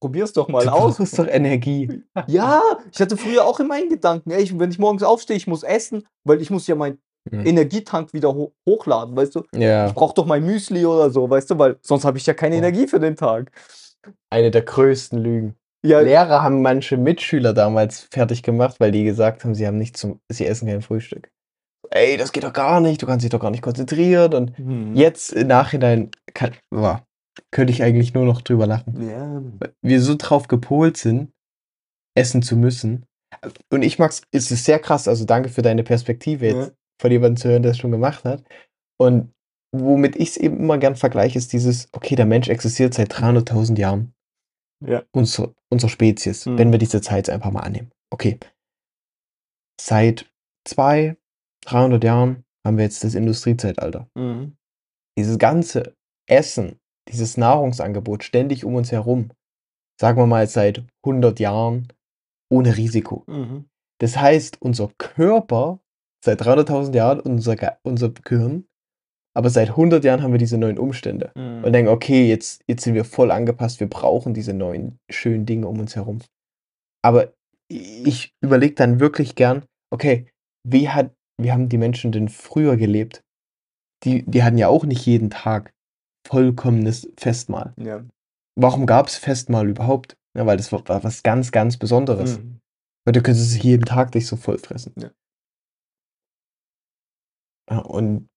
probier's 0.01 0.33
doch 0.33 0.47
mal 0.49 0.65
Du 0.65 0.71
aus. 0.71 0.97
brauchst 0.97 1.17
doch 1.17 1.27
Energie. 1.27 2.03
Ja, 2.27 2.61
ich 2.91 2.99
hatte 2.99 3.17
früher 3.17 3.45
auch 3.45 3.59
in 3.59 3.67
meinen 3.67 3.89
Gedanken, 3.89 4.31
ey, 4.31 4.43
ich, 4.43 4.57
wenn 4.59 4.69
ich 4.69 4.77
morgens 4.79 5.03
aufstehe, 5.03 5.37
ich 5.37 5.47
muss 5.47 5.63
essen, 5.63 6.05
weil 6.23 6.41
ich 6.41 6.49
muss 6.49 6.67
ja 6.67 6.75
meinen 6.75 6.99
Mhm. 7.29 7.45
Energietank 7.45 8.13
wieder 8.13 8.33
ho 8.33 8.51
hochladen, 8.67 9.15
weißt 9.15 9.35
du? 9.35 9.43
Ich 9.53 9.59
Ja, 9.59 9.91
brauche 9.91 10.15
doch 10.15 10.25
mein 10.25 10.43
Müsli 10.43 10.87
oder 10.87 11.11
so, 11.11 11.29
weißt 11.29 11.51
du, 11.51 11.59
weil 11.59 11.77
sonst 11.83 12.03
habe 12.03 12.17
ich 12.17 12.25
ja 12.25 12.33
keine 12.33 12.55
Ja. 12.55 12.59
Energie 12.63 12.87
für 12.87 12.99
den 12.99 13.15
Tag. 13.15 13.51
eine 14.31 14.49
der 14.49 14.63
größten 14.63 15.19
Lügen. 15.19 15.55
Ja, 15.85 15.99
Lehrer 15.99 16.41
haben 16.41 16.63
manche 16.63 16.97
Mitschüler 16.97 17.53
damals 17.53 18.07
fertig 18.11 18.41
gemacht, 18.41 18.79
weil 18.79 18.91
die 18.91 19.03
gesagt 19.03 19.43
haben, 19.43 19.53
sie 19.53 19.67
haben 19.67 19.77
nichts 19.77 19.99
zum, 19.99 20.19
sie 20.29 20.47
essen 20.47 20.67
kein 20.67 20.81
Frühstück. 20.81 21.29
Ey, 21.93 22.17
das 22.17 22.31
geht 22.31 22.43
doch 22.43 22.53
gar 22.53 22.79
nicht, 22.79 23.01
du 23.01 23.05
kannst 23.05 23.23
dich 23.23 23.29
doch 23.31 23.39
gar 23.39 23.51
nicht 23.51 23.61
konzentrieren. 23.63 24.33
Und 24.33 24.57
Hm. 24.57 24.95
jetzt 24.95 25.33
im 25.33 25.47
Nachhinein 25.47 26.09
kann, 26.33 26.55
boah, 26.69 27.05
könnte 27.51 27.73
ich 27.73 27.83
eigentlich 27.83 28.13
nur 28.13 28.25
noch 28.25 28.41
drüber 28.41 28.65
lachen. 28.67 29.07
ja. 29.09 29.41
Weil 29.59 29.73
wir 29.81 30.01
so 30.01 30.15
drauf 30.17 30.47
gepolt 30.47 30.97
sind, 30.97 31.31
essen 32.17 32.41
zu 32.41 32.55
müssen. 32.55 33.05
Und 33.71 33.81
ich 33.83 33.99
mag's, 33.99 34.21
es 34.31 34.51
ist 34.51 34.65
sehr 34.65 34.79
krass, 34.79 35.07
also 35.07 35.25
danke 35.25 35.49
für 35.49 35.61
deine 35.61 35.83
Perspektive 35.83 36.45
jetzt, 36.47 36.69
Ja. 36.69 36.75
von 37.01 37.11
jemandem 37.11 37.37
zu 37.37 37.49
hören, 37.49 37.63
der 37.63 37.71
es 37.71 37.77
schon 37.77 37.91
gemacht 37.91 38.23
hat. 38.25 38.43
Und 38.99 39.31
womit 39.73 40.15
ich 40.17 40.29
es 40.29 40.37
eben 40.37 40.57
immer 40.59 40.77
gern 40.77 40.95
vergleiche, 40.97 41.37
ist 41.37 41.53
dieses, 41.53 41.87
okay, 41.93 42.15
der 42.15 42.25
Mensch 42.25 42.49
existiert 42.49 42.93
seit 42.93 43.11
300.000 43.13 43.77
Jahren. 43.79 44.13
Ja. 44.85 45.03
Unsere, 45.13 45.53
unsere 45.71 45.89
Spezies, 45.89 46.45
Mhm. 46.45 46.57
wenn 46.57 46.71
wir 46.71 46.79
diese 46.79 47.01
Zeit 47.01 47.29
einfach 47.29 47.51
mal 47.51 47.61
annehmen. 47.61 47.91
Okay. 48.11 48.37
Seit 49.79 50.29
zwei, 50.67 51.15
300 51.65 52.03
Jahren 52.03 52.43
haben 52.65 52.77
wir 52.77 52.83
jetzt 52.85 53.03
das 53.03 53.15
Industriezeitalter. 53.15 54.07
Mhm. 54.17 54.55
Dieses 55.17 55.37
ganze 55.37 55.93
Essen, 56.29 56.77
dieses 57.09 57.37
Nahrungsangebot 57.37 58.23
ständig 58.23 58.65
um 58.65 58.75
uns 58.75 58.91
herum, 58.91 59.31
sagen 59.99 60.17
wir 60.17 60.27
mal 60.27 60.47
seit 60.47 60.83
100 61.05 61.39
Jahren, 61.39 61.87
ohne 62.51 62.77
Risiko. 62.77 63.23
Mhm. 63.27 63.65
Das 63.99 64.17
heißt, 64.17 64.61
unser 64.61 64.89
Körper 64.97 65.79
seit 66.23 66.41
300.000 66.41 66.95
Jahren, 66.95 67.19
unser, 67.19 67.55
Ge- 67.55 67.71
unser 67.83 68.09
Gehirn, 68.09 68.65
aber 69.35 69.49
seit 69.49 69.69
100 69.69 70.03
Jahren 70.03 70.21
haben 70.21 70.31
wir 70.31 70.39
diese 70.39 70.57
neuen 70.57 70.77
Umstände 70.77 71.31
Mhm. 71.35 71.63
und 71.63 71.73
denken, 71.73 71.91
okay, 71.91 72.27
jetzt, 72.27 72.63
jetzt 72.67 72.83
sind 72.83 72.93
wir 72.95 73.05
voll 73.05 73.31
angepasst, 73.31 73.79
wir 73.79 73.89
brauchen 73.89 74.33
diese 74.33 74.53
neuen 74.53 74.97
schönen 75.09 75.45
Dinge 75.45 75.67
um 75.67 75.79
uns 75.79 75.95
herum. 75.95 76.19
Aber 77.03 77.33
ich 77.69 78.33
überlege 78.43 78.75
dann 78.75 78.99
wirklich 78.99 79.35
gern, 79.35 79.63
okay, 79.93 80.27
wie, 80.67 80.89
hat, 80.89 81.11
wie 81.43 81.51
haben 81.51 81.69
die 81.69 81.77
Menschen 81.77 82.11
denn 82.11 82.29
früher 82.29 82.77
gelebt? 82.77 83.23
Die, 84.03 84.23
die 84.25 84.43
hatten 84.43 84.57
ja 84.57 84.67
auch 84.67 84.85
nicht 84.85 85.05
jeden 85.05 85.29
Tag 85.29 85.73
vollkommenes 86.27 87.09
Festmahl. 87.17 87.73
Ja. 87.77 88.03
Warum 88.55 88.85
gab 88.85 89.07
es 89.07 89.17
Festmahl 89.17 89.69
überhaupt? 89.69 90.17
Ja, 90.35 90.45
weil 90.45 90.57
das 90.57 90.71
war, 90.71 90.87
war 90.87 91.03
was 91.03 91.23
ganz, 91.23 91.51
ganz 91.51 91.77
Besonderes. 91.77 92.39
Mhm. 92.39 92.59
Weil 93.05 93.13
du 93.13 93.21
könntest 93.21 93.51
es 93.51 93.61
jeden 93.63 93.85
Tag 93.85 94.11
dich 94.11 94.27
so 94.27 94.35
voll 94.35 94.57
fressen. 94.57 94.93
Ja. 94.97 95.11
Ja, 97.69 97.79
und 97.79 98.27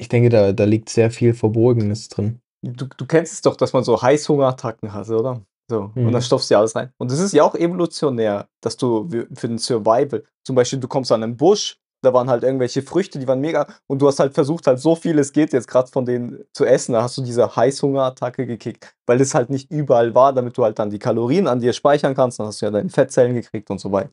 ich 0.00 0.08
denke, 0.08 0.28
da, 0.28 0.52
da 0.52 0.64
liegt 0.64 0.88
sehr 0.88 1.10
viel 1.10 1.34
Verborgenes 1.34 2.08
drin. 2.08 2.40
Du, 2.64 2.86
du 2.86 3.06
kennst 3.06 3.32
es 3.32 3.40
doch, 3.42 3.56
dass 3.56 3.72
man 3.72 3.84
so 3.84 4.00
Heißhungerattacken 4.00 4.92
hat, 4.92 5.08
oder? 5.08 5.42
So. 5.68 5.92
Und 5.94 5.96
Mhm. 5.96 6.12
dann 6.12 6.22
stopfst 6.22 6.50
du 6.50 6.54
ja 6.54 6.58
alles 6.60 6.76
rein. 6.76 6.92
Und 6.98 7.10
das 7.10 7.18
ist 7.18 7.32
ja 7.32 7.44
auch 7.44 7.54
evolutionär, 7.54 8.48
dass 8.60 8.76
du 8.76 9.08
für 9.08 9.48
den 9.48 9.58
Survival, 9.58 10.24
zum 10.44 10.56
Beispiel, 10.56 10.80
du 10.80 10.88
kommst 10.88 11.10
an 11.12 11.22
einen 11.22 11.36
Busch, 11.36 11.78
da 12.02 12.12
waren 12.12 12.28
halt 12.28 12.42
irgendwelche 12.42 12.82
Früchte, 12.82 13.18
die 13.18 13.28
waren 13.28 13.40
mega, 13.40 13.66
und 13.86 14.02
du 14.02 14.08
hast 14.08 14.18
halt 14.18 14.34
versucht, 14.34 14.66
halt 14.66 14.80
so 14.80 14.96
viel 14.96 15.18
es 15.18 15.32
geht, 15.32 15.52
jetzt 15.52 15.68
gerade 15.68 15.90
von 15.90 16.04
denen 16.04 16.44
zu 16.52 16.64
essen, 16.64 16.92
da 16.92 17.02
hast 17.02 17.16
du 17.16 17.22
diese 17.22 17.54
Heißhungerattacke 17.54 18.46
gekickt, 18.46 18.94
weil 19.06 19.20
es 19.20 19.34
halt 19.34 19.50
nicht 19.50 19.70
überall 19.70 20.14
war, 20.14 20.32
damit 20.32 20.58
du 20.58 20.64
halt 20.64 20.78
dann 20.78 20.90
die 20.90 20.98
Kalorien 20.98 21.46
an 21.46 21.60
dir 21.60 21.72
speichern 21.72 22.14
kannst, 22.14 22.38
dann 22.38 22.46
hast 22.48 22.60
du 22.60 22.66
ja 22.66 22.70
deine 22.72 22.90
Fettzellen 22.90 23.34
gekriegt 23.34 23.70
und 23.70 23.78
so 23.78 23.92
weiter. 23.92 24.10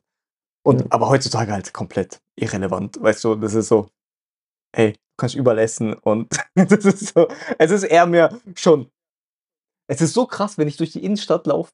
Und 0.64 0.82
Ja. 0.82 0.86
aber 0.90 1.08
heutzutage 1.08 1.52
halt 1.52 1.72
komplett 1.72 2.20
irrelevant, 2.36 3.02
weißt 3.02 3.24
du, 3.24 3.34
das 3.34 3.54
ist 3.54 3.68
so, 3.68 3.88
ey, 4.72 4.92
du 4.92 4.98
kannst 5.16 5.34
überall 5.34 5.58
essen 5.58 5.94
und 5.94 6.28
das 6.54 6.84
ist 6.84 7.14
so, 7.14 7.28
es 7.58 7.70
ist 7.70 7.84
eher 7.84 8.06
mehr 8.06 8.38
schon, 8.54 8.90
es 9.88 10.00
ist 10.00 10.14
so 10.14 10.26
krass, 10.26 10.58
wenn 10.58 10.68
ich 10.68 10.76
durch 10.76 10.92
die 10.92 11.04
Innenstadt 11.04 11.46
laufe, 11.46 11.72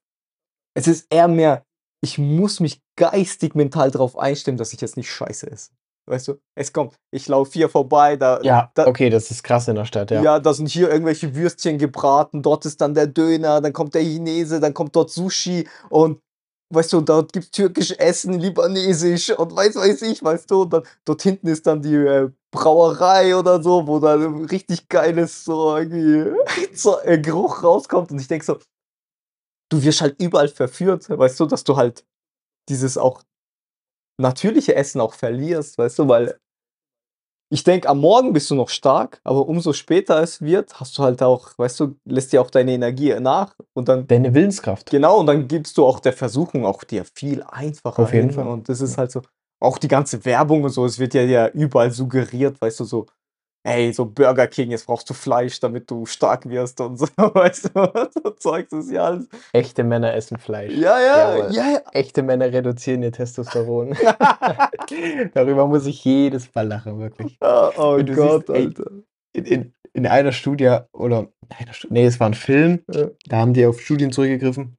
es 0.75 0.87
ist 0.87 1.13
eher 1.13 1.29
mehr, 1.29 1.65
ich 2.03 2.19
muss 2.19 2.61
mich 2.61 2.81
geistig 2.97 3.55
mental 3.55 3.91
darauf 3.91 4.17
einstellen, 4.17 4.57
dass 4.57 4.73
ich 4.73 4.81
jetzt 4.81 4.97
nicht 4.97 5.11
scheiße 5.11 5.51
esse. 5.51 5.73
Weißt 6.09 6.29
du, 6.29 6.41
es 6.55 6.73
kommt, 6.73 6.95
ich 7.11 7.27
laufe 7.27 7.53
hier 7.53 7.69
vorbei, 7.69 8.17
da, 8.17 8.41
Ja, 8.43 8.71
da, 8.75 8.87
okay, 8.87 9.11
das 9.11 9.31
ist 9.33 9.43
krass 9.43 9.67
in 9.67 9.75
der 9.75 9.85
Stadt, 9.85 10.13
ja. 10.13 10.23
ja. 10.23 10.39
da 10.39 10.55
sind 10.55 10.69
hier 10.69 10.89
irgendwelche 10.89 11.35
Würstchen 11.35 11.79
gebraten, 11.79 12.43
dort 12.43 12.65
ist 12.65 12.81
dann 12.81 12.95
der 12.95 13.09
Döner, 13.09 13.61
dann 13.61 13.73
kommt 13.73 13.95
der 13.95 14.03
Chinese, 14.03 14.61
dann 14.61 14.73
kommt 14.73 14.95
dort 14.95 15.11
Sushi 15.11 15.69
und 15.91 16.21
weißt 16.73 16.93
du, 16.93 17.01
dort 17.01 17.33
gibt 17.33 17.47
es 17.47 17.51
türkisch 17.51 17.93
Essen, 17.99 18.39
libanesisch 18.39 19.31
und 19.31 19.55
weiß 19.55 19.77
weiß 19.77 20.03
ich, 20.03 20.23
weißt 20.23 20.51
du, 20.51 20.63
und 20.63 20.73
dann, 20.73 20.83
dort 21.05 21.23
hinten 21.23 21.49
ist 21.49 21.67
dann 21.67 21.83
die 21.83 21.95
äh, 21.95 22.31
Brauerei 22.53 23.37
oder 23.37 23.61
so, 23.63 23.87
wo 23.87 23.99
dann 23.99 24.45
richtig 24.45 24.89
geiles 24.89 25.45
so 25.45 25.77
irgendwie 25.77 26.33
so, 26.73 27.01
äh, 27.01 27.19
Geruch 27.19 27.65
rauskommt 27.65 28.13
und 28.13 28.21
ich 28.21 28.29
denke 28.29 28.45
so, 28.45 28.59
du 29.71 29.83
wirst 29.83 30.01
halt 30.01 30.21
überall 30.23 30.49
verführt, 30.49 31.09
weißt 31.09 31.41
du, 31.41 31.47
dass 31.47 31.65
du 31.65 31.77
halt 31.77 32.05
dieses 32.69 32.97
auch 32.97 33.23
natürliche 34.19 34.75
Essen 34.75 35.01
auch 35.01 35.15
verlierst, 35.15 35.79
weißt 35.79 35.99
du, 35.99 36.09
weil 36.09 36.39
ich 37.49 37.63
denke, 37.63 37.89
am 37.89 38.01
Morgen 38.01 38.33
bist 38.33 38.51
du 38.51 38.57
noch 38.57 38.69
stark, 38.69 39.21
aber 39.23 39.47
umso 39.47 39.73
später 39.73 40.21
es 40.21 40.43
wird, 40.43 40.81
hast 40.81 40.99
du 40.99 41.03
halt 41.05 41.23
auch, 41.23 41.57
weißt 41.57 41.79
du, 41.79 41.97
lässt 42.05 42.33
dir 42.33 42.41
auch 42.43 42.51
deine 42.51 42.73
Energie 42.73 43.15
nach 43.21 43.55
und 43.73 43.89
dann, 43.89 44.07
Deine 44.09 44.35
Willenskraft. 44.35 44.91
genau, 44.91 45.21
und 45.21 45.27
dann 45.27 45.47
gibst 45.47 45.79
du 45.79 45.87
auch 45.87 46.01
der 46.01 46.13
Versuchung 46.13 46.67
auch 46.67 46.83
dir 46.83 47.05
viel 47.15 47.45
einfacher 47.45 48.03
Auf 48.03 48.13
jeden. 48.13 48.33
Fall. 48.33 48.49
Und 48.49 48.69
das 48.69 48.81
ist 48.81 48.99
halt 48.99 49.13
so, 49.13 49.23
auch 49.61 49.79
die 49.79 49.89
ganze 49.89 50.25
Werbung 50.25 50.65
und 50.65 50.71
so, 50.71 50.85
es 50.85 50.99
wird 50.99 51.15
ja, 51.15 51.23
ja 51.23 51.49
überall 51.49 51.93
suggeriert, 51.93 52.61
weißt 52.61 52.81
du, 52.81 52.85
so, 52.85 53.07
ey, 53.67 53.93
so 53.93 54.07
Burger 54.07 54.47
King, 54.47 54.71
jetzt 54.71 54.87
brauchst 54.87 55.11
du 55.11 55.15
Fleisch, 55.15 55.59
damit 55.61 55.91
du 55.91 56.07
stark 56.07 56.49
wirst 56.49 56.81
und 56.81 56.97
so, 56.99 57.07
weißt 57.17 57.71
du, 57.75 58.09
so 58.23 58.31
Zeugs 58.31 58.73
ist 58.73 58.91
ja 58.91 59.05
alles. 59.05 59.29
Echte 59.53 59.83
Männer 59.85 60.15
essen 60.15 60.39
Fleisch. 60.39 60.73
Ja, 60.73 60.99
ja, 61.01 61.37
Jawohl. 61.37 61.55
ja, 61.55 61.81
Echte 61.93 62.23
Männer 62.23 62.47
reduzieren 62.53 63.03
ihr 63.03 63.13
Testosteron. 63.13 63.97
Darüber 65.35 65.67
muss 65.67 65.87
ich 65.87 66.05
jedes 66.05 66.55
Mal 66.55 66.67
lachen, 66.69 66.99
wirklich. 66.99 67.37
ja. 67.43 67.71
Oh 67.77 67.99
du 67.99 68.15
Gott, 68.15 68.47
siehst, 68.47 68.51
ey, 68.57 68.65
Alter. 68.67 68.91
In, 69.33 69.45
in, 69.45 69.73
in 69.93 70.07
einer 70.07 70.33
Studie, 70.33 70.79
oder, 70.93 71.29
in 71.51 71.57
einer 71.59 71.73
Studie, 71.73 71.95
nee, 71.95 72.07
es 72.07 72.21
war 72.21 72.29
ein 72.29 72.35
Film, 72.35 72.83
Ja. 72.93 73.09
da 73.27 73.37
haben 73.39 73.53
die 73.55 73.67
auf 73.67 73.81
Studien 73.81 74.13
zurückgegriffen. 74.13 74.77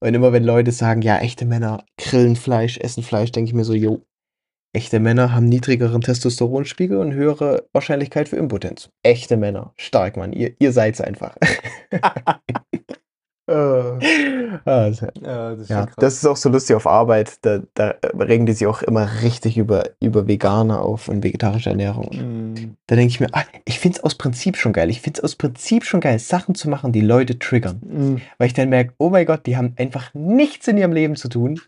Und 0.00 0.14
immer 0.14 0.32
wenn 0.32 0.44
Leute 0.44 0.70
sagen, 0.72 1.02
ja, 1.02 1.18
echte 1.18 1.44
Männer 1.46 1.84
grillen 1.98 2.36
Fleisch, 2.36 2.78
essen 2.78 3.02
Fleisch, 3.02 3.32
denke 3.32 3.48
ich 3.48 3.54
mir 3.54 3.64
so, 3.64 3.74
jo, 3.74 4.02
Echte 4.74 4.98
Männer 4.98 5.32
haben 5.32 5.48
niedrigeren 5.48 6.00
Testosteronspiegel 6.00 6.98
und 6.98 7.14
höhere 7.14 7.68
Wahrscheinlichkeit 7.72 8.28
für 8.28 8.36
Impotenz. 8.36 8.90
Echte 9.04 9.36
Männer. 9.36 9.72
Stark, 9.76 10.16
Mann. 10.16 10.32
Ihr, 10.32 10.52
ihr 10.58 10.72
seid's 10.72 11.00
einfach. 11.00 11.36
Also, 13.46 15.06
ja, 15.22 15.50
das 15.50 15.60
ist 15.60 15.68
ja, 15.68 15.86
das 15.98 16.14
ist 16.14 16.24
auch 16.24 16.36
so 16.36 16.48
lustig 16.48 16.74
auf 16.76 16.86
Arbeit. 16.86 17.34
Da, 17.42 17.60
da 17.74 17.94
regen 18.18 18.46
die 18.46 18.54
sich 18.54 18.66
auch 18.66 18.80
immer 18.80 19.06
richtig 19.22 19.58
über, 19.58 19.90
über 20.00 20.26
Veganer 20.26 20.80
auf 20.80 21.08
und 21.08 21.22
vegetarische 21.22 21.68
Ernährung. 21.68 22.08
Mhm. 22.54 22.76
Da 22.86 22.96
denke 22.96 23.10
ich 23.10 23.20
mir, 23.20 23.28
ah, 23.32 23.44
ich 23.66 23.78
finde 23.78 23.98
es 23.98 24.04
aus 24.04 24.14
Prinzip 24.14 24.56
schon 24.56 24.72
geil. 24.72 24.88
Ich 24.88 25.02
finde 25.02 25.18
es 25.18 25.24
aus 25.24 25.36
Prinzip 25.36 25.84
schon 25.84 26.00
geil, 26.00 26.18
Sachen 26.20 26.54
zu 26.54 26.70
machen, 26.70 26.92
die 26.92 27.02
Leute 27.02 27.38
triggern. 27.38 27.82
Mhm. 27.86 28.20
Weil 28.38 28.46
ich 28.46 28.54
dann 28.54 28.70
merke, 28.70 28.94
oh 28.96 29.10
mein 29.10 29.26
Gott, 29.26 29.44
die 29.44 29.58
haben 29.58 29.74
einfach 29.76 30.14
nichts 30.14 30.66
in 30.66 30.78
ihrem 30.78 30.92
Leben 30.92 31.14
zu 31.14 31.28
tun, 31.28 31.60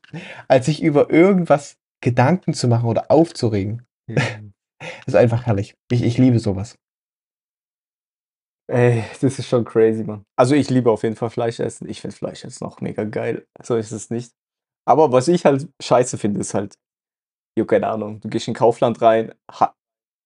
als 0.49 0.65
sich 0.67 0.83
über 0.83 1.11
irgendwas 1.11 1.77
Gedanken 2.03 2.55
zu 2.55 2.69
machen 2.69 2.89
oder 2.89 3.11
aufzuregen. 3.11 3.87
Mhm. 4.09 4.53
Das 4.81 4.89
ist 5.07 5.17
einfach 5.17 5.47
herrlich. 5.47 5.75
Ich, 5.91 6.03
ich 6.03 6.19
liebe 6.19 6.39
sowas. 6.39 6.77
Ey, 8.69 9.05
das 9.21 9.39
ist 9.39 9.47
schon 9.47 9.65
crazy, 9.65 10.03
Mann. 10.03 10.25
Also 10.37 10.55
ich 10.55 10.69
liebe 10.71 10.91
auf 10.91 11.05
jeden 11.05 11.15
Fall 11.15 11.31
Fleisch 11.31 11.61
essen. 11.61 11.89
Ich 11.89 12.01
finde 12.01 12.17
Fleisch 12.17 12.43
jetzt 12.43 12.61
noch 12.61 12.81
mega 12.81 13.05
geil. 13.05 13.47
So 13.63 13.77
ist 13.77 13.93
es 13.93 14.11
nicht. 14.11 14.33
Aber 14.89 15.13
was 15.13 15.29
ich 15.29 15.45
halt 15.45 15.69
scheiße 15.81 16.19
finde, 16.19 16.41
ist 16.41 16.55
halt, 16.55 16.75
jo, 17.59 17.65
keine 17.65 17.89
Ahnung, 17.89 18.21
du 18.21 18.29
gehst 18.29 18.49
in 18.49 18.55
Kaufland 18.55 19.01
rein, 19.03 19.35
ha 19.51 19.75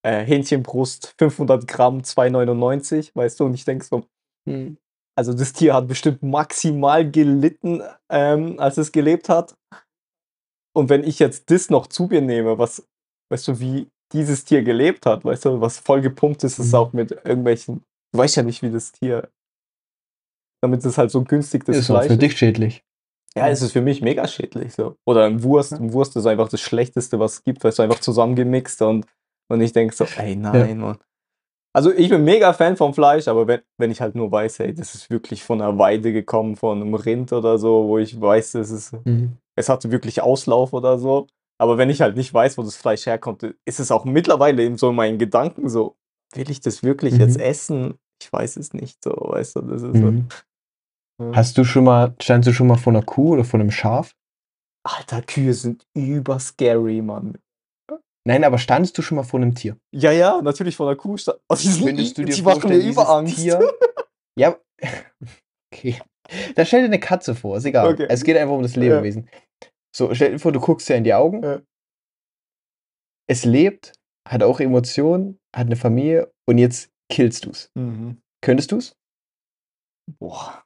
äh, 0.02 0.24
Hähnchenbrust, 0.24 1.14
500 1.18 1.68
Gramm, 1.68 2.00
2,99, 2.00 3.14
weißt 3.14 3.40
du, 3.40 3.44
und 3.44 3.54
ich 3.54 3.66
denke 3.66 3.84
so, 3.84 4.04
hm, 4.48 4.78
also 5.18 5.34
das 5.34 5.52
Tier 5.52 5.74
hat 5.74 5.88
bestimmt 5.88 6.22
maximal 6.22 7.10
gelitten, 7.10 7.82
ähm, 8.10 8.58
als 8.58 8.78
es 8.78 8.92
gelebt 8.92 9.28
hat. 9.28 9.54
Und 10.76 10.88
wenn 10.88 11.04
ich 11.04 11.18
jetzt 11.18 11.50
das 11.50 11.70
noch 11.70 11.86
zu 11.88 12.04
mir 12.04 12.20
nehme, 12.20 12.58
was, 12.58 12.86
weißt 13.30 13.48
du, 13.48 13.60
wie 13.60 13.88
dieses 14.12 14.44
Tier 14.44 14.62
gelebt 14.62 15.06
hat, 15.06 15.24
weißt 15.24 15.44
du, 15.46 15.60
was 15.60 15.78
voll 15.78 16.00
gepumpt 16.00 16.44
ist, 16.44 16.58
ist 16.58 16.68
Mhm. 16.68 16.74
auch 16.78 16.92
mit 16.92 17.10
irgendwelchen, 17.12 17.82
du 18.12 18.18
weißt 18.18 18.36
ja 18.36 18.42
nicht, 18.42 18.62
wie 18.62 18.70
das 18.70 18.92
Tier, 18.92 19.28
damit 20.62 20.84
es 20.84 20.98
halt 20.98 21.10
so 21.10 21.22
günstig 21.24 21.64
das 21.64 21.76
ist 21.78 21.86
Fleisch 21.86 22.06
für 22.08 22.12
ist. 22.14 22.22
dich 22.22 22.36
schädlich. 22.36 22.84
Ja, 23.36 23.48
es 23.48 23.62
ist 23.62 23.72
für 23.72 23.80
mich 23.80 24.02
mega 24.02 24.26
schädlich. 24.26 24.74
So. 24.74 24.96
Oder 25.06 25.24
ein 25.24 25.42
Wurst. 25.44 25.72
Ein 25.72 25.92
Wurst 25.92 26.16
ist 26.16 26.26
einfach 26.26 26.48
das 26.48 26.60
Schlechteste, 26.60 27.20
was 27.20 27.34
es 27.34 27.44
gibt, 27.44 27.62
weil 27.62 27.70
es 27.70 27.78
einfach 27.78 28.00
zusammengemixt 28.00 28.82
und, 28.82 29.06
und 29.48 29.60
ich 29.60 29.72
denke 29.72 29.94
so, 29.94 30.04
ey, 30.16 30.34
nein, 30.34 30.78
Mann. 30.78 30.98
Also 31.72 31.92
ich 31.92 32.08
bin 32.08 32.24
mega 32.24 32.52
Fan 32.52 32.76
vom 32.76 32.92
Fleisch, 32.92 33.28
aber 33.28 33.46
wenn, 33.46 33.60
wenn 33.78 33.92
ich 33.92 34.00
halt 34.00 34.16
nur 34.16 34.32
weiß, 34.32 34.58
hey, 34.58 34.74
das 34.74 34.96
ist 34.96 35.08
wirklich 35.08 35.44
von 35.44 35.62
einer 35.62 35.78
Weide 35.78 36.12
gekommen, 36.12 36.56
von 36.56 36.80
einem 36.80 36.94
Rind 36.94 37.32
oder 37.32 37.58
so, 37.58 37.86
wo 37.86 37.98
ich 37.98 38.20
weiß, 38.20 38.52
das 38.52 38.70
ist, 38.72 38.92
Mhm. 39.06 39.36
Es 39.60 39.68
hatte 39.68 39.90
wirklich 39.90 40.20
Auslauf 40.22 40.72
oder 40.72 40.98
so. 40.98 41.26
Aber 41.58 41.76
wenn 41.78 41.90
ich 41.90 42.00
halt 42.00 42.16
nicht 42.16 42.32
weiß, 42.32 42.56
wo 42.58 42.62
das 42.62 42.76
Fleisch 42.76 43.06
herkommt, 43.06 43.42
ist 43.64 43.80
es 43.80 43.90
auch 43.92 44.04
mittlerweile 44.04 44.62
eben 44.64 44.78
so 44.78 44.88
in 44.90 44.96
meinen 44.96 45.18
Gedanken 45.18 45.68
so, 45.68 45.96
will 46.34 46.50
ich 46.50 46.60
das 46.60 46.82
wirklich 46.82 47.18
jetzt 47.18 47.36
Mhm. 47.36 47.42
essen? 47.42 47.94
Ich 48.22 48.32
weiß 48.32 48.56
es 48.56 48.72
nicht 48.72 49.02
so, 49.04 49.10
weißt 49.12 49.56
du, 49.56 49.60
das 49.62 49.82
ist 49.82 49.94
Mhm. 49.94 50.28
so. 51.18 51.24
ja. 51.24 51.32
Hast 51.36 51.58
du 51.58 51.64
schon 51.64 51.84
mal, 51.84 52.14
standst 52.20 52.48
du 52.48 52.52
schon 52.52 52.66
mal 52.66 52.76
vor 52.78 52.92
einer 52.92 53.02
Kuh 53.02 53.34
oder 53.34 53.44
vor 53.44 53.60
einem 53.60 53.70
Schaf? 53.70 54.14
Alter, 54.84 55.20
Kühe 55.22 55.52
sind 55.52 55.84
über 55.94 56.38
scary, 56.40 57.02
Mann. 57.02 57.36
Nein, 58.26 58.44
aber 58.44 58.58
standest 58.58 58.96
du 58.96 59.02
schon 59.02 59.16
mal 59.16 59.22
vor 59.24 59.40
einem 59.40 59.54
Tier? 59.54 59.76
Ja, 59.94 60.12
ja, 60.12 60.40
natürlich 60.42 60.76
von 60.76 60.86
der 60.86 60.96
Kuh. 60.96 61.16
Oh, 61.48 61.54
die 61.54 61.66
sind, 61.68 61.84
Könntest 61.86 62.16
du 62.18 62.24
dir 62.24 62.34
die 62.36 62.42
machen 62.42 62.70
mir 62.70 62.80
vorstellen, 62.80 62.80
über 62.92 63.02
dieses 63.02 63.08
Angst. 63.08 63.34
Tier- 63.36 63.72
Ja, 64.38 64.56
okay. 65.72 66.00
Da 66.54 66.64
stell 66.64 66.80
dir 66.80 66.86
eine 66.86 67.00
Katze 67.00 67.34
vor, 67.34 67.56
ist 67.56 67.64
egal. 67.64 67.92
Okay. 67.92 68.06
Es 68.08 68.24
geht 68.24 68.36
einfach 68.36 68.54
um 68.54 68.62
das 68.62 68.76
Lebewesen. 68.76 69.28
So, 69.94 70.14
stell 70.14 70.32
dir 70.32 70.38
vor, 70.38 70.52
du 70.52 70.60
guckst 70.60 70.88
dir 70.88 70.96
in 70.96 71.04
die 71.04 71.14
Augen. 71.14 71.42
Ja. 71.42 71.60
Es 73.28 73.44
lebt, 73.44 73.92
hat 74.28 74.42
auch 74.42 74.60
Emotionen, 74.60 75.38
hat 75.54 75.66
eine 75.66 75.76
Familie 75.76 76.32
und 76.48 76.58
jetzt 76.58 76.90
killst 77.10 77.46
du 77.46 77.50
es. 77.50 77.70
Mhm. 77.74 78.20
Könntest 78.42 78.72
du 78.72 78.76
es? 78.76 78.96
Boah. 80.18 80.64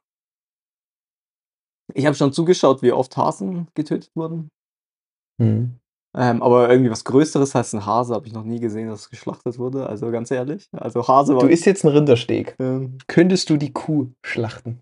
Ich 1.93 2.05
habe 2.05 2.15
schon 2.15 2.33
zugeschaut, 2.33 2.81
wie 2.81 2.91
oft 2.91 3.15
Hasen 3.17 3.67
getötet 3.75 4.11
wurden. 4.15 4.49
Mhm. 5.39 5.79
Ähm, 6.17 6.41
aber 6.41 6.69
irgendwie 6.69 6.89
was 6.91 7.03
Größeres 7.03 7.55
als 7.55 7.73
ein 7.73 7.85
Hase 7.85 8.13
habe 8.13 8.25
ich 8.25 8.33
noch 8.33 8.43
nie 8.45 8.59
gesehen, 8.59 8.87
dass 8.87 9.01
es 9.01 9.09
geschlachtet 9.09 9.59
wurde. 9.59 9.87
Also 9.87 10.09
ganz 10.11 10.31
ehrlich. 10.31 10.67
Also 10.71 11.07
Hase 11.07 11.35
war. 11.35 11.41
Du 11.41 11.47
isst 11.47 11.65
jetzt 11.65 11.83
einen 11.85 11.93
Rindersteak. 11.95 12.55
ähm, 12.59 12.97
Könntest 13.07 13.49
du 13.49 13.57
die 13.57 13.73
Kuh 13.73 14.11
schlachten? 14.25 14.81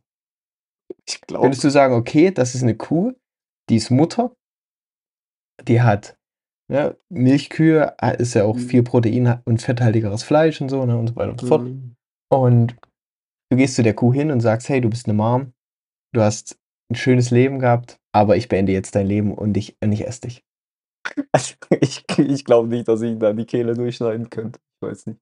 Ich 1.08 1.22
glaube. 1.22 1.44
Könntest 1.44 1.64
du 1.64 1.70
sagen, 1.70 1.94
okay, 1.94 2.32
das 2.32 2.56
ist 2.56 2.64
eine 2.64 2.76
Kuh, 2.76 3.14
die 3.70 3.76
ist 3.76 3.90
Mutter, 3.90 4.36
die 5.68 5.82
hat 5.82 6.18
ja, 6.72 6.96
Milchkühe, 7.10 7.96
ist 8.18 8.34
ja 8.36 8.46
auch 8.46 8.56
Mhm. 8.56 8.60
viel 8.60 8.84
Protein 8.84 9.42
und 9.46 9.62
fetthaltigeres 9.62 10.24
Fleisch 10.24 10.62
und 10.62 10.70
so 10.70 10.86
ne, 10.86 10.98
und 10.98 11.08
so 11.08 11.16
weiter 11.16 11.32
und 11.32 11.42
so 11.42 11.48
fort. 11.48 11.64
Mhm. 11.64 11.96
Und 12.32 12.76
du 13.52 13.58
gehst 13.58 13.76
zu 13.76 13.84
der 13.84 13.94
Kuh 13.94 14.14
hin 14.14 14.32
und 14.32 14.40
sagst, 14.40 14.70
hey, 14.70 14.82
du 14.82 14.90
bist 14.90 15.06
eine 15.08 15.14
Mom, 15.14 15.54
du 16.14 16.22
hast 16.22 16.58
ein 16.90 16.96
schönes 16.96 17.32
Leben 17.32 17.60
gehabt, 17.60 18.00
aber 18.14 18.38
ich 18.38 18.48
beende 18.48 18.72
jetzt 18.72 18.96
dein 18.96 19.08
Leben 19.08 19.34
und 19.34 19.56
ich, 19.58 19.76
und 19.84 19.92
ich 19.92 20.08
esse 20.08 20.22
dich. 20.22 20.44
Also, 21.34 21.56
ich 21.82 22.06
ich 22.18 22.46
glaube 22.46 22.70
nicht, 22.70 22.88
dass 22.88 23.02
ich 23.02 23.20
da 23.20 23.34
die 23.34 23.46
Kehle 23.46 23.76
durchschneiden 23.76 24.30
könnte. 24.30 24.60
Ich 24.82 24.88
weiß 24.88 25.06
nicht. 25.08 25.20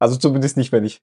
Also 0.00 0.16
zumindest 0.16 0.56
nicht, 0.56 0.70
wenn 0.70 0.84
ich 0.84 1.02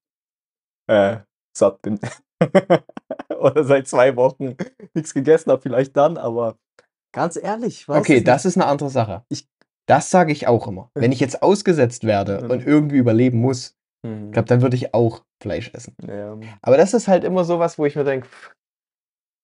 äh, 0.88 1.18
satt 1.58 1.82
bin. 1.82 2.00
Oder 3.40 3.64
seit 3.64 3.88
zwei 3.88 4.16
Wochen 4.16 4.56
nichts 4.94 5.14
gegessen 5.14 5.52
habe, 5.52 5.62
vielleicht 5.62 5.96
dann, 5.98 6.18
aber 6.18 6.58
ganz 7.14 7.36
ehrlich, 7.42 7.88
Okay, 7.88 8.22
das 8.22 8.46
ist 8.46 8.58
eine 8.58 8.66
andere 8.68 8.90
Sache. 8.90 9.24
Ich- 9.30 9.48
das 9.88 10.10
sage 10.12 10.32
ich 10.32 10.48
auch 10.48 10.68
immer. 10.68 10.92
Wenn 10.94 11.12
ich 11.12 11.20
jetzt 11.20 11.42
ausgesetzt 11.42 12.04
werde 12.04 12.44
Mhm. 12.44 12.52
und 12.52 12.66
irgendwie 12.68 12.98
überleben 12.98 13.40
muss, 13.40 13.76
ich 14.04 14.32
glaube, 14.32 14.48
dann 14.48 14.62
würde 14.62 14.76
ich 14.76 14.94
auch 14.94 15.24
Fleisch 15.42 15.72
essen. 15.74 15.96
ja. 16.08 16.38
Aber 16.62 16.78
das 16.78 16.94
ist 16.94 17.08
halt 17.08 17.24
immer 17.24 17.44
sowas, 17.44 17.78
wo 17.80 17.86
ich 17.86 17.96
mir 17.96 18.04
denke, 18.04 18.28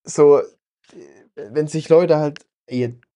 so, 0.07 0.41
wenn 1.35 1.67
sich 1.67 1.89
Leute 1.89 2.17
halt, 2.17 2.45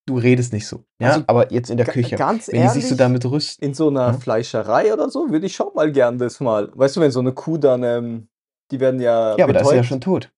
du 0.06 0.18
redest 0.18 0.52
nicht 0.52 0.66
so, 0.66 0.84
ja, 1.00 1.08
Also, 1.12 1.24
aber 1.28 1.52
jetzt 1.52 1.70
in 1.70 1.76
der 1.76 1.86
Küche, 1.86 2.16
Ganz 2.16 2.48
wenn 2.48 2.54
die 2.56 2.60
ehrlich, 2.66 2.82
sich 2.82 2.88
so 2.88 2.96
damit 2.96 3.24
rüsten, 3.24 3.64
in 3.64 3.74
so 3.74 3.88
einer 3.88 4.08
Ja. 4.08 4.12
Fleischerei 4.14 4.92
oder 4.92 5.08
so, 5.08 5.30
würde 5.30 5.46
ich 5.46 5.54
schon 5.54 5.72
mal 5.74 5.90
gern 5.92 6.18
das 6.18 6.40
mal. 6.40 6.70
Weißt 6.74 6.96
du, 6.96 7.00
wenn 7.00 7.10
so 7.12 7.20
eine 7.20 7.32
Kuh 7.32 7.58
dann, 7.58 7.82
ähm, 7.84 8.28
die 8.70 8.80
werden 8.80 9.00
ja. 9.00 9.36
ja, 9.36 9.44
aber 9.44 9.52
das 9.52 9.68
ist 9.68 9.74
ja 9.74 9.84
schon 9.84 10.00
tot. 10.00 10.32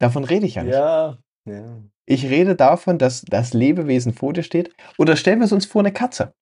Davon 0.00 0.24
rede 0.24 0.46
ich 0.46 0.56
ja 0.56 0.62
nicht. 0.62 0.74
Ja. 0.74 1.18
ja. 1.46 1.82
Ich 2.06 2.24
rede 2.26 2.54
davon, 2.54 2.98
dass 2.98 3.22
das 3.22 3.52
Lebewesen 3.52 4.12
vor 4.12 4.32
dir 4.32 4.42
steht. 4.42 4.74
Oder 4.98 5.16
stellen 5.16 5.40
wir 5.40 5.46
es 5.46 5.52
uns 5.52 5.66
vor, 5.66 5.82
eine 5.82 5.92
Katze. 5.92 6.34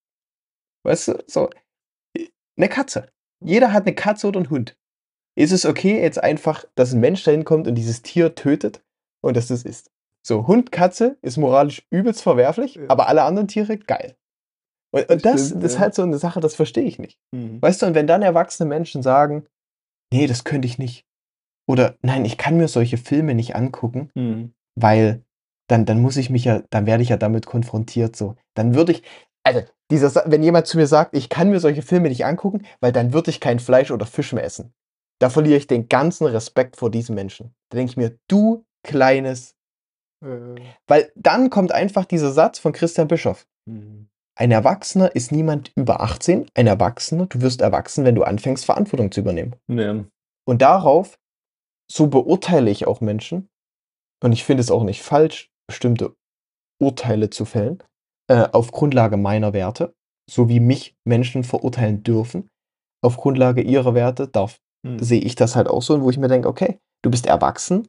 Weißt 0.84 1.08
du, 1.08 1.24
so, 1.26 1.50
eine 2.56 2.68
Katze. 2.68 3.08
Jeder 3.42 3.72
hat 3.72 3.86
eine 3.86 3.94
Katze 3.94 4.28
oder 4.28 4.40
einen 4.40 4.50
Hund. 4.50 4.76
Ist 5.36 5.52
es 5.52 5.66
okay, 5.66 6.00
jetzt 6.00 6.22
einfach, 6.22 6.64
dass 6.74 6.92
ein 6.92 7.00
Mensch 7.00 7.24
dahin 7.24 7.44
kommt 7.44 7.66
und 7.66 7.74
dieses 7.74 8.02
Tier 8.02 8.34
tötet 8.34 8.84
und 9.22 9.36
dass 9.36 9.48
das 9.48 9.64
ist? 9.64 9.90
So, 10.26 10.46
Hund, 10.46 10.72
Katze 10.72 11.18
ist 11.22 11.36
moralisch 11.36 11.86
übelst 11.90 12.22
verwerflich, 12.22 12.76
Ja. 12.76 12.88
aber 12.88 13.08
alle 13.08 13.22
anderen 13.22 13.48
Tiere 13.48 13.76
geil. 13.76 14.16
Und, 14.92 15.08
und 15.10 15.24
das, 15.24 15.46
Stimmt, 15.48 15.64
das 15.64 15.72
ist 15.72 15.74
ja. 15.76 15.80
halt 15.80 15.94
so 15.94 16.02
eine 16.02 16.18
Sache, 16.18 16.40
das 16.40 16.54
verstehe 16.54 16.84
ich 16.84 16.98
nicht. 16.98 17.18
Mhm. 17.32 17.60
Weißt 17.60 17.82
du, 17.82 17.86
und 17.86 17.94
wenn 17.94 18.06
dann 18.06 18.22
erwachsene 18.22 18.68
Menschen 18.68 19.02
sagen, 19.02 19.46
nee, 20.12 20.26
das 20.26 20.44
könnte 20.44 20.66
ich 20.66 20.78
nicht. 20.78 21.04
Oder 21.66 21.96
nein, 22.02 22.24
ich 22.24 22.36
kann 22.38 22.56
mir 22.56 22.68
solche 22.68 22.98
Filme 22.98 23.34
nicht 23.34 23.56
angucken, 23.56 24.10
Mhm. 24.14 24.52
weil 24.78 25.22
dann, 25.68 25.86
dann 25.86 26.02
muss 26.02 26.16
ich 26.18 26.28
mich 26.30 26.44
ja, 26.44 26.62
dann 26.70 26.86
werde 26.86 27.02
ich 27.02 27.08
ja 27.08 27.16
damit 27.16 27.46
konfrontiert 27.46 28.16
so. 28.16 28.36
Dann 28.54 28.74
würde 28.74 28.92
ich, 28.92 29.02
also 29.44 29.62
dieser, 29.90 30.24
wenn 30.26 30.42
jemand 30.42 30.66
zu 30.66 30.76
mir 30.76 30.86
sagt, 30.86 31.16
ich 31.16 31.28
kann 31.28 31.50
mir 31.50 31.60
solche 31.60 31.82
Filme 31.82 32.08
nicht 32.08 32.24
angucken, 32.26 32.64
weil 32.80 32.92
dann 32.92 33.12
würde 33.12 33.30
ich 33.30 33.40
kein 33.40 33.58
Fleisch 33.60 33.90
oder 33.90 34.04
Fisch 34.06 34.32
mehr 34.32 34.44
essen. 34.44 34.72
Da 35.20 35.30
verliere 35.30 35.56
ich 35.56 35.66
den 35.66 35.88
ganzen 35.88 36.26
Respekt 36.26 36.76
vor 36.76 36.90
diesem 36.90 37.14
Menschen. 37.14 37.54
Da 37.70 37.76
denke 37.78 37.90
ich 37.90 37.96
mir, 37.96 38.18
du 38.28 38.64
kleines, 38.86 39.54
Äh, 40.24 40.56
weil 40.86 41.12
dann 41.16 41.50
kommt 41.50 41.72
einfach 41.72 42.04
dieser 42.04 42.32
Satz 42.32 42.58
von 42.58 42.72
Christian 42.72 43.08
Bischoff. 43.08 43.46
mhm. 43.66 44.08
Ein 44.36 44.50
Erwachsener 44.50 45.14
ist 45.14 45.30
niemand 45.30 45.70
über 45.76 46.00
18. 46.00 46.48
Ein 46.54 46.66
Erwachsener, 46.66 47.26
du 47.26 47.40
wirst 47.40 47.60
erwachsen, 47.60 48.04
wenn 48.04 48.16
du 48.16 48.24
anfängst, 48.24 48.64
Verantwortung 48.64 49.12
zu 49.12 49.20
übernehmen. 49.20 49.54
Ja. 49.68 50.04
Und 50.44 50.60
darauf, 50.60 51.20
so 51.90 52.06
beurteile 52.08 52.70
ich 52.70 52.86
auch 52.86 53.00
Menschen. 53.00 53.48
Und 54.22 54.32
ich 54.32 54.44
finde 54.44 54.62
es 54.62 54.70
auch 54.70 54.84
nicht 54.84 55.02
falsch, 55.02 55.50
bestimmte 55.68 56.14
Urteile 56.80 57.30
zu 57.30 57.44
fällen, 57.44 57.82
äh, 58.30 58.48
auf 58.52 58.72
Grundlage 58.72 59.16
meiner 59.16 59.52
Werte, 59.52 59.94
so 60.30 60.48
wie 60.48 60.60
mich 60.60 60.94
Menschen 61.06 61.44
verurteilen 61.44 62.02
dürfen. 62.02 62.48
Auf 63.02 63.16
Grundlage 63.16 63.60
ihrer 63.62 63.94
Werte 63.94 64.28
darf, 64.28 64.58
Mhm. 64.84 64.98
sehe 64.98 65.20
ich 65.20 65.34
das 65.34 65.56
halt 65.56 65.66
auch 65.66 65.82
so, 65.82 66.02
wo 66.02 66.10
ich 66.10 66.18
mir 66.18 66.28
denke, 66.28 66.48
okay, 66.48 66.78
du 67.02 67.10
bist 67.10 67.26
erwachsen, 67.26 67.88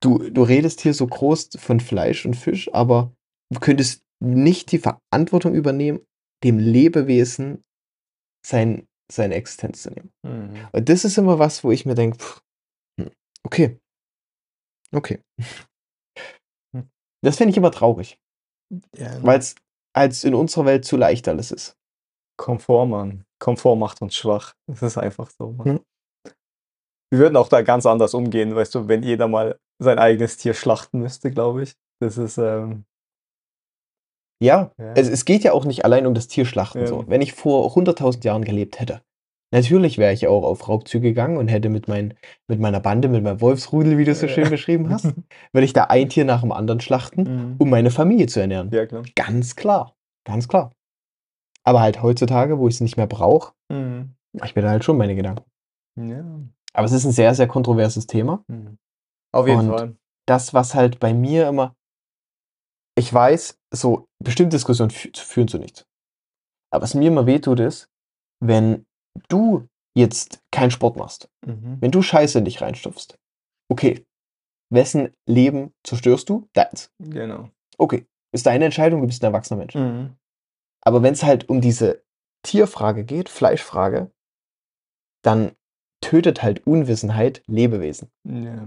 du, 0.00 0.18
du 0.30 0.42
redest 0.42 0.80
hier 0.82 0.92
so 0.94 1.06
groß 1.06 1.50
von 1.56 1.80
Fleisch 1.80 2.26
und 2.26 2.34
Fisch, 2.34 2.72
aber 2.74 3.12
du 3.52 3.58
könntest 3.58 4.02
nicht 4.22 4.70
die 4.72 4.78
Verantwortung 4.78 5.54
übernehmen, 5.54 6.00
dem 6.44 6.58
Lebewesen 6.58 7.62
sein, 8.46 8.86
seine 9.10 9.34
Existenz 9.34 9.82
zu 9.82 9.90
nehmen. 9.90 10.10
Mhm. 10.22 10.56
Und 10.72 10.88
das 10.88 11.04
ist 11.04 11.16
immer 11.16 11.38
was, 11.38 11.64
wo 11.64 11.70
ich 11.70 11.86
mir 11.86 11.94
denke, 11.94 12.18
okay. 13.44 13.78
Okay. 14.92 15.22
Hm. 16.74 16.88
Das 17.22 17.36
finde 17.36 17.50
ich 17.52 17.56
immer 17.56 17.70
traurig. 17.70 18.18
Ja. 18.96 19.22
Weil 19.22 19.38
es, 19.38 19.54
als 19.94 20.24
in 20.24 20.34
unserer 20.34 20.64
Welt 20.66 20.84
zu 20.84 20.96
leicht 20.96 21.28
alles 21.28 21.50
ist. 21.50 21.76
Komfort, 22.36 22.86
Mann. 22.86 23.24
Komfort 23.40 23.76
macht 23.76 24.02
uns 24.02 24.16
schwach. 24.16 24.54
Das 24.66 24.82
ist 24.82 24.98
einfach 24.98 25.30
so, 25.30 25.52
Mann. 25.52 25.66
Hm. 25.66 25.80
Wir 27.12 27.18
würden 27.18 27.36
auch 27.36 27.48
da 27.48 27.62
ganz 27.62 27.86
anders 27.86 28.14
umgehen, 28.14 28.54
weißt 28.54 28.74
du, 28.74 28.88
wenn 28.88 29.02
jeder 29.02 29.26
mal 29.26 29.58
sein 29.82 29.98
eigenes 29.98 30.36
Tier 30.36 30.54
schlachten 30.54 31.00
müsste, 31.00 31.30
glaube 31.30 31.64
ich. 31.64 31.74
Das 32.00 32.18
ist, 32.18 32.38
ähm, 32.38 32.84
Ja, 34.42 34.72
ja. 34.78 34.92
es, 34.94 35.08
es 35.08 35.24
geht 35.24 35.42
ja 35.42 35.52
auch 35.52 35.64
nicht 35.64 35.84
allein 35.84 36.06
um 36.06 36.14
das 36.14 36.28
Tierschlachten. 36.28 36.82
Ja. 36.82 36.86
So. 36.86 37.08
Wenn 37.08 37.20
ich 37.20 37.32
vor 37.32 37.76
100.000 37.76 38.24
Jahren 38.24 38.44
gelebt 38.44 38.78
hätte, 38.78 39.02
natürlich 39.52 39.98
wäre 39.98 40.12
ich 40.12 40.26
auch 40.26 40.42
auf 40.44 40.68
Raubzüge 40.68 41.08
gegangen 41.08 41.36
und 41.36 41.48
hätte 41.48 41.68
mit, 41.68 41.88
mein, 41.88 42.14
mit 42.48 42.60
meiner 42.60 42.80
Bande, 42.80 43.08
mit 43.08 43.22
meinem 43.22 43.40
Wolfsrudel, 43.40 43.98
wie 43.98 44.04
du 44.04 44.12
es 44.12 44.20
so 44.20 44.28
schön 44.28 44.48
beschrieben 44.50 44.90
hast, 44.90 45.04
würde 45.52 45.64
ich 45.64 45.72
da 45.72 45.84
ein 45.84 46.08
Tier 46.08 46.24
nach 46.24 46.40
dem 46.42 46.52
anderen 46.52 46.80
schlachten, 46.80 47.22
Mhm. 47.22 47.56
um 47.58 47.70
meine 47.70 47.90
Familie 47.90 48.26
zu 48.26 48.40
ernähren. 48.40 48.70
Ja, 48.72 48.86
klar. 48.86 49.02
Ganz 49.16 49.56
klar, 49.56 49.94
ganz 50.26 50.48
klar. 50.48 50.72
Aber 51.64 51.80
halt 51.80 52.02
heutzutage, 52.02 52.58
wo 52.58 52.68
ich 52.68 52.74
es 52.76 52.80
nicht 52.80 52.96
mehr 52.96 53.06
brauche, 53.06 53.52
Mhm. 53.70 54.14
ich 54.44 54.54
mir 54.56 54.62
da 54.62 54.70
halt 54.70 54.84
schon 54.84 54.96
meine 54.96 55.14
Gedanken. 55.16 55.44
Ja. 55.98 56.24
Aber 56.72 56.84
es 56.86 56.92
ist 56.92 57.04
ein 57.04 57.12
sehr, 57.12 57.34
sehr 57.34 57.48
kontroverses 57.48 58.06
Thema. 58.06 58.44
Mhm. 58.48 58.78
Auf 59.34 59.46
jeden 59.46 59.60
Und- 59.60 59.68
Fall. 59.68 59.96
das, 60.26 60.54
was 60.54 60.74
halt 60.74 61.00
bei 61.00 61.12
mir 61.12 61.48
immer, 61.48 61.74
ich 62.96 63.12
weiß, 63.12 63.58
so 63.72 64.06
bestimmte 64.22 64.56
Diskussionen 64.56 64.90
fü 64.90 65.10
führen 65.14 65.48
zu 65.48 65.58
nichts. 65.58 65.84
Aber 66.72 66.82
was 66.82 66.94
mir 66.94 67.08
immer 67.08 67.26
wehtut, 67.26 67.58
ist, 67.60 67.88
wenn 68.42 68.84
du 69.28 69.66
jetzt 69.96 70.40
keinen 70.52 70.70
Sport 70.70 70.96
machst, 70.96 71.28
Mhm. 71.46 71.78
wenn 71.80 71.90
du 71.90 72.02
Scheiße 72.02 72.38
in 72.38 72.44
dich 72.44 72.60
reinstopfst, 72.60 73.18
okay, 73.70 74.04
wessen 74.72 75.12
Leben 75.26 75.72
zerstörst 75.84 76.28
du? 76.28 76.48
Deins. 76.52 76.92
Genau. 77.00 77.50
Okay, 77.78 78.06
ist 78.32 78.46
deine 78.46 78.66
Entscheidung, 78.66 79.00
du 79.00 79.06
bist 79.06 79.22
ein 79.22 79.26
erwachsener 79.26 79.58
Mensch. 79.58 79.74
Mhm. 79.74 80.16
Aber 80.82 81.02
wenn 81.02 81.12
es 81.12 81.22
halt 81.24 81.48
um 81.48 81.60
diese 81.60 82.02
Tierfrage 82.46 83.04
geht, 83.04 83.28
Fleischfrage, 83.28 84.10
dann 85.22 85.52
tötet 86.02 86.42
halt 86.42 86.66
Unwissenheit 86.66 87.42
Lebewesen. 87.46 88.10
Ja. 88.24 88.64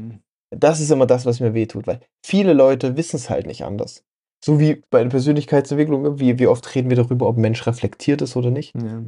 Das 0.56 0.80
ist 0.80 0.92
immer 0.92 1.08
das, 1.08 1.26
was 1.26 1.40
mir 1.40 1.54
wehtut, 1.56 1.88
weil 1.88 2.02
viele 2.24 2.54
Leute 2.54 2.96
wissen 2.96 3.16
es 3.16 3.30
halt 3.30 3.48
nicht 3.48 3.64
anders. 3.64 4.04
So 4.46 4.60
wie 4.60 4.84
bei 4.92 5.02
der 5.02 5.10
Persönlichkeitsentwicklung, 5.10 6.20
wie, 6.20 6.38
wie 6.38 6.48
oft 6.48 6.76
reden 6.76 6.90
wir 6.90 6.98
darüber, 6.98 7.28
ob 7.28 7.38
ein 7.38 7.42
Mensch 7.42 7.66
reflektiert 7.66 8.22
ist 8.22 8.36
oder 8.36 8.52
nicht. 8.52 8.76
Ja. 8.76 9.04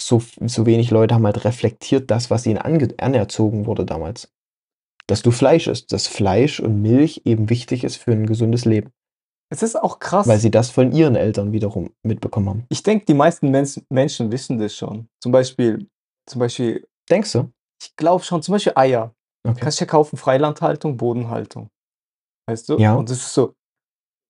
So, 0.00 0.22
so 0.46 0.64
wenig 0.66 0.90
Leute 0.90 1.14
haben 1.14 1.24
halt 1.26 1.44
reflektiert 1.44 2.10
das, 2.10 2.30
was 2.30 2.46
ihnen 2.46 2.58
anerzogen 2.58 3.66
wurde 3.66 3.84
damals. 3.84 4.32
Dass 5.08 5.22
du 5.22 5.30
Fleisch 5.30 5.66
isst, 5.66 5.92
dass 5.92 6.06
Fleisch 6.06 6.60
und 6.60 6.80
Milch 6.82 7.22
eben 7.24 7.50
wichtig 7.50 7.82
ist 7.84 7.96
für 7.96 8.12
ein 8.12 8.26
gesundes 8.26 8.64
Leben, 8.64 8.90
Es 9.50 9.62
ist 9.62 9.74
auch 9.76 9.98
krass. 9.98 10.28
weil 10.28 10.38
sie 10.38 10.50
das 10.50 10.70
von 10.70 10.92
ihren 10.92 11.16
Eltern 11.16 11.52
wiederum 11.52 11.90
mitbekommen 12.04 12.48
haben. 12.48 12.66
ich 12.68 12.82
denke, 12.82 13.06
die 13.06 13.14
meisten 13.14 13.50
Mens 13.50 13.80
Menschen 13.90 14.30
wissen 14.30 14.58
das 14.58 14.74
schon. 14.76 15.08
Zum 15.22 15.32
Beispiel, 15.32 15.88
zum 16.28 16.38
Beispiel, 16.40 16.86
Denkst 17.10 17.32
du? 17.32 17.50
ich 17.82 17.96
glaube 17.96 18.22
schon, 18.22 18.42
zum 18.42 18.52
Beispiel 18.52 18.72
Eier. 18.76 19.14
Okay. 19.46 19.60
Kannst 19.60 19.80
du 19.80 19.84
ja 19.84 19.90
kaufen, 19.90 20.16
Freilandhaltung, 20.16 20.96
Bodenhaltung. 20.96 21.70
Weißt 22.48 22.68
du? 22.68 22.78
Ja. 22.78 22.94
Und 22.94 23.08
das 23.08 23.18
ist 23.18 23.32
so, 23.34 23.54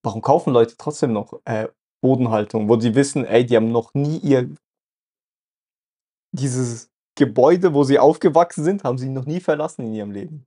warum 0.05 0.23
kaufen 0.23 0.53
Leute 0.53 0.77
trotzdem 0.79 1.13
noch 1.13 1.41
äh, 1.45 1.69
Bodenhaltung, 2.03 2.69
wo 2.69 2.79
sie 2.79 2.95
wissen, 2.95 3.25
ey, 3.25 3.45
die 3.45 3.57
haben 3.57 3.73
noch 3.73 3.93
nie 3.95 4.19
ihr 4.19 4.49
dieses 6.33 6.91
Gebäude, 7.17 7.75
wo 7.75 7.85
sie 7.85 7.99
aufgewachsen 7.99 8.65
sind, 8.65 8.85
haben 8.85 8.99
sie 8.99 9.09
noch 9.09 9.25
nie 9.27 9.41
verlassen 9.41 9.83
in 9.87 9.95
ihrem 9.95 10.11
Leben. 10.13 10.45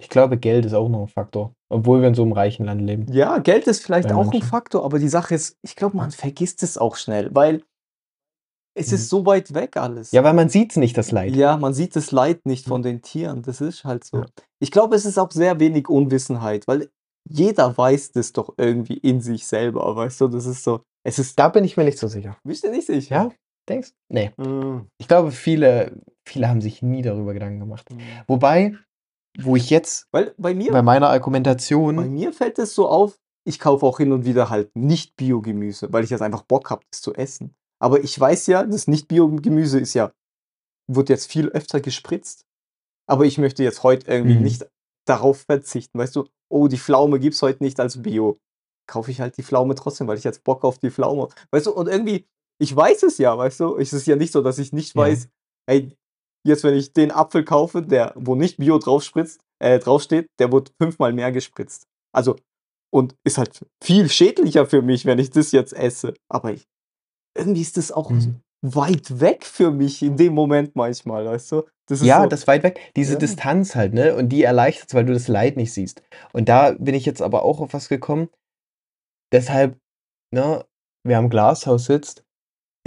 Ich 0.00 0.08
glaube, 0.08 0.38
Geld 0.38 0.64
ist 0.64 0.74
auch 0.74 0.88
noch 0.88 1.02
ein 1.02 1.08
Faktor, 1.08 1.54
obwohl 1.68 2.00
wir 2.00 2.08
in 2.08 2.14
so 2.14 2.22
einem 2.22 2.32
reichen 2.32 2.64
Land 2.66 2.80
leben. 2.82 3.12
Ja, 3.12 3.38
Geld 3.38 3.66
ist 3.66 3.84
vielleicht 3.84 4.08
Bei 4.08 4.14
auch 4.14 4.20
ein 4.20 4.26
manchen. 4.28 4.42
Faktor, 4.42 4.84
aber 4.84 4.98
die 5.00 5.08
Sache 5.08 5.34
ist, 5.34 5.56
ich 5.62 5.74
glaube, 5.74 5.96
man 5.96 6.10
vergisst 6.12 6.62
es 6.62 6.78
auch 6.78 6.94
schnell, 6.96 7.34
weil 7.34 7.64
es 8.76 8.88
Mhm. 8.88 8.94
ist 8.94 9.08
so 9.08 9.26
weit 9.26 9.54
weg 9.54 9.76
alles. 9.76 10.12
Ja, 10.12 10.22
weil 10.22 10.34
man 10.34 10.48
sieht 10.48 10.76
nicht, 10.76 10.96
das 10.96 11.10
Leid. 11.10 11.34
Ja, 11.34 11.56
man 11.56 11.74
sieht 11.74 11.96
das 11.96 12.12
Leid 12.12 12.46
nicht 12.46 12.66
Mhm. 12.66 12.70
von 12.70 12.82
den 12.82 13.02
Tieren. 13.02 13.42
Das 13.42 13.60
ist 13.60 13.82
halt 13.84 14.04
so. 14.04 14.18
Ja. 14.18 14.26
Ich 14.60 14.70
glaube, 14.70 14.94
es 14.94 15.04
ist 15.04 15.18
auch 15.18 15.32
sehr 15.32 15.58
wenig 15.58 15.88
Unwissenheit, 15.88 16.68
weil 16.68 16.88
jeder 17.28 17.76
weiß 17.76 18.12
das 18.12 18.32
doch 18.32 18.54
irgendwie 18.56 18.98
in 18.98 19.20
sich 19.20 19.48
selber, 19.48 19.96
weißt 19.96 20.20
du? 20.20 20.28
Das 20.28 20.46
ist 20.46 20.62
so. 20.62 20.80
Es 21.04 21.18
ist. 21.18 21.36
Da 21.40 21.48
bin 21.48 21.64
ich 21.64 21.76
mir 21.76 21.84
nicht 21.84 21.98
so 21.98 22.06
sicher. 22.06 22.36
Bist 22.44 22.62
du 22.62 22.70
nicht 22.70 22.86
sicher? 22.86 23.14
Ja? 23.14 23.30
Denkst? 23.68 23.92
Nee. 24.08 24.32
Mhm. 24.36 24.88
Ich 24.98 25.08
glaube, 25.08 25.30
viele, 25.32 26.00
viele 26.26 26.48
haben 26.48 26.60
sich 26.60 26.82
nie 26.82 27.02
darüber 27.02 27.34
Gedanken 27.34 27.60
gemacht. 27.60 27.90
Mhm. 27.90 28.00
Wobei, 28.26 28.74
wo 29.38 29.56
ich 29.56 29.70
jetzt 29.70 30.08
Weil 30.10 30.34
bei 30.38 30.54
mir, 30.54 30.72
bei 30.72 30.82
meiner 30.82 31.06
bei 31.08 31.12
Argumentation, 31.12 32.12
mir 32.12 32.32
fällt 32.32 32.58
es 32.58 32.74
so 32.74 32.88
auf, 32.88 33.18
ich 33.46 33.58
kaufe 33.58 33.84
auch 33.86 33.98
hin 33.98 34.12
und 34.12 34.24
wieder 34.24 34.50
halt 34.50 34.74
nicht 34.74 35.16
Biogemüse, 35.16 35.92
weil 35.92 36.04
ich 36.04 36.10
jetzt 36.10 36.22
einfach 36.22 36.42
Bock 36.42 36.70
habe, 36.70 36.82
das 36.90 37.00
zu 37.00 37.14
essen. 37.14 37.54
Aber 37.80 38.02
ich 38.02 38.18
weiß 38.18 38.46
ja, 38.48 38.64
das 38.64 38.88
Nicht-Biogemüse 38.88 39.78
ist 39.78 39.94
ja, 39.94 40.12
wird 40.90 41.08
jetzt 41.08 41.30
viel 41.30 41.48
öfter 41.48 41.80
gespritzt. 41.80 42.44
Aber 43.06 43.24
ich 43.24 43.38
möchte 43.38 43.62
jetzt 43.62 43.82
heute 43.84 44.10
irgendwie 44.10 44.36
Mhm. 44.36 44.42
nicht 44.42 44.68
darauf 45.06 45.42
verzichten. 45.42 45.98
Weißt 45.98 46.16
du, 46.16 46.26
oh, 46.50 46.68
die 46.68 46.76
Pflaume 46.78 47.18
gibt 47.20 47.34
es 47.36 47.42
heute 47.42 47.62
nicht 47.62 47.78
als 47.80 48.02
Bio. 48.02 48.38
Kaufe 48.86 49.10
ich 49.10 49.20
halt 49.20 49.36
die 49.36 49.42
Pflaume 49.42 49.74
trotzdem, 49.74 50.08
weil 50.08 50.18
ich 50.18 50.24
jetzt 50.24 50.44
Bock 50.44 50.64
auf 50.64 50.78
die 50.78 50.90
Pflaume 50.90 51.22
habe. 51.22 51.34
Weißt 51.52 51.66
du, 51.66 51.72
und 51.72 51.88
irgendwie, 51.88 52.26
ich 52.60 52.74
weiß 52.74 53.02
es 53.04 53.18
ja, 53.18 53.36
weißt 53.36 53.60
du, 53.60 53.76
es 53.76 53.92
ist 53.92 54.06
ja 54.06 54.16
nicht 54.16 54.32
so, 54.32 54.42
dass 54.42 54.58
ich 54.58 54.72
nicht 54.72 54.94
Ja. 54.94 55.02
weiß, 55.02 55.28
ey, 55.68 55.92
jetzt 56.46 56.64
wenn 56.64 56.74
ich 56.74 56.92
den 56.92 57.10
Apfel 57.10 57.44
kaufe, 57.44 57.82
der, 57.82 58.12
wo 58.16 58.34
nicht 58.34 58.58
Bio 58.58 58.78
drauf 58.78 59.02
spritzt, 59.04 59.40
äh, 59.62 59.78
draufsteht, 59.78 60.26
der 60.38 60.50
wird 60.52 60.72
fünfmal 60.80 61.12
mehr 61.12 61.32
gespritzt. 61.32 61.84
Also, 62.14 62.36
und 62.92 63.14
ist 63.24 63.38
halt 63.38 63.60
viel 63.82 64.08
schädlicher 64.08 64.66
für 64.66 64.82
mich, 64.82 65.04
wenn 65.04 65.18
ich 65.18 65.30
das 65.30 65.52
jetzt 65.52 65.72
esse. 65.74 66.14
Aber 66.30 66.52
ich, 66.52 66.64
irgendwie 67.36 67.60
ist 67.60 67.76
das 67.76 67.92
auch 67.92 68.10
Mhm. 68.10 68.40
weit 68.64 69.20
weg 69.20 69.44
für 69.44 69.70
mich 69.70 70.02
in 70.02 70.16
dem 70.16 70.32
Moment 70.34 70.74
manchmal, 70.74 71.26
weißt 71.26 71.52
du? 71.52 71.62
Das 71.86 72.02
ja, 72.02 72.22
so, 72.22 72.28
das 72.28 72.46
weit 72.46 72.62
weg, 72.64 72.92
diese 72.96 73.14
Ja. 73.14 73.18
Distanz 73.18 73.74
halt, 73.74 73.94
ne? 73.94 74.14
Und 74.14 74.28
die 74.30 74.42
erleichtert 74.42 74.94
weil 74.94 75.04
du 75.04 75.12
das 75.12 75.28
Leid 75.28 75.56
nicht 75.56 75.72
siehst. 75.72 76.02
Und 76.32 76.48
da 76.48 76.72
bin 76.72 76.94
ich 76.94 77.06
jetzt 77.06 77.22
aber 77.22 77.42
auch 77.42 77.60
auf 77.60 77.72
was 77.72 77.88
gekommen. 77.88 78.28
Deshalb, 79.32 79.78
ne, 80.32 80.64
wer 81.04 81.18
am 81.18 81.28
Glashaus 81.30 81.84
sitzt, 81.86 82.24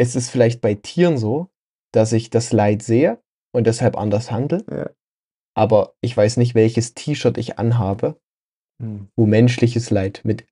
es 0.02 0.16
ist 0.16 0.30
vielleicht 0.32 0.62
bei 0.62 0.74
Tieren 0.74 1.18
so, 1.18 1.50
dass 1.94 2.12
ich 2.12 2.30
das 2.30 2.52
Leid 2.52 2.82
sehe 2.82 3.20
und 3.56 3.68
deshalb 3.68 3.98
anders 3.98 4.32
handle. 4.32 4.64
Ja. 4.72 4.90
Aber 5.56 5.94
ich 6.02 6.16
weiß 6.16 6.38
nicht, 6.38 6.56
welches 6.56 6.94
T-Shirt 6.96 7.38
ich 7.38 7.60
anhabe, 7.60 8.18
Hm. 8.82 9.10
wo 9.16 9.28
menschliches 9.28 9.92
Leid 9.92 10.22
mit 10.24 10.46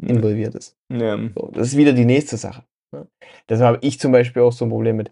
involviert 0.00 0.54
ist. 0.54 0.76
Ja. 0.90 1.18
So, 1.34 1.50
das 1.52 1.68
ist 1.68 1.76
wieder 1.76 1.92
die 1.92 2.04
nächste 2.06 2.36
Sache. 2.38 2.64
Ne? 2.94 3.06
Deshalb 3.48 3.76
habe 3.76 3.86
ich 3.86 4.00
zum 4.00 4.12
Beispiel 4.12 4.42
auch 4.42 4.52
so 4.52 4.64
ein 4.64 4.70
Problem 4.70 4.96
mit 4.96 5.10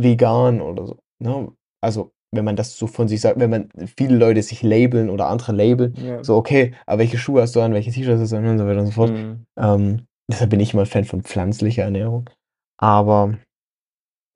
vegan 0.00 0.60
oder 0.62 0.86
so. 0.86 0.98
Ne? 1.22 1.52
Also, 1.82 2.12
wenn 2.34 2.44
man 2.44 2.56
das 2.56 2.76
so 2.78 2.86
von 2.86 3.06
sich 3.08 3.20
sagt, 3.20 3.38
wenn 3.38 3.50
man 3.50 3.68
viele 3.98 4.16
Leute 4.16 4.42
sich 4.42 4.62
labeln 4.62 5.10
oder 5.10 5.26
andere 5.28 5.52
labeln, 5.52 5.94
Ja. 5.96 6.24
so, 6.24 6.36
okay, 6.36 6.74
aber 6.86 7.00
welche 7.00 7.18
Schuhe 7.18 7.42
hast 7.42 7.54
du 7.56 7.60
an, 7.60 7.74
welche 7.74 7.90
T-Shirts 7.90 8.20
hast 8.20 8.32
du 8.32 8.36
an 8.36 8.46
und 8.46 8.58
so 8.58 8.66
weiter 8.66 8.80
und 8.80 8.86
so 8.86 8.92
fort. 8.92 9.10
Hm. 9.10 9.44
Ähm, 9.58 10.06
deshalb 10.30 10.50
bin 10.50 10.60
ich 10.60 10.72
immer 10.72 10.82
ein 10.82 10.86
Fan 10.86 11.04
von 11.04 11.22
pflanzlicher 11.22 11.82
Ernährung. 11.84 12.30
Aber 12.78 13.38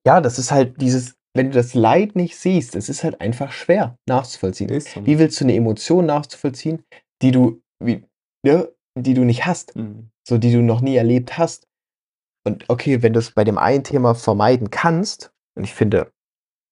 ja, 0.06 0.20
das 0.20 0.38
ist 0.38 0.50
halt 0.50 0.80
dieses, 0.80 1.14
wenn 1.34 1.50
du 1.50 1.52
das 1.54 1.74
Leid 1.74 2.16
nicht 2.16 2.36
siehst, 2.36 2.74
es 2.74 2.88
ist 2.88 3.04
halt 3.04 3.20
einfach 3.20 3.52
schwer 3.52 3.96
nachzuvollziehen. 4.08 4.70
Ist 4.70 4.92
so. 4.92 5.04
Wie 5.06 5.18
willst 5.18 5.40
du 5.40 5.44
eine 5.44 5.54
Emotion 5.54 6.06
nachzuvollziehen, 6.06 6.82
die 7.22 7.30
du, 7.30 7.60
wie, 7.82 8.04
ja, 8.44 8.66
die 8.98 9.14
du 9.14 9.24
nicht 9.24 9.46
hast? 9.46 9.74
Hm. 9.74 10.10
so 10.26 10.38
die 10.38 10.52
du 10.52 10.62
noch 10.62 10.80
nie 10.80 10.96
erlebt 10.96 11.38
hast. 11.38 11.66
Und 12.46 12.64
okay, 12.68 13.02
wenn 13.02 13.12
du 13.12 13.18
es 13.18 13.32
bei 13.32 13.44
dem 13.44 13.58
einen 13.58 13.84
Thema 13.84 14.14
vermeiden 14.14 14.70
kannst, 14.70 15.30
und 15.56 15.64
ich 15.64 15.74
finde, 15.74 16.10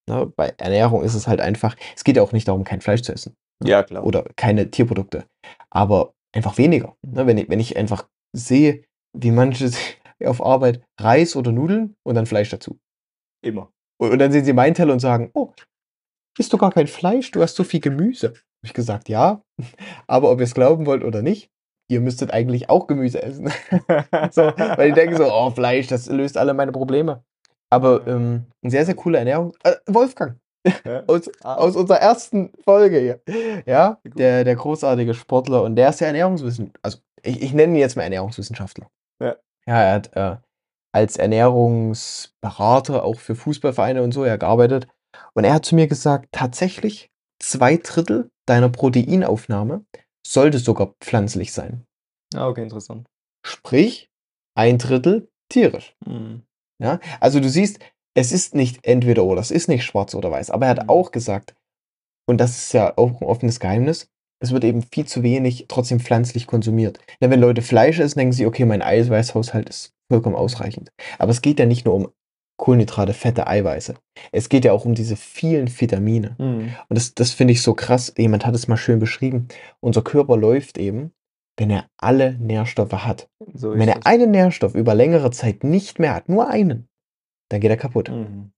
ne, 0.09 0.33
bei 0.35 0.55
Ernährung 0.57 1.03
ist 1.03 1.15
es 1.15 1.29
halt 1.29 1.41
einfach, 1.41 1.77
es 1.95 2.05
geht 2.05 2.17
ja 2.17 2.23
auch 2.23 2.33
nicht 2.33 2.49
darum, 2.49 2.65
kein 2.65 2.81
Fleisch 2.81 3.03
zu 3.03 3.13
essen 3.13 3.35
Ja, 3.63 3.83
klar. 3.83 4.05
oder 4.05 4.25
keine 4.37 4.71
Tierprodukte, 4.71 5.27
aber 5.71 6.15
einfach 6.35 6.57
weniger. 6.57 6.97
Ne, 7.07 7.27
wenn, 7.27 7.37
ich, 7.39 7.49
wenn 7.49 7.61
ich 7.61 7.77
einfach 7.77 8.09
sehe, 8.35 8.85
wie 9.13 9.31
manche 9.31 9.71
auf 10.25 10.45
Arbeit 10.45 10.83
Reis 11.01 11.37
oder 11.37 11.53
Nudeln 11.53 11.97
und 12.03 12.15
dann 12.15 12.27
Fleisch 12.27 12.51
dazu. 12.51 12.79
Immer. 13.45 13.71
Und, 14.01 14.13
und 14.13 14.19
dann 14.19 14.33
sehen 14.33 14.45
sie 14.45 14.53
meinen 14.53 14.75
Teller 14.75 14.93
und 14.93 15.01
sagen, 15.01 15.31
oh, 15.35 15.53
isst 16.39 16.53
du 16.53 16.59
gar 16.59 16.73
kein 16.73 16.87
Fleisch, 16.87 17.31
du 17.31 17.43
hast 17.43 17.57
so 17.57 17.65
viel 17.65 17.81
Gemüse. 17.81 18.29
Habe 18.29 18.65
ich 18.65 18.75
gesagt, 18.75 19.09
ja, 19.09 19.43
aber 20.07 20.31
ob 20.31 20.41
ihr 20.41 20.45
es 20.45 20.55
glauben 20.55 20.87
wollt 20.87 21.05
oder 21.05 21.23
nicht, 21.23 21.51
ihr 21.91 22.01
müsstet 22.01 22.33
eigentlich 22.33 22.69
auch 22.69 22.87
Gemüse 22.87 23.23
essen. 23.23 23.47
so, 24.31 24.43
weil 24.43 24.89
die 24.89 24.95
denken 24.95 25.17
so, 25.17 25.33
oh, 25.33 25.51
Fleisch, 25.51 25.87
das 25.87 26.07
löst 26.07 26.37
alle 26.37 26.55
meine 26.55 26.73
Probleme. 26.73 27.25
Aber 27.71 28.07
ähm, 28.07 28.47
eine 28.63 28.71
sehr, 28.71 28.87
sehr 28.87 28.95
coole 28.95 29.19
Ernährung. 29.19 29.55
Äh, 29.63 29.75
Wolfgang, 29.87 30.39
aus, 31.07 31.31
Ah. 31.43 31.57
aus 31.57 31.77
unserer 31.77 31.99
ersten 31.99 32.53
Folge 32.65 32.99
hier. 32.99 33.63
Ja, 33.67 34.01
der, 34.05 34.45
der 34.45 34.57
großartige 34.57 35.15
Sportler 35.15 35.63
und 35.63 35.77
der 35.77 35.91
ist 35.91 36.01
ja 36.01 36.07
Ernährungswissenschaftler. 36.09 36.81
Also, 36.83 36.99
ich, 37.23 37.43
ich 37.43 37.53
nenne 37.53 37.75
ihn 37.75 37.79
jetzt 37.79 37.97
mal 37.97 38.05
Ernährungswissenschaftler. 38.05 38.89
Ja. 39.69 39.83
Er 39.83 39.95
hat 39.95 40.17
äh, 40.17 40.37
als 40.93 41.17
Ernährungsberater 41.17 43.05
auch 43.05 43.19
für 43.19 43.35
Fußballvereine 43.35 44.03
und 44.03 44.13
so 44.13 44.25
ja 44.25 44.37
gearbeitet. 44.37 44.89
Und 45.35 45.45
er 45.45 45.55
hat 45.55 45.65
zu 45.65 45.75
mir 45.75 45.87
gesagt, 45.87 46.29
tatsächlich 46.33 47.11
zwei 47.41 47.77
Drittel 47.77 48.31
deiner 48.47 48.69
Proteinaufnahme 48.69 49.85
sollte 50.27 50.59
sogar 50.59 50.95
pflanzlich 51.01 51.53
sein. 51.53 51.85
Ah, 52.35 52.49
okay, 52.49 52.63
interessant. 52.63 53.09
Sprich, 53.47 54.11
ein 54.57 54.79
Drittel 54.79 55.31
tierisch. 55.49 55.97
Mhm. 56.05 56.43
Ja? 56.83 57.01
Also 57.21 57.41
du 57.41 57.49
siehst, 57.49 57.79
es 58.15 58.33
ist 58.33 58.55
nicht 58.55 58.85
entweder 58.87 59.25
oder, 59.25 59.41
es 59.41 59.51
ist 59.51 59.69
nicht 59.69 59.85
schwarz 59.85 60.15
oder 60.15 60.31
weiß. 60.31 60.51
Aber 60.51 60.67
er 60.67 60.71
hat 60.71 60.83
Mhm. 60.85 60.91
auch 60.91 61.11
gesagt, 61.13 61.55
und 62.27 62.39
das 62.39 62.51
ist 62.59 62.73
ja 62.73 62.93
auch 62.97 63.21
ein 63.21 63.27
offenes 63.27 63.61
Geheimnis, 63.61 64.11
es 64.41 64.53
wird 64.53 64.65
eben 64.65 64.83
viel 64.83 65.07
zu 65.07 65.23
wenig 65.23 65.67
trotzdem 65.69 66.01
pflanzlich 66.01 66.47
konsumiert. 66.47 66.99
Denn 67.21 67.31
wenn 67.31 67.41
Leute 67.41 67.63
Fleisch 67.63 67.99
essen, 67.99 68.19
denken 68.19 68.33
sie, 68.33 68.47
okay, 68.47 68.65
mein 68.65 68.83
Eiweißhaushalt 68.83 69.69
ist 69.69 69.95
vollkommen 70.11 70.37
ausreichend. 70.37 70.91
Aber 71.19 71.31
es 71.31 71.43
geht 71.43 71.59
ja 71.59 71.67
nicht 71.67 71.85
nur 71.85 71.95
um 71.95 72.09
Kohlenhydrate, 72.59 73.15
Fette, 73.15 73.47
Eiweiße. 73.47 73.95
Es 74.33 74.49
geht 74.49 74.65
ja 74.65 74.73
auch 74.73 74.85
um 74.85 74.95
diese 74.95 75.17
vielen 75.17 75.69
Vitamine. 75.69 76.35
Mhm. 76.39 76.75
Und 76.89 76.99
das, 76.99 77.15
das 77.15 77.31
finde 77.31 77.53
ich 77.53 77.63
so 77.63 77.75
krass. 77.75 78.13
Jemand 78.17 78.45
hat 78.47 78.55
es 78.55 78.69
mal 78.69 78.77
schön 78.77 78.99
beschrieben. 78.99 79.49
Unser 79.81 80.03
Körper 80.03 80.37
läuft 80.37 80.77
eben, 80.77 81.13
wenn 81.57 81.71
er 81.71 81.89
alle 81.97 82.35
Nährstoffe 82.39 82.93
hat. 82.93 83.29
So 83.55 83.73
wenn 83.73 83.89
er 83.89 83.99
es. 83.99 84.07
einen 84.07 84.31
Nährstoff 84.31 84.75
über 84.75 84.95
längere 84.95 85.31
Zeit 85.31 85.63
nicht 85.63 85.99
mehr 85.99 86.15
hat, 86.15 86.29
nur 86.29 86.49
einen, 86.49 86.89
dann 87.49 87.61
geht 87.61 87.71
er 87.71 87.77
kaputt. 87.77 88.11
Mhm. 88.11 88.53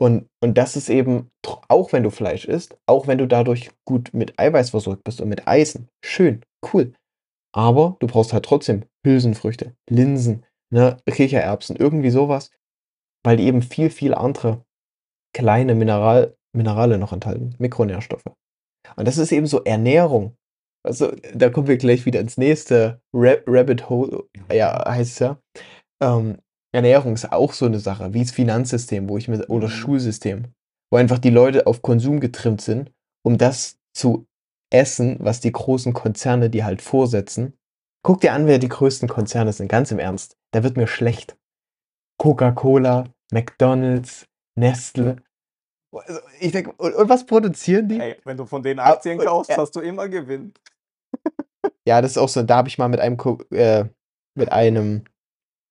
Und, 0.00 0.28
und 0.40 0.56
das 0.56 0.76
ist 0.76 0.88
eben, 0.88 1.30
auch 1.68 1.92
wenn 1.92 2.04
du 2.04 2.10
Fleisch 2.10 2.44
isst, 2.44 2.78
auch 2.86 3.08
wenn 3.08 3.18
du 3.18 3.26
dadurch 3.26 3.70
gut 3.84 4.10
mit 4.14 4.38
Eiweiß 4.38 4.70
versorgt 4.70 5.02
bist 5.04 5.20
und 5.20 5.28
mit 5.28 5.48
Eisen, 5.48 5.88
schön, 6.04 6.42
cool. 6.72 6.92
Aber 7.52 7.96
du 7.98 8.06
brauchst 8.06 8.32
halt 8.32 8.44
trotzdem 8.44 8.84
Hülsenfrüchte, 9.04 9.74
Linsen, 9.90 10.44
ne, 10.70 10.98
Kichererbsen, 11.10 11.76
irgendwie 11.76 12.10
sowas, 12.10 12.50
weil 13.24 13.36
die 13.36 13.46
eben 13.46 13.62
viel, 13.62 13.90
viel 13.90 14.14
andere 14.14 14.64
kleine 15.34 15.74
Mineral, 15.74 16.36
Minerale 16.54 16.98
noch 16.98 17.12
enthalten, 17.12 17.54
Mikronährstoffe. 17.58 18.30
Und 18.96 19.08
das 19.08 19.18
ist 19.18 19.32
eben 19.32 19.46
so 19.46 19.64
Ernährung. 19.64 20.36
Also, 20.84 21.12
da 21.34 21.50
kommen 21.50 21.66
wir 21.66 21.76
gleich 21.76 22.06
wieder 22.06 22.20
ins 22.20 22.38
nächste 22.38 23.00
Ra 23.12 23.36
Rabbit 23.46 23.90
Hole, 23.90 24.24
ja, 24.50 24.88
heißt 24.88 25.12
es 25.12 25.18
ja. 25.18 25.38
Ähm, 26.00 26.38
Ernährung 26.72 27.14
ist 27.14 27.32
auch 27.32 27.52
so 27.52 27.66
eine 27.66 27.78
Sache, 27.78 28.12
wie 28.14 28.22
das 28.22 28.30
Finanzsystem, 28.30 29.08
wo 29.08 29.16
ich 29.18 29.28
mir, 29.28 29.48
oder 29.48 29.68
Mhm. 29.68 29.72
Schulsystem, 29.72 30.44
wo 30.90 30.98
einfach 30.98 31.18
die 31.18 31.30
Leute 31.30 31.66
auf 31.66 31.82
Konsum 31.82 32.20
getrimmt 32.20 32.60
sind, 32.60 32.92
um 33.24 33.38
das 33.38 33.78
zu 33.94 34.26
essen, 34.70 35.16
was 35.20 35.40
die 35.40 35.52
großen 35.52 35.92
Konzerne 35.94 36.50
dir 36.50 36.64
halt 36.64 36.82
vorsetzen. 36.82 37.54
Guck 38.04 38.20
dir 38.20 38.32
an, 38.32 38.46
wer 38.46 38.58
die 38.58 38.68
größten 38.68 39.08
Konzerne 39.08 39.52
sind, 39.52 39.68
ganz 39.68 39.90
im 39.90 39.98
Ernst. 39.98 40.36
Da 40.52 40.62
wird 40.62 40.76
mir 40.76 40.86
schlecht. 40.86 41.36
Coca-Cola, 42.18 43.04
McDonalds, 43.32 44.26
Nestle. 44.56 45.16
Also 45.92 46.20
ich 46.40 46.52
denke, 46.52 46.72
und, 46.72 46.94
und 46.94 47.08
was 47.08 47.24
produzieren 47.24 47.88
die? 47.88 47.98
Ey, 47.98 48.16
wenn 48.24 48.36
du 48.36 48.44
von 48.44 48.62
den 48.62 48.78
Ah, 48.78 48.92
Aktien 48.92 49.18
kaufst, 49.18 49.50
ja. 49.50 49.56
hast 49.56 49.74
du 49.74 49.80
immer 49.80 50.08
Gewinn. 50.08 50.52
Ja, 51.86 52.02
das 52.02 52.12
ist 52.12 52.18
auch 52.18 52.28
so, 52.28 52.42
da 52.42 52.56
habe 52.58 52.68
ich 52.68 52.76
mal 52.78 52.88
mit 52.88 53.00
einem, 53.00 53.16
äh, 53.50 53.84
mit 54.36 54.52
einem 54.52 55.04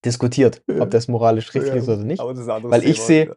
diskutiert, 0.07 0.63
ob 0.79 0.89
das 0.91 1.07
moralisch 1.07 1.53
richtig 1.53 1.73
Ja, 1.73 1.79
ist 1.79 1.87
oder 1.89 2.03
nicht. 2.03 2.19
Aber 2.19 2.33
das 2.33 2.41
ist 2.41 2.47
Weil 2.47 2.83
ich 2.85 3.01
sehe-. 3.01 3.35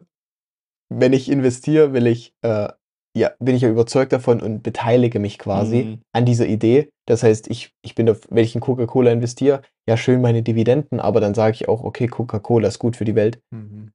Wenn 0.89 1.13
ich 1.13 1.29
investiere, 1.29 1.93
will 1.93 2.07
ich, 2.07 2.33
äh, 2.41 2.67
ja, 3.15 3.31
bin 3.39 3.55
ich 3.55 3.61
ja 3.61 3.69
überzeugt 3.69 4.11
davon 4.13 4.41
und 4.41 4.61
beteilige 4.63 5.19
mich 5.19 5.37
quasi 5.37 5.83
Mhm. 5.83 6.01
an 6.13 6.25
dieser 6.25 6.47
Idee. 6.47 6.89
Das 7.07 7.23
heißt, 7.23 7.49
ich, 7.49 7.73
ich 7.81 7.95
bin 7.95 8.09
auf, 8.09 8.21
wenn 8.29 8.43
ich 8.43 8.55
in 8.55 8.61
Coca-Cola 8.61 9.11
investiere, 9.11 9.61
ja, 9.87 9.95
schön 9.97 10.21
meine 10.21 10.43
Dividenden, 10.43 10.99
aber 10.99 11.19
dann 11.21 11.33
sage 11.33 11.55
ich 11.55 11.67
auch, 11.69 11.83
okay, 11.83 12.07
Coca-Cola 12.07 12.67
ist 12.67 12.79
gut 12.79 12.95
für 12.97 13.05
die 13.05 13.15
Welt. 13.15 13.41
Mhm. 13.51 13.91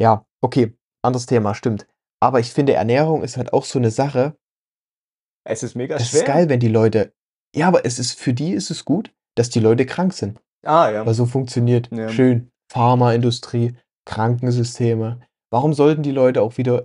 Ja, 0.00 0.26
okay, 0.42 0.74
anderes 1.02 1.26
Thema, 1.26 1.54
stimmt. 1.54 1.86
Aber 2.20 2.40
ich 2.40 2.52
finde, 2.52 2.74
Ernährung 2.74 3.22
ist 3.22 3.36
halt 3.36 3.52
auch 3.52 3.64
so 3.64 3.78
eine 3.78 3.90
Sache, 3.90 4.36
Es 5.46 5.62
ist 5.62 5.74
mega 5.74 5.96
es 5.96 6.08
schwer. 6.08 6.20
ist 6.20 6.26
geil, 6.26 6.48
wenn 6.48 6.60
die 6.60 6.68
Leute, 6.68 7.12
ja, 7.54 7.68
aber 7.68 7.84
es 7.84 7.98
ist, 7.98 8.18
für 8.18 8.32
die 8.34 8.52
ist 8.52 8.70
es 8.70 8.84
gut, 8.84 9.12
dass 9.36 9.50
die 9.50 9.60
Leute 9.60 9.86
krank 9.86 10.12
sind. 10.14 10.40
Ah, 10.66 10.90
ja. 10.90 11.06
Weil 11.06 11.14
so 11.14 11.26
funktioniert 11.26 11.88
Ja. 11.92 12.08
schön 12.08 12.50
Pharmaindustrie, 12.72 13.74
Krankensysteme. 14.06 15.20
Warum 15.52 15.74
sollten 15.74 16.02
die 16.02 16.10
Leute 16.10 16.42
auch 16.42 16.56
wieder 16.58 16.82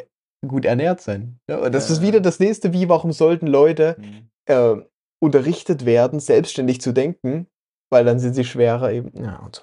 gut 0.47 0.65
ernährt 0.65 1.01
sein? 1.01 1.39
Ja, 1.49 1.69
das 1.69 1.87
Ja. 1.89 1.95
ist 1.95 2.01
wieder 2.01 2.19
das 2.21 2.39
nächste, 2.39 2.73
wie, 2.73 2.87
warum 2.89 3.11
sollten 3.11 3.47
Leute 3.47 3.95
Mhm. 3.99 4.29
äh, 4.47 4.75
unterrichtet 5.21 5.85
werden, 5.85 6.19
selbstständig 6.19 6.81
zu 6.81 6.91
denken, 6.91 7.47
weil 7.91 8.05
dann 8.05 8.19
sind 8.19 8.33
sie 8.35 8.43
schwerer 8.45 8.91
eben. 8.91 9.11
Ja, 9.21 9.37
und 9.37 9.55
so. 9.57 9.61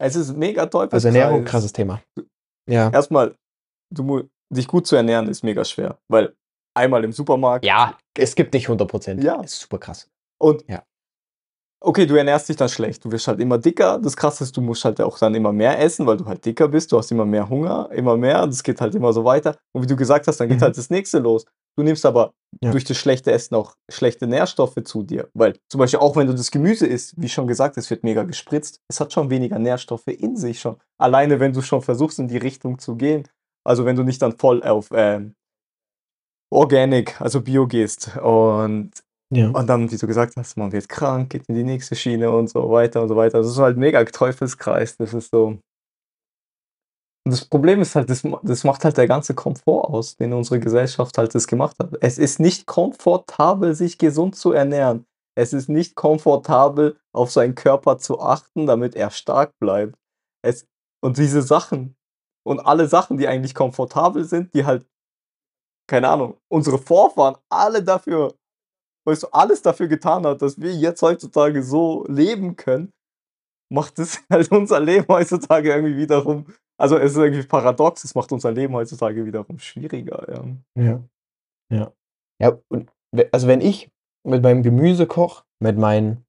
Es 0.00 0.14
ist 0.16 0.36
mega 0.36 0.66
Teufels. 0.66 0.92
Also 0.94 1.08
Ernährung, 1.08 1.44
krasses 1.44 1.72
Thema. 1.72 2.00
Ja. 2.68 2.90
Erstmal, 2.90 3.34
du, 3.92 4.28
dich 4.54 4.68
gut 4.68 4.86
zu 4.86 4.96
ernähren 4.96 5.28
ist 5.28 5.42
mega 5.42 5.64
schwer, 5.64 5.98
weil 6.08 6.34
einmal 6.76 7.02
im 7.04 7.12
Supermarkt 7.12 7.64
Ja, 7.64 7.96
es 8.16 8.34
gibt 8.34 8.52
nicht 8.54 8.68
100%. 8.68 9.24
Ja. 9.24 9.40
Ist 9.42 9.60
super 9.60 9.78
krass. 9.78 10.08
und 10.40 10.64
Ja. 10.68 10.84
Okay, 11.80 12.06
du 12.06 12.16
ernährst 12.16 12.48
dich 12.48 12.56
dann 12.56 12.68
schlecht, 12.68 13.04
du 13.04 13.12
wirst 13.12 13.28
halt 13.28 13.40
immer 13.40 13.58
dicker. 13.58 13.98
Das 13.98 14.16
Krasse 14.16 14.44
ist, 14.44 14.56
du 14.56 14.60
musst 14.60 14.84
halt 14.84 15.00
auch 15.00 15.18
dann 15.18 15.34
immer 15.34 15.52
mehr 15.52 15.78
essen, 15.80 16.06
weil 16.06 16.16
du 16.16 16.26
halt 16.26 16.44
dicker 16.44 16.68
bist, 16.68 16.90
du 16.92 16.98
hast 16.98 17.10
immer 17.12 17.24
mehr 17.24 17.48
Hunger, 17.48 17.88
immer 17.92 18.16
mehr, 18.16 18.46
das 18.46 18.62
geht 18.62 18.80
halt 18.80 18.94
immer 18.94 19.12
so 19.12 19.24
weiter. 19.24 19.56
Und 19.72 19.82
wie 19.82 19.86
du 19.86 19.96
gesagt 19.96 20.26
hast, 20.26 20.38
dann 20.38 20.48
geht 20.48 20.58
Mhm. 20.58 20.62
halt 20.62 20.76
das 20.76 20.90
nächste 20.90 21.18
los. 21.20 21.44
Du 21.76 21.84
nimmst 21.84 22.04
aber 22.04 22.32
Ja. 22.62 22.72
durch 22.72 22.82
das 22.84 22.96
schlechte 22.96 23.30
Essen 23.30 23.54
auch 23.54 23.74
schlechte 23.88 24.26
Nährstoffe 24.26 24.82
zu 24.84 25.02
dir, 25.04 25.28
weil 25.34 25.54
zum 25.70 25.78
Beispiel 25.78 26.00
auch 26.00 26.16
wenn 26.16 26.26
du 26.26 26.32
das 26.34 26.50
Gemüse 26.50 26.86
isst, 26.86 27.14
wie 27.16 27.28
schon 27.28 27.46
gesagt, 27.46 27.76
es 27.76 27.88
wird 27.90 28.02
mega 28.02 28.24
gespritzt, 28.24 28.80
es 28.88 28.98
hat 29.00 29.12
schon 29.12 29.30
weniger 29.30 29.58
Nährstoffe 29.60 30.08
in 30.08 30.36
sich 30.36 30.58
schon. 30.60 30.76
Alleine 30.98 31.38
wenn 31.38 31.52
du 31.52 31.62
schon 31.62 31.82
versuchst, 31.82 32.18
in 32.18 32.26
die 32.26 32.38
Richtung 32.38 32.78
zu 32.80 32.96
gehen, 32.96 33.28
also 33.64 33.84
wenn 33.84 33.94
du 33.96 34.02
nicht 34.02 34.20
dann 34.22 34.32
voll 34.36 34.62
auf 34.64 34.88
ähm, 34.92 35.34
Organic, 36.50 37.20
also 37.20 37.42
Bio 37.42 37.66
gehst 37.66 38.16
und 38.16 38.90
Ja. 39.30 39.50
und 39.50 39.66
dann, 39.66 39.90
wie 39.90 39.96
du 39.96 40.06
gesagt 40.06 40.36
hast, 40.36 40.56
man 40.56 40.72
wird 40.72 40.88
krank, 40.88 41.30
geht 41.30 41.48
in 41.48 41.54
die 41.54 41.64
nächste 41.64 41.94
Schiene 41.94 42.30
und 42.30 42.48
so 42.48 42.70
weiter 42.70 43.02
und 43.02 43.08
so 43.08 43.16
weiter. 43.16 43.38
Das 43.38 43.48
ist 43.48 43.58
halt 43.58 43.76
mega 43.76 44.02
Teufelskreis. 44.04 44.96
Das 44.96 45.12
ist 45.12 45.30
so. 45.30 45.58
Und 47.26 47.32
das 47.32 47.44
Problem 47.44 47.82
ist 47.82 47.94
halt, 47.94 48.08
das, 48.08 48.22
das 48.42 48.64
macht 48.64 48.84
halt 48.84 48.96
der 48.96 49.06
ganze 49.06 49.34
Komfort 49.34 49.90
aus, 49.90 50.16
den 50.16 50.32
unsere 50.32 50.60
Gesellschaft 50.60 51.18
halt 51.18 51.34
das 51.34 51.46
gemacht 51.46 51.76
hat. 51.78 51.90
Es 52.00 52.16
ist 52.16 52.40
nicht 52.40 52.66
komfortabel, 52.66 53.74
sich 53.74 53.98
gesund 53.98 54.34
zu 54.34 54.52
ernähren. 54.52 55.04
Es 55.36 55.52
ist 55.52 55.68
nicht 55.68 55.94
komfortabel, 55.94 56.98
auf 57.14 57.30
seinen 57.30 57.54
Körper 57.54 57.98
zu 57.98 58.20
achten, 58.20 58.66
damit 58.66 58.96
er 58.96 59.10
stark 59.10 59.52
bleibt. 59.60 59.94
Es, 60.42 60.66
und 61.04 61.18
diese 61.18 61.42
Sachen 61.42 61.96
und 62.46 62.60
alle 62.60 62.88
Sachen, 62.88 63.18
die 63.18 63.28
eigentlich 63.28 63.54
komfortabel 63.54 64.24
sind, 64.24 64.54
die 64.54 64.64
halt, 64.64 64.86
keine 65.86 66.08
Ahnung, 66.08 66.38
unsere 66.50 66.78
Vorfahren 66.78 67.36
alle 67.50 67.82
dafür 67.82 68.34
weißt 69.08 69.24
du, 69.24 69.26
alles 69.28 69.62
dafür 69.62 69.88
getan 69.88 70.26
hat, 70.26 70.42
dass 70.42 70.60
wir 70.60 70.74
jetzt 70.74 71.02
heutzutage 71.02 71.62
so 71.62 72.04
leben 72.08 72.56
können, 72.56 72.92
macht 73.72 73.98
es 73.98 74.22
halt 74.30 74.50
unser 74.50 74.80
Leben 74.80 75.06
heutzutage 75.08 75.70
irgendwie 75.72 75.96
wiederum, 75.96 76.46
also 76.78 76.96
es 76.96 77.12
ist 77.12 77.18
irgendwie 77.18 77.46
paradox, 77.46 78.04
es 78.04 78.14
macht 78.14 78.30
unser 78.32 78.52
Leben 78.52 78.74
heutzutage 78.74 79.24
wiederum 79.24 79.58
schwieriger. 79.58 80.26
Ja. 80.76 80.82
Ja. 80.82 81.04
Ja. 81.70 81.92
Ja, 82.40 82.58
und 82.68 82.90
also 83.32 83.48
wenn 83.48 83.60
ich 83.60 83.90
mit 84.24 84.42
meinem 84.42 84.62
Gemüse 84.62 85.06
koche, 85.06 85.44
mit 85.60 85.76
meinen 85.76 86.24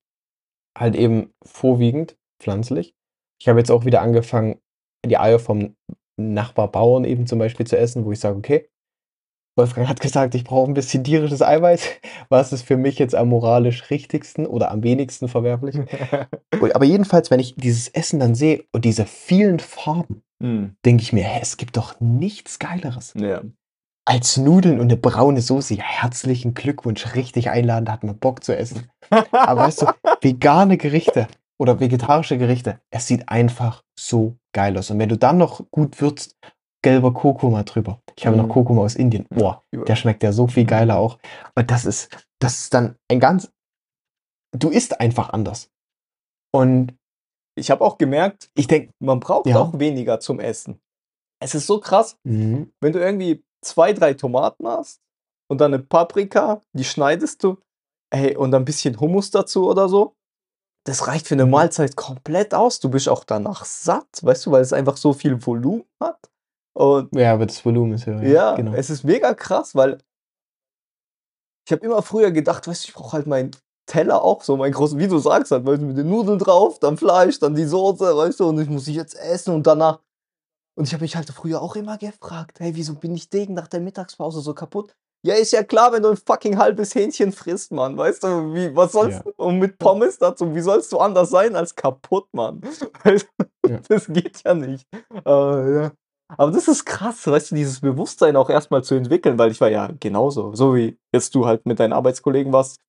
halt 0.77 0.95
eben 0.95 1.33
vorwiegend 1.45 2.17
pflanzlich, 2.41 2.95
ich 3.39 3.47
habe 3.47 3.59
jetzt 3.59 3.69
auch 3.69 3.85
wieder 3.85 4.01
angefangen, 4.01 4.59
die 5.05 5.17
Eier 5.17 5.39
vom 5.39 5.75
Nachbarbauern 6.19 7.05
eben 7.05 7.27
zum 7.27 7.39
Beispiel 7.39 7.67
zu 7.67 7.77
essen, 7.77 8.05
wo 8.05 8.11
ich 8.11 8.19
sage, 8.19 8.37
okay, 8.37 8.69
Wolfgang 9.59 9.87
hat 9.89 9.99
gesagt, 9.99 10.35
ich 10.35 10.45
brauche 10.45 10.71
ein 10.71 10.73
bisschen 10.73 11.03
tierisches 11.03 11.41
Eiweiß. 11.41 11.83
Was 12.29 12.53
ist 12.53 12.63
für 12.63 12.77
mich 12.77 12.97
jetzt 12.97 13.13
am 13.13 13.29
moralisch 13.29 13.89
richtigsten 13.89 14.45
oder 14.45 14.71
am 14.71 14.83
wenigsten 14.83 15.27
verwerflich? 15.27 15.75
Aber 16.73 16.85
jedenfalls, 16.85 17.29
wenn 17.29 17.39
ich 17.39 17.55
dieses 17.55 17.89
Essen 17.89 18.19
dann 18.19 18.35
sehe 18.35 18.63
und 18.71 18.85
diese 18.85 19.05
vielen 19.05 19.59
Farben, 19.59 20.23
Hm, 20.41 20.75
denke 20.85 21.03
ich 21.03 21.11
mir, 21.11 21.23
hä, 21.23 21.39
es 21.41 21.57
gibt 21.57 21.75
doch 21.75 21.99
nichts 21.99 22.59
Geileres 22.59 23.13
ja. 23.17 23.41
als 24.05 24.37
Nudeln 24.37 24.79
und 24.79 24.87
eine 24.87 24.95
braune 24.97 25.41
Soße. 25.41 25.75
Ja, 25.75 25.83
herzlichen 25.83 26.53
Glückwunsch, 26.53 27.15
richtig 27.15 27.49
einladen, 27.49 27.85
da 27.85 27.91
hat 27.91 28.03
man 28.03 28.17
Bock 28.17 28.43
zu 28.43 28.55
essen. 28.55 28.89
Aber 29.09 29.63
weißt 29.63 29.81
du, 29.81 29.87
vegane 30.21 30.77
Gerichte 30.77 31.27
oder 31.59 31.81
vegetarische 31.81 32.37
Gerichte, 32.37 32.79
es 32.89 33.07
sieht 33.07 33.27
einfach 33.27 33.83
so 33.99 34.37
geil 34.53 34.77
aus. 34.77 34.91
Und 34.91 34.99
wenn 34.99 35.09
du 35.09 35.17
dann 35.17 35.37
noch 35.37 35.69
gut 35.71 35.99
würzt, 35.99 36.37
gelber 36.81 37.13
Kurkuma 37.13 37.63
drüber. 37.63 38.01
Ich 38.17 38.25
habe 38.25 38.35
Mhm. 38.37 38.43
noch 38.43 38.49
Kurkuma 38.53 38.81
aus 38.81 38.95
Indien. 38.95 39.25
Boah, 39.29 39.63
der 39.73 39.95
schmeckt 39.95 40.23
ja 40.23 40.31
so 40.31 40.47
viel 40.47 40.65
geiler 40.65 40.97
auch. 40.97 41.17
Und 41.55 41.69
das 41.71 41.85
ist, 41.85 42.09
das 42.39 42.61
ist 42.61 42.73
dann 42.73 42.95
ein 43.09 43.19
ganz, 43.19 43.51
du 44.57 44.69
isst 44.69 44.99
einfach 44.99 45.29
anders. 45.29 45.69
Und 46.53 46.95
Ich 47.57 47.69
habe 47.71 47.83
auch 47.83 47.97
gemerkt, 47.97 48.49
ich 48.55 48.67
denke, 48.67 48.93
man 48.99 49.19
braucht 49.19 49.47
Ja. 49.47 49.59
auch 49.59 49.77
weniger 49.77 50.21
zum 50.21 50.39
Essen. 50.39 50.79
Es 51.43 51.55
ist 51.55 51.67
so 51.67 51.81
krass, 51.81 52.15
mhm, 52.23 52.71
wenn 52.79 52.93
du 52.93 52.99
irgendwie 52.99 53.43
zwei, 53.61 53.91
drei 53.91 54.13
Tomaten 54.13 54.65
hast 54.65 55.01
und 55.51 55.59
dann 55.59 55.73
eine 55.73 55.83
Paprika, 55.83 56.61
die 56.71 56.85
schneidest 56.85 57.43
du, 57.43 57.57
ey, 58.13 58.37
und 58.37 58.53
ein 58.55 58.63
bisschen 58.63 58.97
Hummus 58.97 59.29
dazu 59.31 59.67
oder 59.69 59.89
so. 59.89 60.15
Das 60.85 61.07
reicht 61.07 61.27
für 61.27 61.33
eine 61.35 61.43
Mhm. 61.45 61.51
Mahlzeit 61.51 61.97
komplett 61.97 62.53
aus. 62.53 62.79
Du 62.79 62.89
bist 62.89 63.09
auch 63.09 63.25
danach 63.25 63.65
satt, 63.65 64.07
weißt 64.23 64.45
du, 64.45 64.51
weil 64.51 64.61
es 64.61 64.71
einfach 64.71 64.95
so 64.95 65.11
viel 65.11 65.45
Volumen 65.45 65.83
hat. 65.99 66.28
Und 66.79 67.13
ja, 67.13 67.33
aber 67.33 67.45
das 67.45 67.65
Volumen 67.65 67.93
ist 67.93 68.05
höher. 68.05 68.23
ja, 68.23 68.55
genau. 68.55 68.73
es 68.73 68.89
ist 68.89 69.03
mega 69.03 69.33
krass, 69.33 69.75
weil 69.75 69.97
ich 71.67 71.73
habe 71.73 71.85
immer 71.85 72.01
früher 72.01 72.31
gedacht, 72.31 72.67
weißt 72.67 72.85
du, 72.85 72.87
ich 72.89 72.93
brauche 72.93 73.13
halt 73.13 73.27
mein 73.27 73.51
Teller 73.85 74.23
auch 74.23 74.43
so 74.43 74.55
mein 74.55 74.71
groß 74.71 74.97
wie 74.97 75.07
du 75.07 75.17
sagst 75.17 75.51
halt, 75.51 75.65
weißt 75.65 75.81
du, 75.81 75.85
mit 75.87 75.97
den 75.97 76.09
Nudeln 76.09 76.39
drauf, 76.39 76.79
dann 76.79 76.95
Fleisch, 76.97 77.39
dann 77.39 77.53
die 77.55 77.65
Soße, 77.65 78.15
weißt 78.15 78.39
du, 78.39 78.47
und 78.49 78.59
ich 78.59 78.69
muss 78.69 78.87
ich 78.87 78.95
jetzt 78.95 79.15
essen 79.15 79.53
und 79.53 79.67
danach 79.67 79.99
und 80.77 80.85
ich 80.87 80.93
habe 80.93 81.03
mich 81.03 81.17
halt 81.17 81.29
früher 81.29 81.61
auch 81.61 81.75
immer 81.75 81.97
gefragt: 81.97 82.61
„Hey, 82.61 82.73
wieso 82.75 82.95
bin 82.95 83.13
ich 83.13 83.29
degen 83.29 83.53
nach 83.53 83.67
der 83.67 83.81
Mittagspause 83.81 84.39
so 84.41 84.53
kaputt?“ 84.53 84.95
Ja, 85.25 85.35
ist 85.35 85.51
ja 85.51 85.63
klar, 85.63 85.91
wenn 85.91 86.03
du 86.03 86.09
'n 86.09 86.17
fucking 86.17 86.57
halbes 86.57 86.95
Hähnchen 86.95 87.33
frisst, 87.33 87.73
Mann, 87.73 87.97
weißt 87.97 88.23
du? 88.23 88.53
Wie 88.53 88.73
was 88.75 88.93
sollst 88.93 89.25
Ja. 89.25 89.31
und 89.35 89.59
mit 89.59 89.77
Pommes 89.79 90.17
dazu, 90.17 90.55
wie 90.55 90.61
sollst 90.61 90.93
du 90.93 90.99
anders 90.99 91.29
sein 91.31 91.57
als 91.57 91.75
kaputt, 91.75 92.27
Mann? 92.33 92.61
Weißt 93.03 93.27
du, 93.65 93.69
Ja. 93.69 93.79
das 93.89 94.07
geht 94.07 94.41
ja 94.45 94.53
nicht. 94.53 94.87
Äh, 95.25 95.73
ja. 95.75 95.91
Aber 96.37 96.51
das 96.51 96.67
ist 96.67 96.85
krass, 96.85 97.25
weißt 97.25 97.51
du, 97.51 97.55
dieses 97.55 97.81
Bewusstsein 97.81 98.35
auch 98.35 98.49
erst 98.49 98.69
mal 98.69 98.83
zu 98.83 98.95
entwickeln, 98.95 99.37
weil 99.39 99.51
ich 99.51 99.59
war 99.61 99.69
ja 99.69 99.91
genauso, 99.99 100.53
so 100.53 100.75
wie 100.75 100.97
jetzt 101.13 101.33
du 101.33 101.47
halt 101.47 101.65
mit 101.65 101.79
deinen 101.79 101.93
Arbeitskollegen 101.93 102.53
warst. 102.53 102.79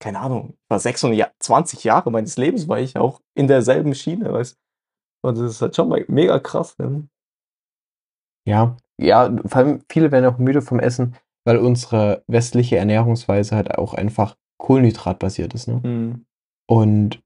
Keine 0.00 0.20
Ahnung, 0.20 0.56
war 0.68 0.80
26 0.80 1.84
Jahre 1.84 2.10
meines 2.10 2.36
Lebens 2.36 2.66
war 2.66 2.78
ich 2.78 2.96
auch 2.96 3.20
in 3.34 3.48
derselben 3.48 3.94
Schiene, 3.94 4.32
weißt 4.32 4.56
und 5.22 5.38
das 5.38 5.52
ist 5.52 5.62
halt 5.62 5.76
schon 5.76 5.88
mal 5.88 6.04
mega 6.08 6.38
krass, 6.38 6.76
ne? 6.78 7.08
Ja, 8.46 8.76
ja, 9.00 9.34
vor 9.46 9.56
allem 9.56 9.84
viele 9.90 10.12
werden 10.12 10.26
auch 10.26 10.38
müde 10.38 10.60
vom 10.60 10.78
Essen, 10.78 11.16
weil 11.46 11.56
unsere 11.56 12.22
westliche 12.26 12.76
Ernährungsweise 12.76 13.56
halt 13.56 13.78
auch 13.78 13.94
einfach 13.94 14.36
kohlenhydratbasiert 14.58 15.54
ist, 15.54 15.68
ne? 15.68 15.80
Mhm. 15.82 16.26
Und 16.68 17.22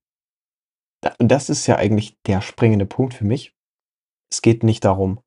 das 1.18 1.48
ist 1.48 1.66
ja 1.66 1.76
eigentlich 1.76 2.20
der 2.26 2.40
springende 2.40 2.86
Punkt 2.86 3.14
für 3.14 3.24
mich. 3.24 3.54
Es 4.30 4.42
geht 4.42 4.62
nicht 4.62 4.84
darum 4.84 5.20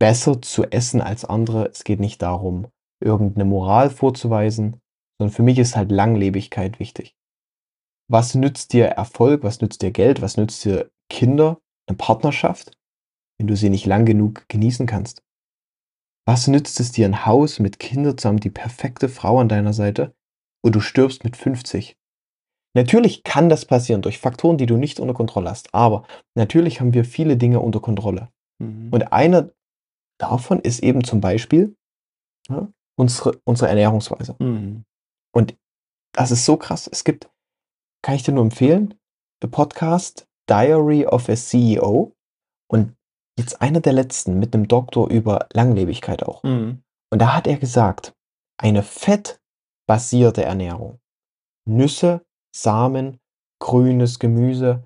besser 0.00 0.42
zu 0.42 0.64
essen 0.64 1.00
als 1.02 1.24
andere. 1.24 1.66
Es 1.70 1.84
geht 1.84 2.00
nicht 2.00 2.22
darum, 2.22 2.66
irgend 3.00 3.36
'ne 3.36 3.44
Moral 3.44 3.90
vorzuweisen, 3.90 4.80
sondern 5.18 5.34
für 5.34 5.42
mich 5.42 5.58
ist 5.58 5.76
halt 5.76 5.90
Langlebigkeit 5.92 6.80
wichtig. 6.80 7.14
Was 8.10 8.34
nützt 8.34 8.72
dir 8.74 8.86
Erfolg, 8.86 9.42
was 9.44 9.60
nützt 9.60 9.82
dir 9.82 9.90
Geld, 9.90 10.20
was 10.22 10.36
nützt 10.36 10.64
dir 10.64 10.90
Kinder, 11.10 11.58
'ne 11.90 11.96
Partnerschaft, 11.96 12.76
wenn 13.38 13.48
du 13.48 13.56
sie 13.56 13.70
nicht 13.70 13.86
lang 13.86 14.06
genug 14.06 14.46
genießen 14.48 14.86
kannst? 14.86 15.20
Was 16.28 16.48
nützt 16.48 16.80
es 16.80 16.90
dir 16.90 17.04
'n 17.06 17.26
Haus 17.26 17.58
mit 17.58 17.78
Kindern 17.78 18.16
zu 18.16 18.28
haben, 18.28 18.40
die 18.40 18.48
perfekte 18.50 19.08
Frau 19.10 19.38
an 19.40 19.48
deiner 19.50 19.74
Seite 19.74 20.14
und 20.64 20.74
du 20.74 20.80
stirbst 20.80 21.22
mit 21.22 21.36
50? 21.36 21.96
Natürlich 22.76 23.24
kann 23.24 23.48
das 23.50 23.66
passieren 23.66 24.02
durch 24.02 24.18
Faktoren, 24.18 24.58
die 24.58 24.66
du 24.66 24.76
nicht 24.76 25.00
unter 25.00 25.14
Kontrolle 25.14 25.50
hast, 25.50 25.74
aber 25.74 26.04
natürlich 26.36 26.80
haben 26.80 26.94
wir 26.94 27.04
viele 27.04 27.36
Dinge 27.36 27.60
unter 27.60 27.80
Kontrolle. 27.80 28.30
Mhm. 28.60 28.90
Und 28.92 29.12
einer 29.12 29.50
davon 30.30 30.60
ist 30.60 30.82
eben 30.82 31.04
zum 31.04 31.20
Beispiel, 31.20 31.76
ne, 32.48 32.72
unsere 32.98 33.40
unsere 33.44 33.68
Ernährungsweise. 33.68 34.36
Mhm. 34.38 34.84
Und 35.34 35.56
das 36.14 36.30
ist 36.30 36.44
so 36.44 36.56
krass. 36.56 36.88
Es 36.90 37.04
gibt 37.04 37.30
kann 38.02 38.16
ich 38.16 38.22
dir 38.22 38.32
nur 38.32 38.44
empfehlen, 38.44 38.94
der 39.42 39.48
Podcast 39.48 40.26
„Diary 40.48 41.06
of 41.06 41.28
a 41.28 41.34
CEO“ 41.34 42.12
und 42.70 42.94
jetzt 43.38 43.60
einer 43.60 43.80
der 43.80 43.92
letzten 43.92 44.38
mit 44.38 44.54
'nem 44.54 44.68
Doktor 44.68 45.10
über 45.10 45.46
Langlebigkeit 45.52 46.22
auch. 46.22 46.42
Mhm. 46.42 46.82
Und 47.12 47.18
da 47.18 47.34
hat 47.34 47.46
er 47.46 47.58
gesagt, 47.58 48.12
eine 48.60 48.82
fettbasierte 48.82 50.44
Ernährung, 50.44 51.00
Nüsse, 51.68 52.22
Samen, 52.54 53.18
grünes 53.60 54.18
Gemüse, 54.18 54.84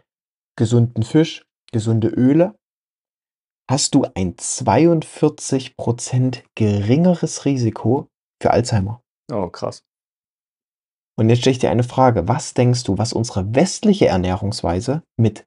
gesunden 0.56 1.02
Fisch, 1.02 1.44
gesunde 1.72 2.08
Öle 2.08 2.57
hast 3.70 3.94
du 3.94 4.06
ein 4.14 4.36
42% 4.36 6.44
geringeres 6.54 7.44
Risiko 7.44 8.08
für 8.42 8.52
Alzheimer. 8.52 9.02
Oh, 9.30 9.48
krass. 9.48 9.82
Und 11.18 11.28
jetzt 11.30 11.40
stelle 11.40 11.52
ich 11.52 11.58
dir 11.58 11.70
eine 11.70 11.82
Frage. 11.82 12.28
Was 12.28 12.54
denkst 12.54 12.84
du, 12.84 12.96
was 12.96 13.12
unsere 13.12 13.54
westliche 13.54 14.06
Ernährungsweise 14.06 15.02
mit 15.18 15.46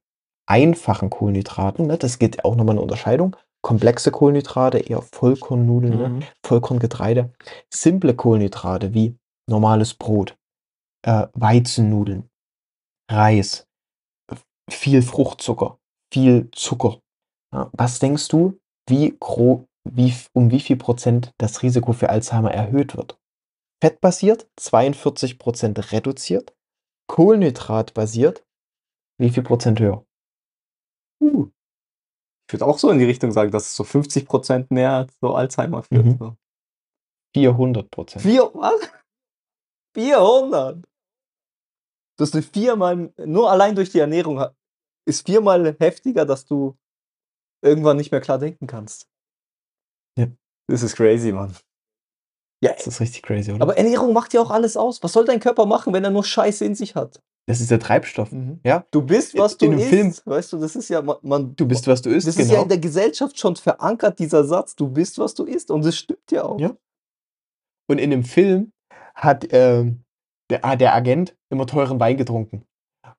einfachen 0.50 1.10
Kohlenhydraten, 1.10 1.88
ne, 1.88 1.98
das 1.98 2.20
geht 2.20 2.44
auch 2.44 2.56
noch 2.56 2.66
mal 2.66 2.74
'ne 2.74 2.82
Unterscheidung, 2.82 3.38
komplexe 3.64 4.12
Kohlenhydrate, 4.12 4.80
eher 4.80 5.02
Vollkornnudeln, 5.02 5.98
ne, 5.98 6.10
Mhm. 6.10 6.24
Vollkorngetreide, 6.46 7.32
simple 7.74 8.14
Kohlenhydrate 8.16 8.94
wie 8.94 9.16
normales 9.50 9.94
Brot, 9.94 10.36
äh, 11.08 11.28
Weizennudeln, 11.34 12.28
Reis, 13.10 13.66
v 14.32 14.42
viel 14.70 15.02
Fruchtzucker, 15.02 15.80
viel 16.14 16.50
Zucker. 16.52 17.00
Was 17.52 18.00
denkst 18.00 18.28
du, 18.30 18.60
wie 18.88 19.18
wie 19.84 20.14
um 20.34 20.52
wie 20.52 20.60
viel 20.60 20.78
Prozent 20.78 21.34
das 21.38 21.64
Risiko 21.64 21.94
für 21.94 22.10
Alzheimer 22.10 22.52
erhöht 22.52 22.96
wird? 22.96 23.20
Fettbasiert 23.82 24.48
42% 24.60 25.92
reduziert, 25.92 26.54
kohlenhydratbasiert 27.08 28.46
wie 29.20 29.30
viel 29.30 29.44
Prozent 29.44 29.80
höher? 29.80 30.06
Uh. 31.22 31.50
Ich 32.48 32.54
würde 32.54 32.66
auch 32.66 32.78
so 32.80 32.90
in 32.90 33.00
die 33.00 33.06
Richtung 33.06 33.32
sagen, 33.32 33.52
dass 33.52 33.68
es 33.68 33.76
so 33.76 33.84
50% 33.84 34.68
mehr 34.74 35.08
so 35.22 35.36
Alzheimer 35.36 35.84
führt, 35.84 36.06
Mhm. 36.06 36.18
so. 36.18 36.36
400 37.34 37.90
Vier 38.20 38.52
was? 38.54 38.92
400? 39.96 40.86
Dass 42.18 42.32
du 42.32 42.42
viermal 42.42 43.14
nur 43.18 43.50
allein 43.50 43.76
durch 43.76 43.90
die 43.92 44.00
Ernährung 44.00 44.44
ist 45.08 45.26
viermal 45.26 45.76
heftiger, 45.80 46.26
dass 46.26 46.46
du 46.46 46.78
irgendwann 47.62 47.98
nicht 47.98 48.12
mehr 48.12 48.22
klar 48.22 48.40
denken 48.40 48.68
kannst. 48.68 49.08
Ja. 50.18 50.28
Das 50.68 50.84
ist 50.84 50.96
crazy, 50.96 51.32
Mann. 51.32 51.56
Ja, 52.64 52.74
Das 52.74 52.86
ist 52.88 53.00
richtig 53.00 53.24
crazy, 53.24 53.52
oder? 53.52 53.62
aber 53.64 53.78
Ernährung 53.78 54.14
macht 54.14 54.34
ja 54.34 54.42
auch 54.42 54.52
alles 54.52 54.78
aus. 54.78 55.02
Was 55.02 55.14
soll 55.14 55.26
dein 55.26 55.40
Körper 55.40 55.66
machen, 55.66 55.94
wenn 55.94 56.04
er 56.04 56.12
nur 56.12 56.24
Scheiße 56.24 56.64
in 56.64 56.76
sich 56.76 56.96
hat? 56.96 57.20
Das 57.48 57.60
ist 57.60 57.72
der 57.72 57.80
Treibstoff, 57.80 58.32
Mhm. 58.32 58.60
ja? 58.64 58.86
Du 58.92 59.02
bist, 59.02 59.36
was 59.36 59.58
du 59.58 59.66
in 59.66 59.80
isst. 59.80 59.90
Film 59.90 60.14
Weißt 60.26 60.54
du, 60.54 60.60
das 60.60 60.76
ist 60.76 60.90
ja 60.90 61.02
ma 61.02 61.18
man 61.24 61.56
Du 61.56 61.68
bist, 61.68 61.88
was 61.88 62.02
du 62.04 62.12
isst, 62.12 62.28
das 62.28 62.36
ist 62.38 62.48
ja 62.48 62.54
genau. 62.54 62.64
in 62.64 62.70
der 62.70 62.78
Gesellschaft 62.78 63.40
schon 63.40 63.56
verankert, 63.56 64.20
dieser 64.20 64.44
Satz: 64.44 64.76
„Du 64.76 64.88
bist, 64.88 65.18
was 65.18 65.34
du 65.34 65.44
isst“, 65.46 65.72
und 65.72 65.84
das 65.84 65.98
stimmt 65.98 66.32
ja 66.32 66.44
auch. 66.44 66.60
Ja. 66.60 66.76
Und 67.90 67.98
in 67.98 68.12
dem 68.12 68.24
Film 68.24 68.72
hat, 69.16 69.48
ähm, 69.52 70.04
der 70.52 70.64
ah, 70.64 70.76
der 70.76 70.94
Agent 70.94 71.36
immer 71.50 71.66
teuren 71.66 72.00
Wein 72.00 72.16
getrunken. 72.18 72.64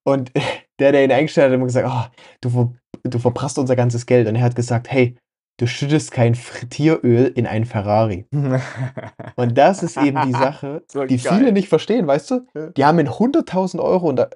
Und 0.05 0.31
der, 0.79 0.93
der 0.93 1.05
ihn 1.05 1.13
eingestellt 1.13 1.47
hat, 1.47 1.51
hat 1.51 1.57
immer 1.57 1.67
gesagt: 1.67 1.89
„Oh, 1.91 2.23
du 2.43 2.75
du 3.05 3.19
verprasst 3.19 3.59
unser 3.59 3.77
ganzes 3.77 4.07
Geld.“ 4.07 4.29
Und 4.29 4.37
er 4.37 4.43
hat 4.43 4.57
gesagt: 4.57 4.91
„Hey, 4.91 5.17
du 5.59 5.67
schüttest 5.67 6.11
kein 6.13 6.35
Frittieröl 6.35 7.27
in 7.35 7.47
einen 7.47 7.65
Ferrari.“ 7.67 8.27
Und 9.37 9.57
das 9.59 9.83
ist 9.83 9.97
eben 9.97 10.23
die 10.23 10.33
Sache, 10.33 10.83
So 10.93 11.05
die 11.05 11.19
geil. 11.19 11.39
viele 11.39 11.53
nicht 11.53 11.69
verstehen, 11.69 12.07
weißt 12.07 12.31
du? 12.31 12.47
Die 12.77 12.85
haben 12.85 12.99
'n 12.99 13.09
100.000 13.09 13.81
€ 13.83 14.11
in 14.11 14.17
der 14.17 14.31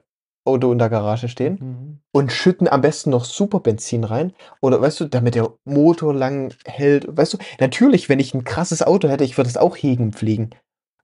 Auto 0.46 0.70
in 0.72 0.78
der 0.78 0.88
Garage 0.90 1.28
stehen 1.28 1.58
Mhm. 1.60 1.98
und 2.12 2.30
schütten 2.32 2.68
am 2.68 2.80
besten 2.80 3.10
noch 3.10 3.24
Superbenzin 3.24 4.04
rein 4.04 4.32
oder 4.62 4.80
weißt 4.80 5.00
du, 5.00 5.04
damit 5.06 5.34
der 5.34 5.52
Motor 5.64 6.14
lang 6.14 6.54
hält. 6.64 7.06
Weißt 7.08 7.34
du, 7.34 7.38
natürlich, 7.60 8.08
wenn 8.08 8.20
ich 8.20 8.32
'n 8.34 8.44
krasses 8.44 8.82
Auto 8.82 9.08
hätte, 9.08 9.24
ich 9.24 9.36
würde 9.36 9.50
es 9.50 9.56
auch 9.56 9.76
hegen 9.76 10.04
und 10.04 10.14
pflegen. 10.16 10.50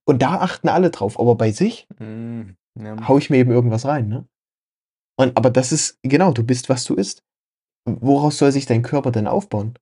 Und 0.05 0.23
da 0.23 0.35
achten 0.41 0.69
alle 0.69 0.91
drauf, 0.91 1.19
aber 1.19 1.35
bei 1.37 1.51
sich 1.53 1.87
Mhm. 1.99 2.57
Ja. 2.81 3.09
haue 3.09 3.19
ich 3.19 3.31
mir 3.31 3.39
eben 3.39 3.51
irgendwas 3.53 3.85
rein, 3.85 4.09
ne? 4.09 4.25
Und 5.19 5.37
aber 5.37 5.51
das 5.51 5.73
ist 5.73 5.99
genau, 6.03 6.33
du 6.33 6.45
bist, 6.45 6.69
was 6.69 6.85
du 6.85 6.95
isst. 6.95 7.23
Woraus 7.87 8.39
soll 8.39 8.53
sich 8.53 8.67
dein 8.67 8.83
Körper 8.83 9.11
denn 9.11 9.27
aufbauen? 9.27 9.75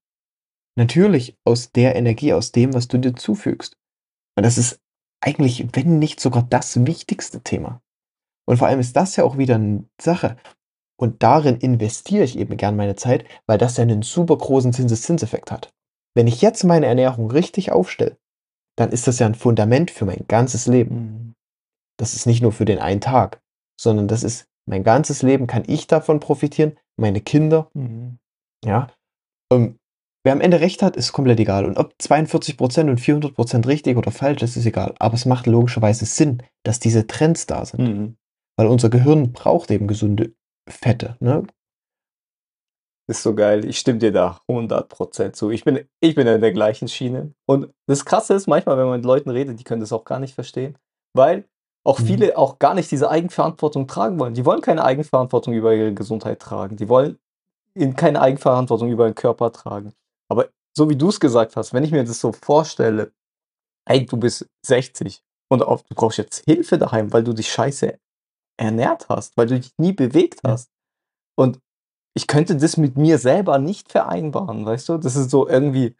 Natürlich 0.76 1.36
aus 1.44 1.72
der 1.72 1.96
Energie, 1.96 2.32
aus 2.34 2.52
dem, 2.52 2.74
was 2.74 2.88
du 2.88 2.98
dir 2.98 3.14
zufügst. 3.16 3.76
Und 4.36 4.44
das 4.44 4.58
ist 4.58 4.80
eigentlich, 5.22 5.66
wenn 5.74 5.98
nicht 5.98 6.20
sogar 6.20 6.44
das 6.44 6.86
wichtigste 6.86 7.42
Thema. 7.42 7.82
Und 8.48 8.58
vor 8.58 8.68
allem 8.68 8.80
ist 8.80 8.96
das 8.96 9.16
ja 9.16 9.24
auch 9.24 9.38
wieder 9.38 9.56
'n 9.56 9.88
Sache. 10.00 10.36
Und 10.98 11.22
darin 11.22 11.58
investiere 11.58 12.24
ich 12.24 12.38
eben 12.38 12.56
gern 12.56 12.76
meine 12.76 12.96
Zeit, 12.96 13.24
weil 13.46 13.58
das 13.58 13.78
ja 13.78 13.84
'nen 13.86 14.02
super 14.02 14.36
großen 14.38 14.72
Zinseszinseffekt 14.72 15.52
hat. 15.52 15.70
Wenn 16.16 16.26
ich 16.28 16.42
jetzt 16.42 16.64
meine 16.64 16.86
Ernährung 16.86 17.30
richtig 17.30 17.72
aufstelle, 17.72 18.18
dann 18.78 18.92
ist 18.92 19.06
das 19.08 19.18
ja 19.20 19.26
'n 19.26 19.34
Fundament 19.36 19.90
für 19.90 20.06
mein 20.06 20.26
ganzes 20.28 20.66
Leben. 20.66 20.96
Mhm. 20.96 21.34
Das 21.98 22.14
ist 22.14 22.26
nicht 22.26 22.42
nur 22.42 22.52
für 22.52 22.66
den 22.66 22.80
einen 22.80 23.00
Tag, 23.02 23.42
sondern 23.80 24.08
das 24.08 24.24
ist 24.24 24.46
mein 24.70 24.84
ganzes 24.84 25.22
Leben 25.22 25.46
kann 25.48 25.64
ich 25.66 25.88
davon 25.88 26.20
profitieren, 26.20 26.76
meine 26.96 27.20
Kinder, 27.20 27.68
Mhm. 27.74 28.18
ja? 28.64 28.86
Ähm, 29.52 29.78
wer 30.24 30.32
am 30.32 30.40
Ende 30.40 30.60
recht 30.60 30.80
hat, 30.80 30.96
ist 30.96 31.12
komplett 31.12 31.40
egal. 31.40 31.64
Und 31.64 31.76
ob 31.76 31.94
42% 31.98 32.88
und 32.88 33.00
400% 33.00 33.66
richtig 33.66 33.96
oder 33.96 34.12
falsch 34.12 34.42
ist, 34.42 34.56
ist 34.56 34.66
egal. 34.66 34.94
Aber 35.00 35.14
es 35.14 35.26
macht 35.26 35.46
logischerweise 35.46 36.06
Sinn, 36.06 36.42
dass 36.64 36.78
diese 36.78 37.08
Trends 37.08 37.46
da 37.46 37.64
sind. 37.64 37.80
Mhm. 37.80 38.16
Weil 38.56 38.68
unser 38.68 38.90
Gehirn 38.90 39.32
braucht 39.32 39.70
eben 39.72 39.88
gesunde 39.88 40.34
Fette, 40.68 41.16
ne? 41.18 41.46
Ist 43.08 43.24
so 43.24 43.34
geil. 43.34 43.64
Ich 43.64 43.78
stimme 43.78 43.98
dir 43.98 44.12
da 44.12 44.40
100% 44.48 45.32
zu. 45.32 45.50
Ich 45.50 45.64
bin 45.64 45.84
ich 46.00 46.14
bin 46.14 46.28
in 46.28 46.40
der 46.40 46.52
gleichen 46.52 46.86
Schiene. 46.86 47.34
Und 47.48 47.72
das 47.88 48.04
Krasse 48.04 48.34
ist 48.34 48.46
manchmal, 48.46 48.78
wenn 48.78 48.86
man 48.86 48.98
mit 49.00 49.04
Leuten 49.04 49.30
redet, 49.30 49.58
die 49.58 49.64
können 49.64 49.80
das 49.80 49.92
auch 49.92 50.04
gar 50.04 50.20
nicht 50.20 50.34
verstehen, 50.34 50.78
weil 51.16 51.48
auch 51.84 51.98
Mhm. 52.00 52.04
viele 52.06 52.38
auch 52.38 52.58
gar 52.58 52.74
nicht 52.74 52.90
diese 52.90 53.10
Eigenverantwortung 53.10 53.86
tragen 53.88 54.18
wollen. 54.20 54.34
Die 54.34 54.44
wollen 54.44 54.60
keine 54.60 54.84
Eigenverantwortung 54.84 55.54
über 55.54 55.74
ihre 55.74 55.94
Gesundheit 55.94 56.40
tragen. 56.40 56.76
Die 56.76 56.88
wollen 56.88 57.18
in 57.74 57.96
keine 57.96 58.20
Eigenverantwortung 58.22 58.90
über 58.90 59.06
ihren 59.06 59.14
Körper 59.16 59.52
tragen. 59.52 59.92
Aber 60.30 60.48
so 60.76 60.90
wie 60.90 60.96
du's 60.96 61.20
gesagt 61.20 61.56
hast, 61.56 61.74
wenn 61.74 61.84
ich 61.84 61.92
mir 61.92 62.04
das 62.04 62.20
so 62.20 62.32
vorstelle: 62.32 63.12
„Ey, 63.88 64.06
du 64.06 64.16
bist 64.16 64.46
60 64.66 65.22
Und 65.52 65.62
auch 65.64 65.82
du 65.82 65.94
brauchst 65.96 66.18
jetzt 66.18 66.44
Hilfe 66.46 66.78
daheim, 66.78 67.12
weil 67.12 67.24
du 67.24 67.32
dich 67.32 67.50
scheiße 67.52 67.98
ernährt 68.58 69.08
hast, 69.08 69.36
weil 69.36 69.46
du 69.48 69.60
dich 69.60 69.72
nie 69.78 69.92
bewegt 69.92 70.40
Ja. 70.44 70.52
hast. 70.52 70.70
Und 71.36 71.60
ich 72.16 72.26
könnte 72.28 72.56
das 72.56 72.76
mit 72.78 72.96
mir 72.98 73.18
selber 73.18 73.58
nicht 73.58 73.92
vereinbaren, 73.92 74.66
weißt 74.66 74.88
du? 74.90 74.98
Das 74.98 75.16
ist 75.16 75.30
so 75.30 75.48
irgendwie 75.48 75.96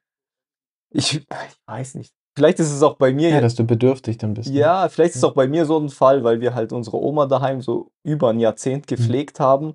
ich 0.93 1.16
ich 1.18 1.26
weiß 1.66 1.95
nicht. 1.97 2.12
Vielleicht 2.41 2.59
ist 2.59 2.72
es 2.72 2.82
auch 2.82 2.97
bei 2.97 3.12
mir 3.12 3.28
Ja, 3.28 3.41
dass 3.43 3.55
du 3.55 3.64
bedürftig 3.64 4.16
dann 4.16 4.32
bist, 4.32 4.49
ne? 4.55 4.61
ja, 4.61 4.88
vielleicht 4.88 5.11
ist 5.11 5.16
es 5.18 5.24
auch 5.24 5.34
bei 5.34 5.47
mir 5.47 5.66
so 5.66 5.76
'n 5.78 5.91
Fall, 5.91 6.24
weil 6.24 6.41
wir 6.41 6.55
halt 6.55 6.72
unsere 6.72 6.97
Oma 6.99 7.26
daheim 7.26 7.61
so 7.61 7.91
über 8.03 8.30
'n 8.30 8.41
Jahrzehnt 8.41 8.84
Mhm. 8.84 8.97
gepflegt 8.97 9.41
haben. 9.41 9.74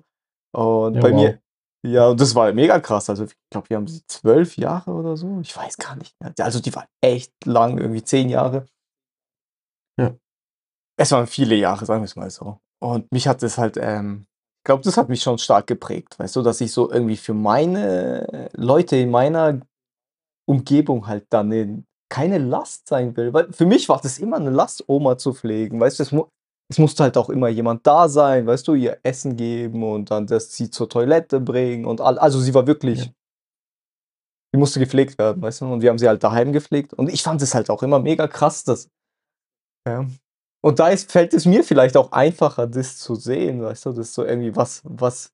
Und 0.52 0.94
Ja, 0.96 1.00
bei 1.02 1.10
wow. 1.12 1.14
mir 1.14 1.38
ja, 1.84 2.08
und 2.08 2.20
das 2.20 2.34
war 2.34 2.52
mega 2.52 2.80
krass. 2.80 3.08
Also, 3.08 3.24
ich 3.24 3.34
glaube, 3.50 3.70
wir 3.70 3.76
haben 3.76 3.86
sie 3.86 4.02
12 4.08 4.56
Jahre 4.56 4.90
oder 4.90 5.16
so. 5.16 5.38
Ich 5.42 5.56
weiß 5.56 5.76
gar 5.76 5.94
nicht 5.96 6.14
mehr. 6.20 6.32
Also, 6.40 6.58
die 6.60 6.74
war 6.74 6.86
echt 7.00 7.32
lang, 7.46 7.78
irgendwie 7.78 8.02
10 8.02 8.28
Jahre. 8.28 8.66
Ja. 9.98 10.14
Es 10.98 11.12
waren 11.12 11.26
viele 11.28 11.56
Jahre, 11.56 11.86
sagen 11.86 12.02
wir's 12.02 12.16
mal 12.16 12.30
so. 12.30 12.60
Und 12.80 13.10
mich 13.12 13.28
hat 13.28 13.42
das 13.42 13.58
halt, 13.58 13.78
ähm 13.80 14.26
ich 14.60 14.68
glaube, 14.68 14.84
das 14.84 14.96
hat 14.96 15.08
mich 15.10 15.22
schon 15.22 15.38
stark 15.38 15.66
geprägt, 15.68 16.18
weißt 16.18 16.36
du, 16.36 16.42
dass 16.42 16.60
ich 16.60 16.72
so 16.72 16.90
irgendwie 16.90 17.16
für 17.16 17.34
meine 17.34 18.50
Leute 18.54 18.96
in 18.96 19.10
meiner 19.10 19.60
Umgebung 20.46 21.06
halt 21.08 21.26
dann 21.30 21.48
'ne 21.50 21.84
keine 22.10 22.38
Last 22.38 22.88
sein 22.88 23.16
will. 23.16 23.32
Weil 23.34 23.52
für 23.52 23.66
mich 23.66 23.88
war 23.88 24.00
das 24.02 24.18
immer 24.18 24.38
'ne 24.38 24.50
Last, 24.50 24.84
Oma 24.88 25.18
zu 25.18 25.34
pflegen, 25.34 25.80
weißt 25.80 25.98
du? 25.98 26.02
Es 26.04 26.12
mu 26.12 26.24
es 26.70 26.78
musste 26.78 27.04
halt 27.04 27.16
auch 27.16 27.30
immer 27.30 27.48
jemand 27.48 27.86
da 27.86 28.08
sein, 28.08 28.46
weißt 28.46 28.66
du, 28.68 28.74
ihr 28.74 28.98
Essen 29.04 29.36
geben 29.36 29.84
und 29.84 30.10
dann 30.10 30.26
das 30.26 30.52
sie 30.56 30.70
zur 30.70 30.88
Toilette 30.88 31.40
bringen 31.40 31.84
und 31.86 32.00
all 32.00 32.18
also, 32.18 32.40
sie 32.40 32.54
war 32.54 32.66
wirklich 32.66 33.06
Ja. 33.06 33.12
die 34.54 34.58
musste 34.58 34.78
gepflegt 34.80 35.18
werden, 35.18 35.42
weißt 35.42 35.62
du? 35.62 35.66
Und 35.72 35.82
wir 35.82 35.90
haben 35.90 35.98
sie 35.98 36.08
halt 36.08 36.22
daheim 36.22 36.52
gepflegt. 36.52 36.92
Und 36.94 37.08
ich 37.12 37.22
fand 37.22 37.42
es 37.42 37.54
halt 37.54 37.70
auch 37.70 37.82
immer 37.82 37.98
mega 37.98 38.26
krass, 38.28 38.64
dass 38.64 38.88
ja. 39.88 40.06
Und 40.62 40.80
da 40.80 40.88
ist 40.90 41.12
fällt 41.12 41.34
es 41.34 41.46
mir 41.46 41.64
vielleicht 41.64 41.96
auch 41.96 42.12
einfacher, 42.12 42.66
das 42.68 42.98
zu 42.98 43.14
sehen, 43.16 43.62
weißt 43.62 43.86
du? 43.86 43.90
Das 43.92 44.08
ist 44.08 44.14
so 44.14 44.24
irgendwie 44.24 44.56
was 44.56 44.82
was 44.84 45.28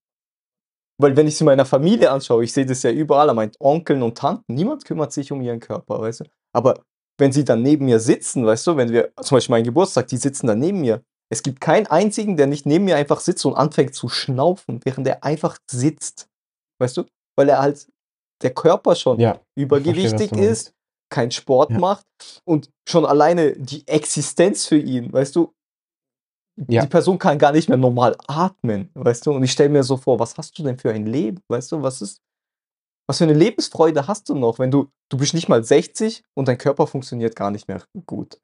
weil 1.01 1.17
wenn 1.17 1.27
ich's 1.27 1.41
in 1.41 1.47
meiner 1.47 1.65
Familie 1.65 2.11
anschaue, 2.11 2.45
ich 2.45 2.53
sehe 2.53 2.67
das 2.67 2.83
ja 2.83 2.91
überall 2.91 3.31
an 3.31 3.37
meinen 3.37 3.53
Onkeln 3.59 4.03
und 4.03 4.19
Tanten, 4.19 4.55
niemand 4.55 4.85
kümmert 4.85 5.13
sich 5.13 5.33
um 5.33 5.41
ihren 5.41 5.61
Körper, 5.61 6.01
weißt 6.01 6.21
du? 6.21 6.25
Aber 6.55 6.83
wenn 7.19 7.33
sie 7.33 7.45
dann 7.45 7.63
neben 7.63 7.85
mir 7.87 8.01
sitzen, 8.01 8.45
weißt 8.47 8.67
du, 8.67 8.77
wenn 8.77 8.91
wir 8.91 9.13
zum 9.23 9.37
Beispiel 9.37 9.53
meinen 9.55 9.65
Geburtstag, 9.65 10.09
die 10.09 10.17
sitzen 10.17 10.47
dann 10.47 10.59
neben 10.59 10.81
mir. 10.81 11.03
Es 11.31 11.43
gibt 11.43 11.61
keinen 11.61 11.87
einzigen, 11.87 12.37
der 12.37 12.47
nicht 12.47 12.67
neben 12.67 12.85
mir 12.85 12.97
einfach 12.97 13.21
sitzt 13.21 13.45
und 13.47 13.55
anfängt 13.55 13.95
zu 13.95 14.09
schnaufen, 14.09 14.81
während 14.85 15.07
er 15.07 15.25
einfach 15.25 15.57
sitzt, 15.71 16.29
weißt 16.79 16.97
du? 16.99 17.05
Weil 17.37 17.49
er 17.49 17.61
halt 17.61 17.89
der 18.43 18.53
Körper 18.53 18.95
schon 18.95 19.19
Ja, 19.19 19.35
verstehe, 19.35 19.65
übergewichtig 19.65 20.33
meinst. 20.33 20.51
ist, 20.51 20.75
keinen 21.11 21.31
Sport 21.31 21.71
Ja. 21.71 21.79
macht 21.79 22.07
und 22.45 22.71
schon 22.89 23.07
alleine 23.07 23.53
die 23.57 23.87
Existenz 23.87 24.67
für 24.67 24.79
ihn, 24.79 25.13
weißt 25.13 25.37
du? 25.37 25.53
Ja. 26.69 26.83
Die 26.83 26.89
Person 26.89 27.19
kann 27.19 27.39
gar 27.39 27.53
nicht 27.53 27.69
mehr 27.69 27.79
normal 27.79 28.17
atmen, 28.27 28.91
weißt 28.95 29.25
du? 29.27 29.33
Und 29.33 29.43
ich 29.43 29.53
stelle 29.53 29.71
mir 29.71 29.83
so 29.85 29.97
vor, 29.97 30.19
was 30.19 30.37
hast 30.37 30.59
du 30.59 30.63
denn 30.63 30.79
für 30.79 30.91
ein 30.93 31.07
Leben, 31.07 31.41
weißt 31.49 31.73
du? 31.73 31.83
Was 31.83 32.03
ist 32.03 32.21
was 33.13 33.19
für 33.19 33.27
'ne 33.27 33.35
Lebensfreude 33.35 34.09
hast 34.09 34.29
du 34.31 34.35
noch, 34.35 34.59
wenn 34.59 34.71
du 34.73 34.89
du 35.11 35.19
bist 35.19 35.35
nicht 35.35 35.49
mal 35.49 35.63
60 35.65 36.25
und 36.35 36.49
dein 36.49 36.59
Körper 36.59 36.87
funktioniert 36.89 37.37
gar 37.37 37.51
nicht 37.53 37.69
mehr 37.69 37.83
gut. 38.07 38.39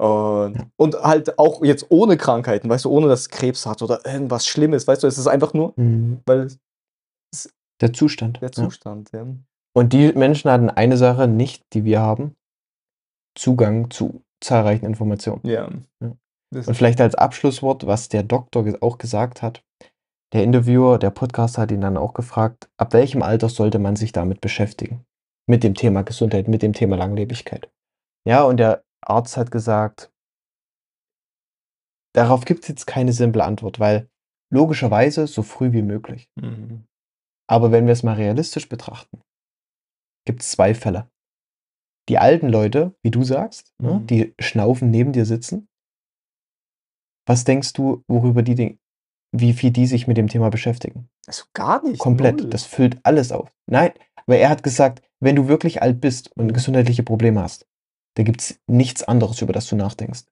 Und 0.00 0.56
Ja. 0.56 0.66
und 0.78 0.96
halt 0.96 1.38
auch 1.38 1.62
jetzt 1.64 1.86
ohne 1.90 2.16
Krankheiten, 2.18 2.68
weißt 2.70 2.86
du, 2.86 2.90
ohne 2.90 3.08
dass 3.08 3.28
Krebs 3.30 3.66
hat 3.66 3.82
oder 3.82 4.04
irgendwas 4.06 4.46
Schlimmes, 4.46 4.86
weißt 4.88 5.02
du? 5.04 5.08
Es 5.08 5.18
ist 5.18 5.28
einfach 5.28 5.54
nur, 5.54 5.74
Mhm. 5.76 6.20
weil 6.26 6.48
Der 7.80 7.92
Zustand, 7.92 8.40
der 8.42 8.48
ja. 8.50 8.52
Zustand, 8.52 9.10
ja. 9.12 9.26
Und 9.76 9.92
die 9.92 10.12
Menschen 10.12 10.50
hatten 10.50 10.70
eine 10.70 10.96
Sache 10.96 11.28
nicht, 11.28 11.64
die 11.72 11.84
wir 11.84 12.00
haben: 12.00 12.34
Zugang 13.36 13.90
zu 13.90 14.22
zahlreichen 14.42 14.86
Informationen. 14.86 15.40
Ja. 15.44 15.68
Ja. 16.02 16.12
Und 16.54 16.74
vielleicht 16.76 17.00
als 17.00 17.14
Abschlusswort, 17.14 17.86
was 17.86 18.08
der 18.10 18.22
Doktor 18.22 18.66
auch 18.82 18.98
gesagt 18.98 19.42
hat. 19.42 19.64
Der 20.32 20.44
Interviewer, 20.44 20.98
der 20.98 21.10
Podcaster 21.10 21.62
hat 21.62 21.70
ihn 21.70 21.82
dann 21.82 21.96
auch 21.98 22.14
gefragt, 22.14 22.70
ab 22.78 22.94
welchem 22.94 23.22
Alter 23.22 23.48
sollte 23.48 23.78
man 23.78 23.96
sich 23.96 24.12
damit 24.12 24.40
beschäftigen? 24.40 25.04
Mit 25.46 25.62
dem 25.62 25.74
Thema 25.74 26.02
Gesundheit, 26.02 26.48
mit 26.48 26.62
dem 26.62 26.72
Thema 26.72 26.96
Langlebigkeit. 26.96 27.70
Ja, 28.26 28.44
und 28.44 28.56
der 28.58 28.84
Arzt 29.04 29.36
hat 29.36 29.50
gesagt 29.50 30.10
darauf 32.14 32.44
gibt's 32.44 32.68
jetzt 32.68 32.86
keine 32.86 33.12
simple 33.12 33.42
Antwort, 33.42 33.80
weil 33.80 34.08
logischerweise 34.52 35.26
so 35.26 35.42
früh 35.42 35.72
wie 35.72 35.82
möglich. 35.82 36.30
Mhm. 36.36 36.84
Aber 37.48 37.72
wenn 37.72 37.86
wir's 37.86 38.02
mal 38.02 38.14
realistisch 38.14 38.68
betrachten, 38.68 39.22
gibt's 40.26 40.50
2 40.52 40.74
Fälle. 40.74 41.10
Die 42.08 42.18
alten 42.18 42.48
Leute, 42.48 42.94
wie 43.02 43.10
du 43.10 43.24
sagst, 43.24 43.72
ne, 43.80 44.00
Mhm. 44.00 44.06
die 44.06 44.34
schnaufen 44.38 44.90
neben 44.90 45.12
dir 45.12 45.24
sitzen. 45.24 45.68
Was 47.26 47.44
denkst 47.44 47.72
du, 47.72 48.02
worüber 48.08 48.42
die 48.42 48.54
den 48.54 48.78
wie 49.32 49.52
viel 49.52 49.70
die 49.70 49.86
sich 49.86 50.06
mit 50.06 50.16
dem 50.16 50.28
Thema 50.28 50.50
beschäftigen? 50.50 51.08
Also, 51.26 51.44
gar 51.54 51.82
nicht, 51.82 51.98
Komplett. 51.98 52.40
0. 52.40 52.50
Das 52.50 52.64
füllt 52.64 52.98
alles 53.02 53.32
auf. 53.32 53.50
Nein, 53.66 53.92
aber 54.26 54.36
er 54.36 54.48
hat 54.48 54.62
gesagt, 54.62 55.02
wenn 55.20 55.36
du 55.36 55.48
wirklich 55.48 55.82
alt 55.82 56.00
bist 56.00 56.30
und 56.36 56.52
gesundheitliche 56.52 57.02
Probleme 57.02 57.42
hast, 57.42 57.66
da 58.14 58.22
gibt's 58.22 58.60
nichts 58.66 59.02
anderes, 59.02 59.40
über 59.40 59.52
das 59.52 59.66
du 59.66 59.76
nachdenkst. 59.76 60.24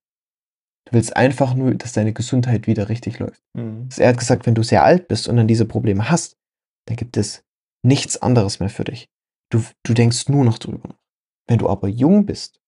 Du 0.86 0.92
willst 0.92 1.16
einfach 1.16 1.54
nur, 1.54 1.74
dass 1.74 1.92
deine 1.92 2.12
Gesundheit 2.12 2.66
wieder 2.66 2.88
richtig 2.88 3.18
läuft. 3.18 3.42
Mhm. 3.54 3.86
Also, 3.90 4.02
er 4.02 4.10
hat 4.10 4.18
gesagt, 4.18 4.46
wenn 4.46 4.54
du 4.54 4.62
sehr 4.62 4.84
alt 4.84 5.08
bist 5.08 5.28
und 5.28 5.36
dann 5.36 5.48
diese 5.48 5.64
Probleme 5.64 6.10
hast, 6.10 6.36
dann 6.86 6.96
gibt 6.96 7.16
es 7.16 7.44
nichts 7.82 8.20
anderes 8.20 8.60
mehr 8.60 8.70
für 8.70 8.84
dich. 8.84 9.08
Du 9.50 9.62
du 9.82 9.94
denkst 9.94 10.28
nur 10.28 10.44
noch 10.44 10.58
drüber 10.58 10.88
nach. 10.88 11.00
Wenn 11.48 11.58
du 11.58 11.68
aber 11.68 11.88
jung 11.88 12.26
bist 12.26 12.60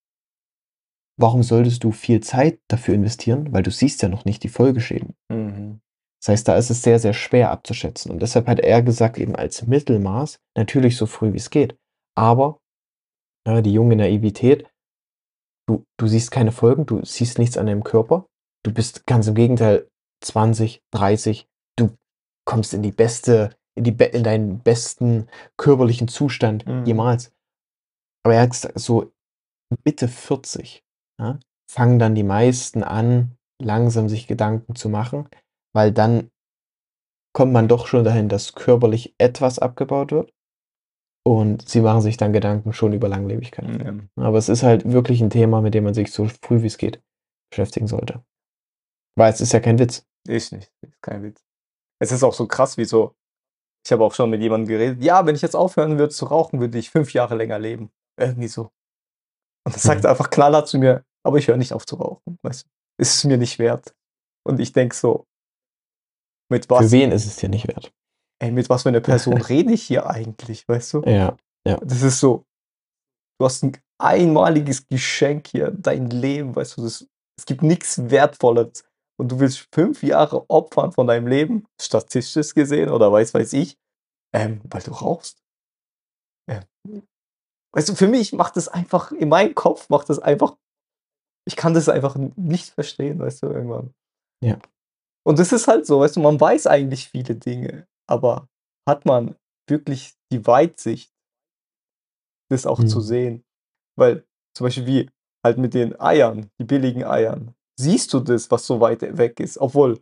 warum 1.17 1.43
solltest 1.43 1.85
du 1.85 1.93
viel 1.93 2.21
Zeit 2.21 2.61
dafür 2.69 2.95
investieren? 2.95 3.53
Weil 3.53 3.63
du 3.63 3.71
siehst 3.71 4.03
ja 4.03 4.09
noch 4.09 4.25
nicht 4.25 4.43
die 4.43 4.49
Folgeschäden. 4.49 5.15
Mhm. 5.29 5.81
Das 6.23 6.29
heißt, 6.29 6.49
da 6.49 6.57
ist 6.57 6.71
es 6.71 6.83
sehr, 6.83 7.01
sehr 7.01 7.15
schwer 7.15 7.51
abzuschätzen. 7.51 8.13
Und 8.13 8.23
deshalb 8.23 8.47
hat 8.47 8.61
er 8.61 8.83
gesagt, 8.83 9.19
eben 9.19 9.35
als 9.35 9.67
Mittelmaß, 9.67 10.39
natürlich 10.57 10.97
so 10.97 11.07
früh 11.07 11.33
wie 11.33 11.39
es 11.39 11.51
geht. 11.51 11.77
Aber, 12.17 12.61
ja, 13.47 13.61
die 13.61 13.73
junge 13.73 13.97
Naivität, 13.97 14.71
du 15.69 15.85
du 15.99 16.07
siehst 16.07 16.31
keine 16.31 16.53
Folgen, 16.53 16.87
du 16.87 17.05
siehst 17.05 17.39
nichts 17.39 17.57
an 17.59 17.67
deinem 17.67 17.83
Körper. 17.83 18.27
Du 18.65 18.73
bist 18.73 19.07
ganz 19.07 19.27
im 19.27 19.35
Gegenteil 19.35 19.89
20, 20.23 20.81
30, 20.93 21.49
du 21.77 21.97
kommst 22.47 22.73
in 22.73 22.83
die 22.83 22.93
beste 22.93 23.57
in 23.77 23.85
die 23.85 23.97
in 24.05 24.23
deinen 24.23 24.61
besten 24.61 25.29
körperlichen 25.57 26.07
Zustand 26.07 26.67
Mhm. 26.67 26.85
jemals. 26.85 27.33
Aber 28.25 28.35
er 28.35 28.43
hat 28.43 28.51
gesagt, 28.51 28.79
so 28.79 29.11
Mitte 29.85 30.07
40, 30.07 30.85
ja, 31.19 31.41
fangen 31.69 31.99
dann 31.99 32.15
die 32.15 32.23
meisten 32.23 32.85
an, 32.85 33.37
langsam 33.61 34.09
sich 34.09 34.27
Gedanken 34.29 34.77
zu 34.77 34.89
machen, 34.89 35.29
weil 35.75 35.93
dann 35.93 36.31
kommt 37.35 37.53
man 37.53 37.67
doch 37.67 37.87
schon 37.87 38.05
dahin, 38.05 38.29
dass 38.29 38.53
körperlich 38.55 39.15
etwas 39.19 39.59
abgebaut 39.59 40.13
wird. 40.13 40.33
Und 41.25 41.69
sie 41.69 41.81
machen 41.83 42.03
sich 42.03 42.17
dann 42.17 42.33
Gedanken 42.33 42.73
schon 42.73 42.93
über 42.95 43.09
Langlebigkeit. 43.09 43.67
Mhm. 43.69 44.09
Aber 44.17 44.39
es 44.39 44.49
ist 44.49 44.63
halt 44.65 44.91
wirklich 44.93 45.23
'n 45.23 45.31
Thema, 45.31 45.63
mit 45.63 45.75
dem 45.75 45.85
man 45.85 45.95
sich 45.95 46.13
so 46.13 46.27
früh 46.43 46.63
wie 46.63 46.69
es 46.69 46.79
geht 46.79 47.03
beschäftigen 47.51 47.89
sollte. 47.89 48.23
Weil 49.17 49.33
es 49.33 49.41
ist 49.41 49.53
ja 49.53 49.61
kein 49.61 49.79
Witz. 49.79 50.07
Ist 50.29 50.53
nicht, 50.53 50.73
ist 50.83 51.03
kein 51.03 51.23
Witz. 51.25 51.43
Es 52.01 52.13
ist 52.13 52.25
auch 52.25 52.35
so 52.35 52.47
krass, 52.49 52.79
wie 52.79 52.87
so 52.87 53.15
ich 53.87 53.93
habe 53.93 54.05
auch 54.05 54.15
schon 54.15 54.31
mit 54.31 54.43
jemandem 54.43 54.69
geredet: 54.69 55.03
„Ja, 55.05 55.27
wenn 55.27 55.37
ich 55.37 55.43
jetzt 55.43 55.57
aufhören 55.57 55.99
würde 55.99 56.11
zu 56.15 56.27
rauchen, 56.27 56.61
würde 56.61 56.79
ich 56.79 56.91
5 56.91 57.13
Jahre 57.15 57.37
länger 57.37 57.59
leben.“ 57.59 57.91
Irgendwie 58.21 58.49
so. 58.49 58.71
Und 59.67 59.75
dann 59.77 59.81
sagt 59.81 60.05
Mhm. 60.05 60.11
einfach 60.11 60.31
knallhart 60.31 60.69
zu 60.69 60.79
mir: 60.79 61.05
„Aber 61.25 61.39
ich 61.39 61.49
höre 61.49 61.57
nicht 61.59 61.73
auf 61.75 61.87
zu 61.87 61.97
rauchen“, 61.97 62.39
weißt 62.43 62.65
du? 62.67 62.71
Ist 63.03 63.17
es 63.17 63.25
mir 63.25 63.39
nicht 63.39 63.59
wert. 63.61 63.95
Und 64.47 64.61
ich 64.61 64.73
denke 64.73 64.97
so 64.97 65.27
mit 66.53 66.67
Für 66.67 66.71
was 66.77 66.93
wen 66.93 67.11
ist 67.13 67.27
es 67.27 67.37
dir 67.37 67.49
nicht 67.49 67.69
wert? 67.69 67.93
ey, 68.41 68.53
mit 68.53 68.69
was 68.71 68.85
für 68.85 68.93
'ne 68.93 69.01
Person 69.01 69.37
rede 69.53 69.73
ich 69.73 69.83
hier 69.85 70.07
eigentlich, 70.09 70.69
weißt 70.69 70.95
du? 70.95 71.03
Ja, 71.07 71.37
ja. 71.67 71.79
Das 71.85 72.03
ist 72.03 72.21
so 72.21 72.45
du 73.41 73.47
hast 73.47 73.65
'n 73.65 73.73
einmaliges 74.01 74.87
Geschenk 74.89 75.49
hier, 75.49 75.71
dein 75.73 76.11
Leben, 76.11 76.55
weißt 76.57 76.79
du? 76.79 76.83
Das 76.85 77.07
es 77.39 77.47
gibt 77.47 77.63
nix 77.63 78.11
Wertvolleres. 78.11 78.85
Und 79.21 79.33
du 79.33 79.41
willst 79.41 79.69
5 79.75 80.03
Jahre 80.03 80.49
opfern 80.51 80.93
von 80.93 81.07
deinem 81.07 81.27
Leben, 81.29 81.65
statistisch 81.81 82.55
gesehen 82.55 82.91
oder 82.91 83.13
weiß 83.13 83.35
weiß 83.35 83.53
ich, 83.55 83.77
ähm, 84.35 84.61
weil 84.71 84.83
du 84.83 84.93
rauchst. 84.93 85.39
Ja. 86.49 86.61
Weißt 87.75 87.89
du, 87.89 87.95
für 87.95 88.09
mich 88.09 88.33
macht 88.33 88.57
das 88.57 88.69
einfach 88.69 89.13
in 89.13 89.29
meinem 89.29 89.55
Kopf 89.55 89.89
macht 89.89 90.11
das 90.11 90.19
einfach 90.19 90.57
ich 91.47 91.57
kann 91.57 91.75
das 91.75 91.89
einfach 91.89 92.17
nicht 92.37 92.71
verstehen, 92.71 93.19
weißt 93.21 93.43
du, 93.43 93.49
irgendwann. 93.49 93.95
Ja. 94.45 94.59
Und 95.25 95.39
das 95.39 95.53
ist 95.53 95.69
halt 95.69 95.87
so, 95.87 96.01
weißt 96.01 96.17
du, 96.17 96.21
man 96.21 96.41
weiß 96.41 96.67
eigentlich 96.67 97.09
viele 97.09 97.37
Dinge, 97.37 97.87
aber 98.09 98.49
hat 98.89 99.07
man 99.07 99.37
wirklich 99.69 100.15
die 100.33 100.45
Weitsicht 100.47 101.13
das 102.51 102.67
auch 102.67 102.83
zu 102.85 102.99
Mhm. 102.99 103.03
sehen? 103.03 103.45
Weil 103.97 104.25
zum 104.57 104.67
Beispiel 104.67 104.87
wie 104.87 105.11
halt 105.45 105.59
mit 105.59 105.75
den 105.75 105.99
Eiern, 106.01 106.51
die 106.59 106.65
billigen 106.65 107.05
Eiern. 107.05 107.55
Siehst 107.79 108.13
du 108.13 108.21
das, 108.21 108.51
was 108.51 108.67
so 108.67 108.81
weit 108.81 109.03
weg 109.17 109.41
ist, 109.41 109.59
obwohl 109.59 110.01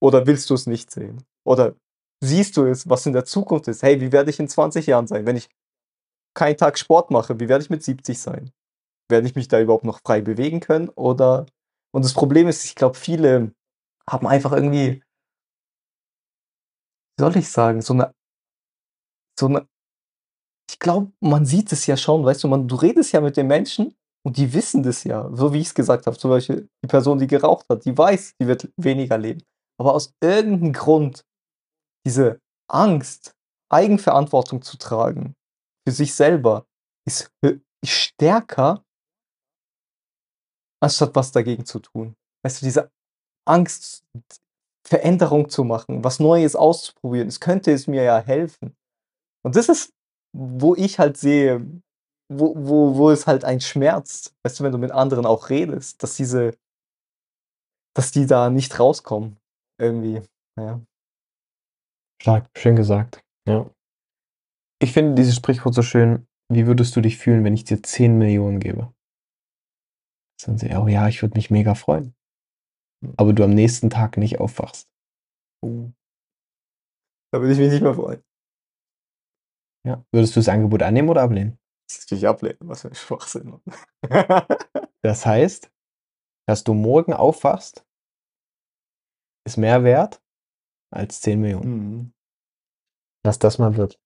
oder 0.00 0.26
willst 0.26 0.50
du's 0.50 0.66
nicht 0.66 0.90
sehen? 0.90 1.24
Oder 1.46 1.74
siehst 2.22 2.56
du 2.56 2.66
es, 2.66 2.88
was 2.88 3.06
in 3.06 3.12
der 3.12 3.24
Zukunft 3.24 3.68
ist? 3.68 3.82
Hey, 3.82 4.00
wie 4.00 4.12
werde 4.12 4.30
ich 4.30 4.40
in 4.40 4.48
20 4.48 4.86
Jahren 4.86 5.06
sein? 5.06 5.26
Wenn 5.26 5.36
ich 5.36 5.48
keinen 6.34 6.56
Tag 6.56 6.78
Sport 6.78 7.10
mache, 7.10 7.38
wie 7.40 7.48
werde 7.48 7.62
ich 7.64 7.70
mit 7.70 7.82
70 7.82 8.20
sein? 8.20 8.50
werde 9.10 9.26
ich 9.26 9.34
mich 9.34 9.48
da 9.48 9.60
überhaupt 9.60 9.84
noch 9.84 10.00
frei 10.00 10.22
bewegen 10.22 10.60
können 10.60 10.88
oder 10.88 11.46
und 11.94 12.04
das 12.04 12.14
Problem 12.14 12.48
ist, 12.48 12.64
ich 12.64 12.74
glaube, 12.74 12.96
viele 12.96 13.52
haben 14.08 14.26
einfach 14.26 14.52
irgendwie 14.52 15.02
wie 17.18 17.22
soll 17.24 17.36
ich 17.36 17.48
sagen, 17.50 17.82
so 17.82 17.94
'ne 17.94 18.12
so 19.38 19.48
'ne 19.48 19.66
ich 20.70 20.78
glaube, 20.78 21.12
man 21.20 21.44
sieht 21.46 21.72
es 21.72 21.86
ja 21.86 21.96
schon, 21.96 22.24
weißt 22.24 22.44
du, 22.44 22.48
man 22.48 22.68
du 22.68 22.76
redest 22.76 23.12
ja 23.12 23.20
mit 23.20 23.36
den 23.36 23.46
Menschen 23.46 23.94
und 24.24 24.36
die 24.36 24.52
wissen 24.54 24.82
das 24.82 25.04
ja, 25.04 25.28
so 25.34 25.52
wie 25.52 25.60
ich's 25.60 25.74
gesagt 25.74 26.06
habe. 26.06 26.16
Zum 26.18 26.30
Beispiel 26.30 26.68
die 26.84 26.88
Person, 26.88 27.18
die 27.18 27.26
geraucht 27.26 27.66
hat, 27.68 27.84
die 27.84 27.96
weiß, 27.96 28.34
die 28.40 28.46
wird 28.46 28.70
weniger 28.76 29.18
leben. 29.18 29.42
Aber 29.78 29.94
aus 29.94 30.12
irgend 30.22 30.62
'n 30.62 30.72
Grund 30.72 31.24
diese 32.06 32.40
Angst, 32.70 33.34
Eigenverantwortung 33.70 34.62
zu 34.62 34.78
tragen 34.78 35.34
für 35.88 35.92
sich 35.94 36.14
selber 36.14 36.66
ist 37.06 37.30
stärker 37.84 38.84
anstatt 40.82 41.14
was 41.14 41.30
dagegen 41.30 41.64
zu 41.64 41.78
tun. 41.78 42.16
Weißt 42.44 42.60
du, 42.60 42.66
diese 42.66 42.90
Angst, 43.46 44.04
Veränderung 44.86 45.48
zu 45.50 45.64
machen, 45.64 46.04
was 46.04 46.20
Neues 46.20 46.56
auszuprobieren. 46.56 47.28
Es 47.28 47.40
könnte 47.40 47.72
es 47.72 47.86
mir 47.88 48.02
ja 48.04 48.18
helfen. 48.20 48.76
Und 49.44 49.56
das 49.56 49.68
ist, 49.70 49.92
wo 50.36 50.74
ich 50.76 50.98
halt 51.00 51.16
sehe, 51.18 51.66
wo 52.32 52.54
wo 52.56 52.96
wo 52.96 53.10
es 53.10 53.26
halt 53.26 53.44
einen 53.44 53.60
schmerzt, 53.62 54.34
weißt 54.44 54.60
du, 54.60 54.64
wenn 54.64 54.72
du 54.72 54.78
mit 54.78 54.92
anderen 54.92 55.26
auch 55.26 55.50
redest, 55.50 56.02
dass 56.02 56.16
diese 56.16 56.54
dass 57.96 58.10
die 58.12 58.26
da 58.26 58.48
nicht 58.50 58.78
rauskommen 58.78 59.36
irgendwie, 59.78 60.22
ja. 60.58 60.82
Stark, 62.20 62.48
schön 62.56 62.76
gesagt, 62.76 63.20
ja. 63.46 63.66
Ich 64.82 64.92
finde 64.92 65.14
dieses 65.14 65.36
Sprichwort 65.36 65.74
so 65.76 65.82
schön: 65.82 66.26
„Wie 66.48 66.66
würdest 66.66 66.96
du 66.96 67.00
dich 67.00 67.16
fühlen, 67.16 67.44
wenn 67.44 67.54
ich 67.54 67.62
dir 67.62 67.80
10.000.000 67.84 68.58
gebe?“ 68.58 68.92
Sagen 70.40 70.58
sie: 70.58 70.70
„Oh 70.74 70.86
ja, 70.88 71.08
ich 71.08 71.22
würde 71.22 71.36
mich 71.36 71.50
mega 71.50 71.74
freuen.“ 71.74 72.14
Aber 73.16 73.32
du 73.32 73.44
am 73.44 73.50
nächsten 73.50 73.90
Tag 73.90 74.16
nicht 74.16 74.40
aufwachst. 74.40 74.88
Oh. 75.62 75.90
Da 77.34 77.40
würde 77.40 77.54
ich 77.54 77.58
mich 77.58 77.70
nicht 77.72 77.82
mehr 77.82 77.94
freuen. 77.94 78.22
Ja. 79.86 80.04
Würdest 80.12 80.36
du 80.36 80.40
das 80.40 80.48
Angebot 80.48 80.82
annehmen 80.82 81.08
oder 81.08 81.22
ablehnen? 81.22 81.58
Das 81.88 82.04
würde 82.10 82.16
ich 82.18 82.28
ablehnen, 82.28 82.56
was 82.60 82.82
für 82.82 82.88
'n 82.88 82.94
Schwachsinn. 82.94 83.60
Das 85.04 85.26
heißt, 85.26 85.68
dass 86.48 86.64
du 86.64 86.74
morgen 86.74 87.12
aufwachst 87.14 87.84
ist 89.46 89.56
mehr 89.56 89.82
wert 89.84 90.22
als 90.92 91.22
10.000.000. 91.22 91.64
Mhm. 91.66 92.12
Was 93.24 93.38
das 93.38 93.58
mal 93.58 93.76
wird. 93.76 93.96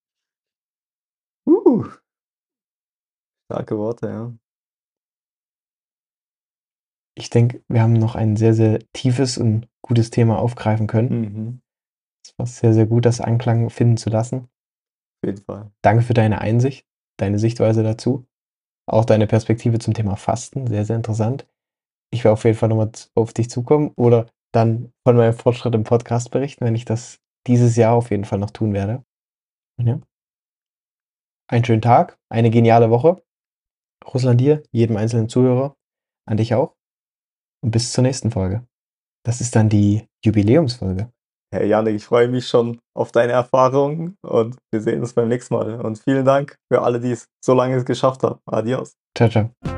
Uh. 1.47 1.97
Starke 3.51 3.77
Worte, 3.77 4.07
ja. 4.07 4.37
Ich 7.17 7.31
denke, 7.31 7.63
wir 7.67 7.81
haben 7.81 7.93
noch 7.93 8.13
ein 8.13 8.35
sehr, 8.35 8.53
sehr 8.53 8.79
tiefes 8.93 9.39
und 9.39 9.67
gutes 9.81 10.11
Thema 10.11 10.37
aufgreifen 10.37 10.85
können. 10.85 11.21
Mhm. 11.21 11.61
Es 12.23 12.37
war 12.37 12.45
sehr, 12.45 12.73
sehr 12.75 12.85
gut, 12.85 13.05
das 13.05 13.21
Anklang 13.21 13.71
finden 13.71 13.97
zu 13.97 14.11
lassen. 14.11 14.49
Auf 15.17 15.25
jeden 15.25 15.43
Fall. 15.43 15.71
Danke 15.81 16.03
für 16.03 16.13
deine 16.13 16.41
Einsicht, 16.41 16.85
deine 17.17 17.39
Sichtweise 17.39 17.81
dazu. 17.81 18.27
Auch 18.87 19.03
deine 19.03 19.25
Perspektive 19.25 19.79
zum 19.79 19.95
Thema 19.95 20.15
Fasten, 20.15 20.67
sehr, 20.67 20.85
sehr 20.85 20.95
interessant. 20.95 21.47
Ich 22.13 22.23
werde 22.23 22.33
auf 22.33 22.43
jeden 22.43 22.55
Fall 22.55 22.69
noch 22.69 22.77
mal 22.77 22.91
z 22.91 23.11
auf 23.15 23.33
dich 23.33 23.49
zukommen 23.49 23.91
oder 23.97 24.27
dann 24.53 24.93
von 25.05 25.17
meinem 25.17 25.33
Fortschritt 25.33 25.73
im 25.73 25.83
Podcast 25.83 26.29
berichten, 26.29 26.65
wenn 26.65 26.75
ich 26.75 26.85
das 26.85 27.19
dieses 27.47 27.75
Jahr 27.75 27.95
auf 27.95 28.11
jeden 28.11 28.25
Fall 28.25 28.39
noch 28.39 28.51
tun 28.51 28.73
werde. 28.73 29.03
Ja. 29.81 29.99
Einen 31.49 31.65
schönen 31.65 31.81
Tag, 31.81 32.19
eine 32.29 32.51
geniale 32.51 32.91
Woche. 32.91 33.23
Russland 34.05 34.39
dir, 34.39 34.61
jedem 34.71 34.97
einzelnen 34.97 35.29
Zuhörer, 35.29 35.75
an 36.27 36.37
dich 36.37 36.53
auch. 36.53 36.76
Und 37.63 37.71
bis 37.71 37.91
zur 37.91 38.03
nächsten 38.03 38.31
Folge. 38.31 38.63
Das 39.25 39.41
ist 39.41 39.55
dann 39.55 39.69
die 39.69 40.05
Jubiläumsfolge. 40.23 41.11
Hey 41.53 41.67
Janik, 41.67 41.95
ich 41.95 42.05
freue 42.05 42.27
mich 42.27 42.47
schon 42.47 42.79
auf 42.93 43.11
deine 43.11 43.31
Erfahrungen 43.31 44.17
und 44.21 44.57
wir 44.71 44.81
sehen 44.81 44.99
uns 44.99 45.13
beim 45.13 45.29
nächsten 45.29 45.53
Mal. 45.53 45.79
Und 45.81 45.97
vielen 45.97 46.25
Dank 46.25 46.57
für 46.71 46.81
alle, 46.81 46.99
die 46.99 47.11
es 47.11 47.27
so 47.43 47.53
lange 47.53 47.83
geschafft 47.83 48.23
haben. 48.23 48.39
Adios. 48.45 48.93
Tschau, 49.17 49.29
tschau. 49.29 49.76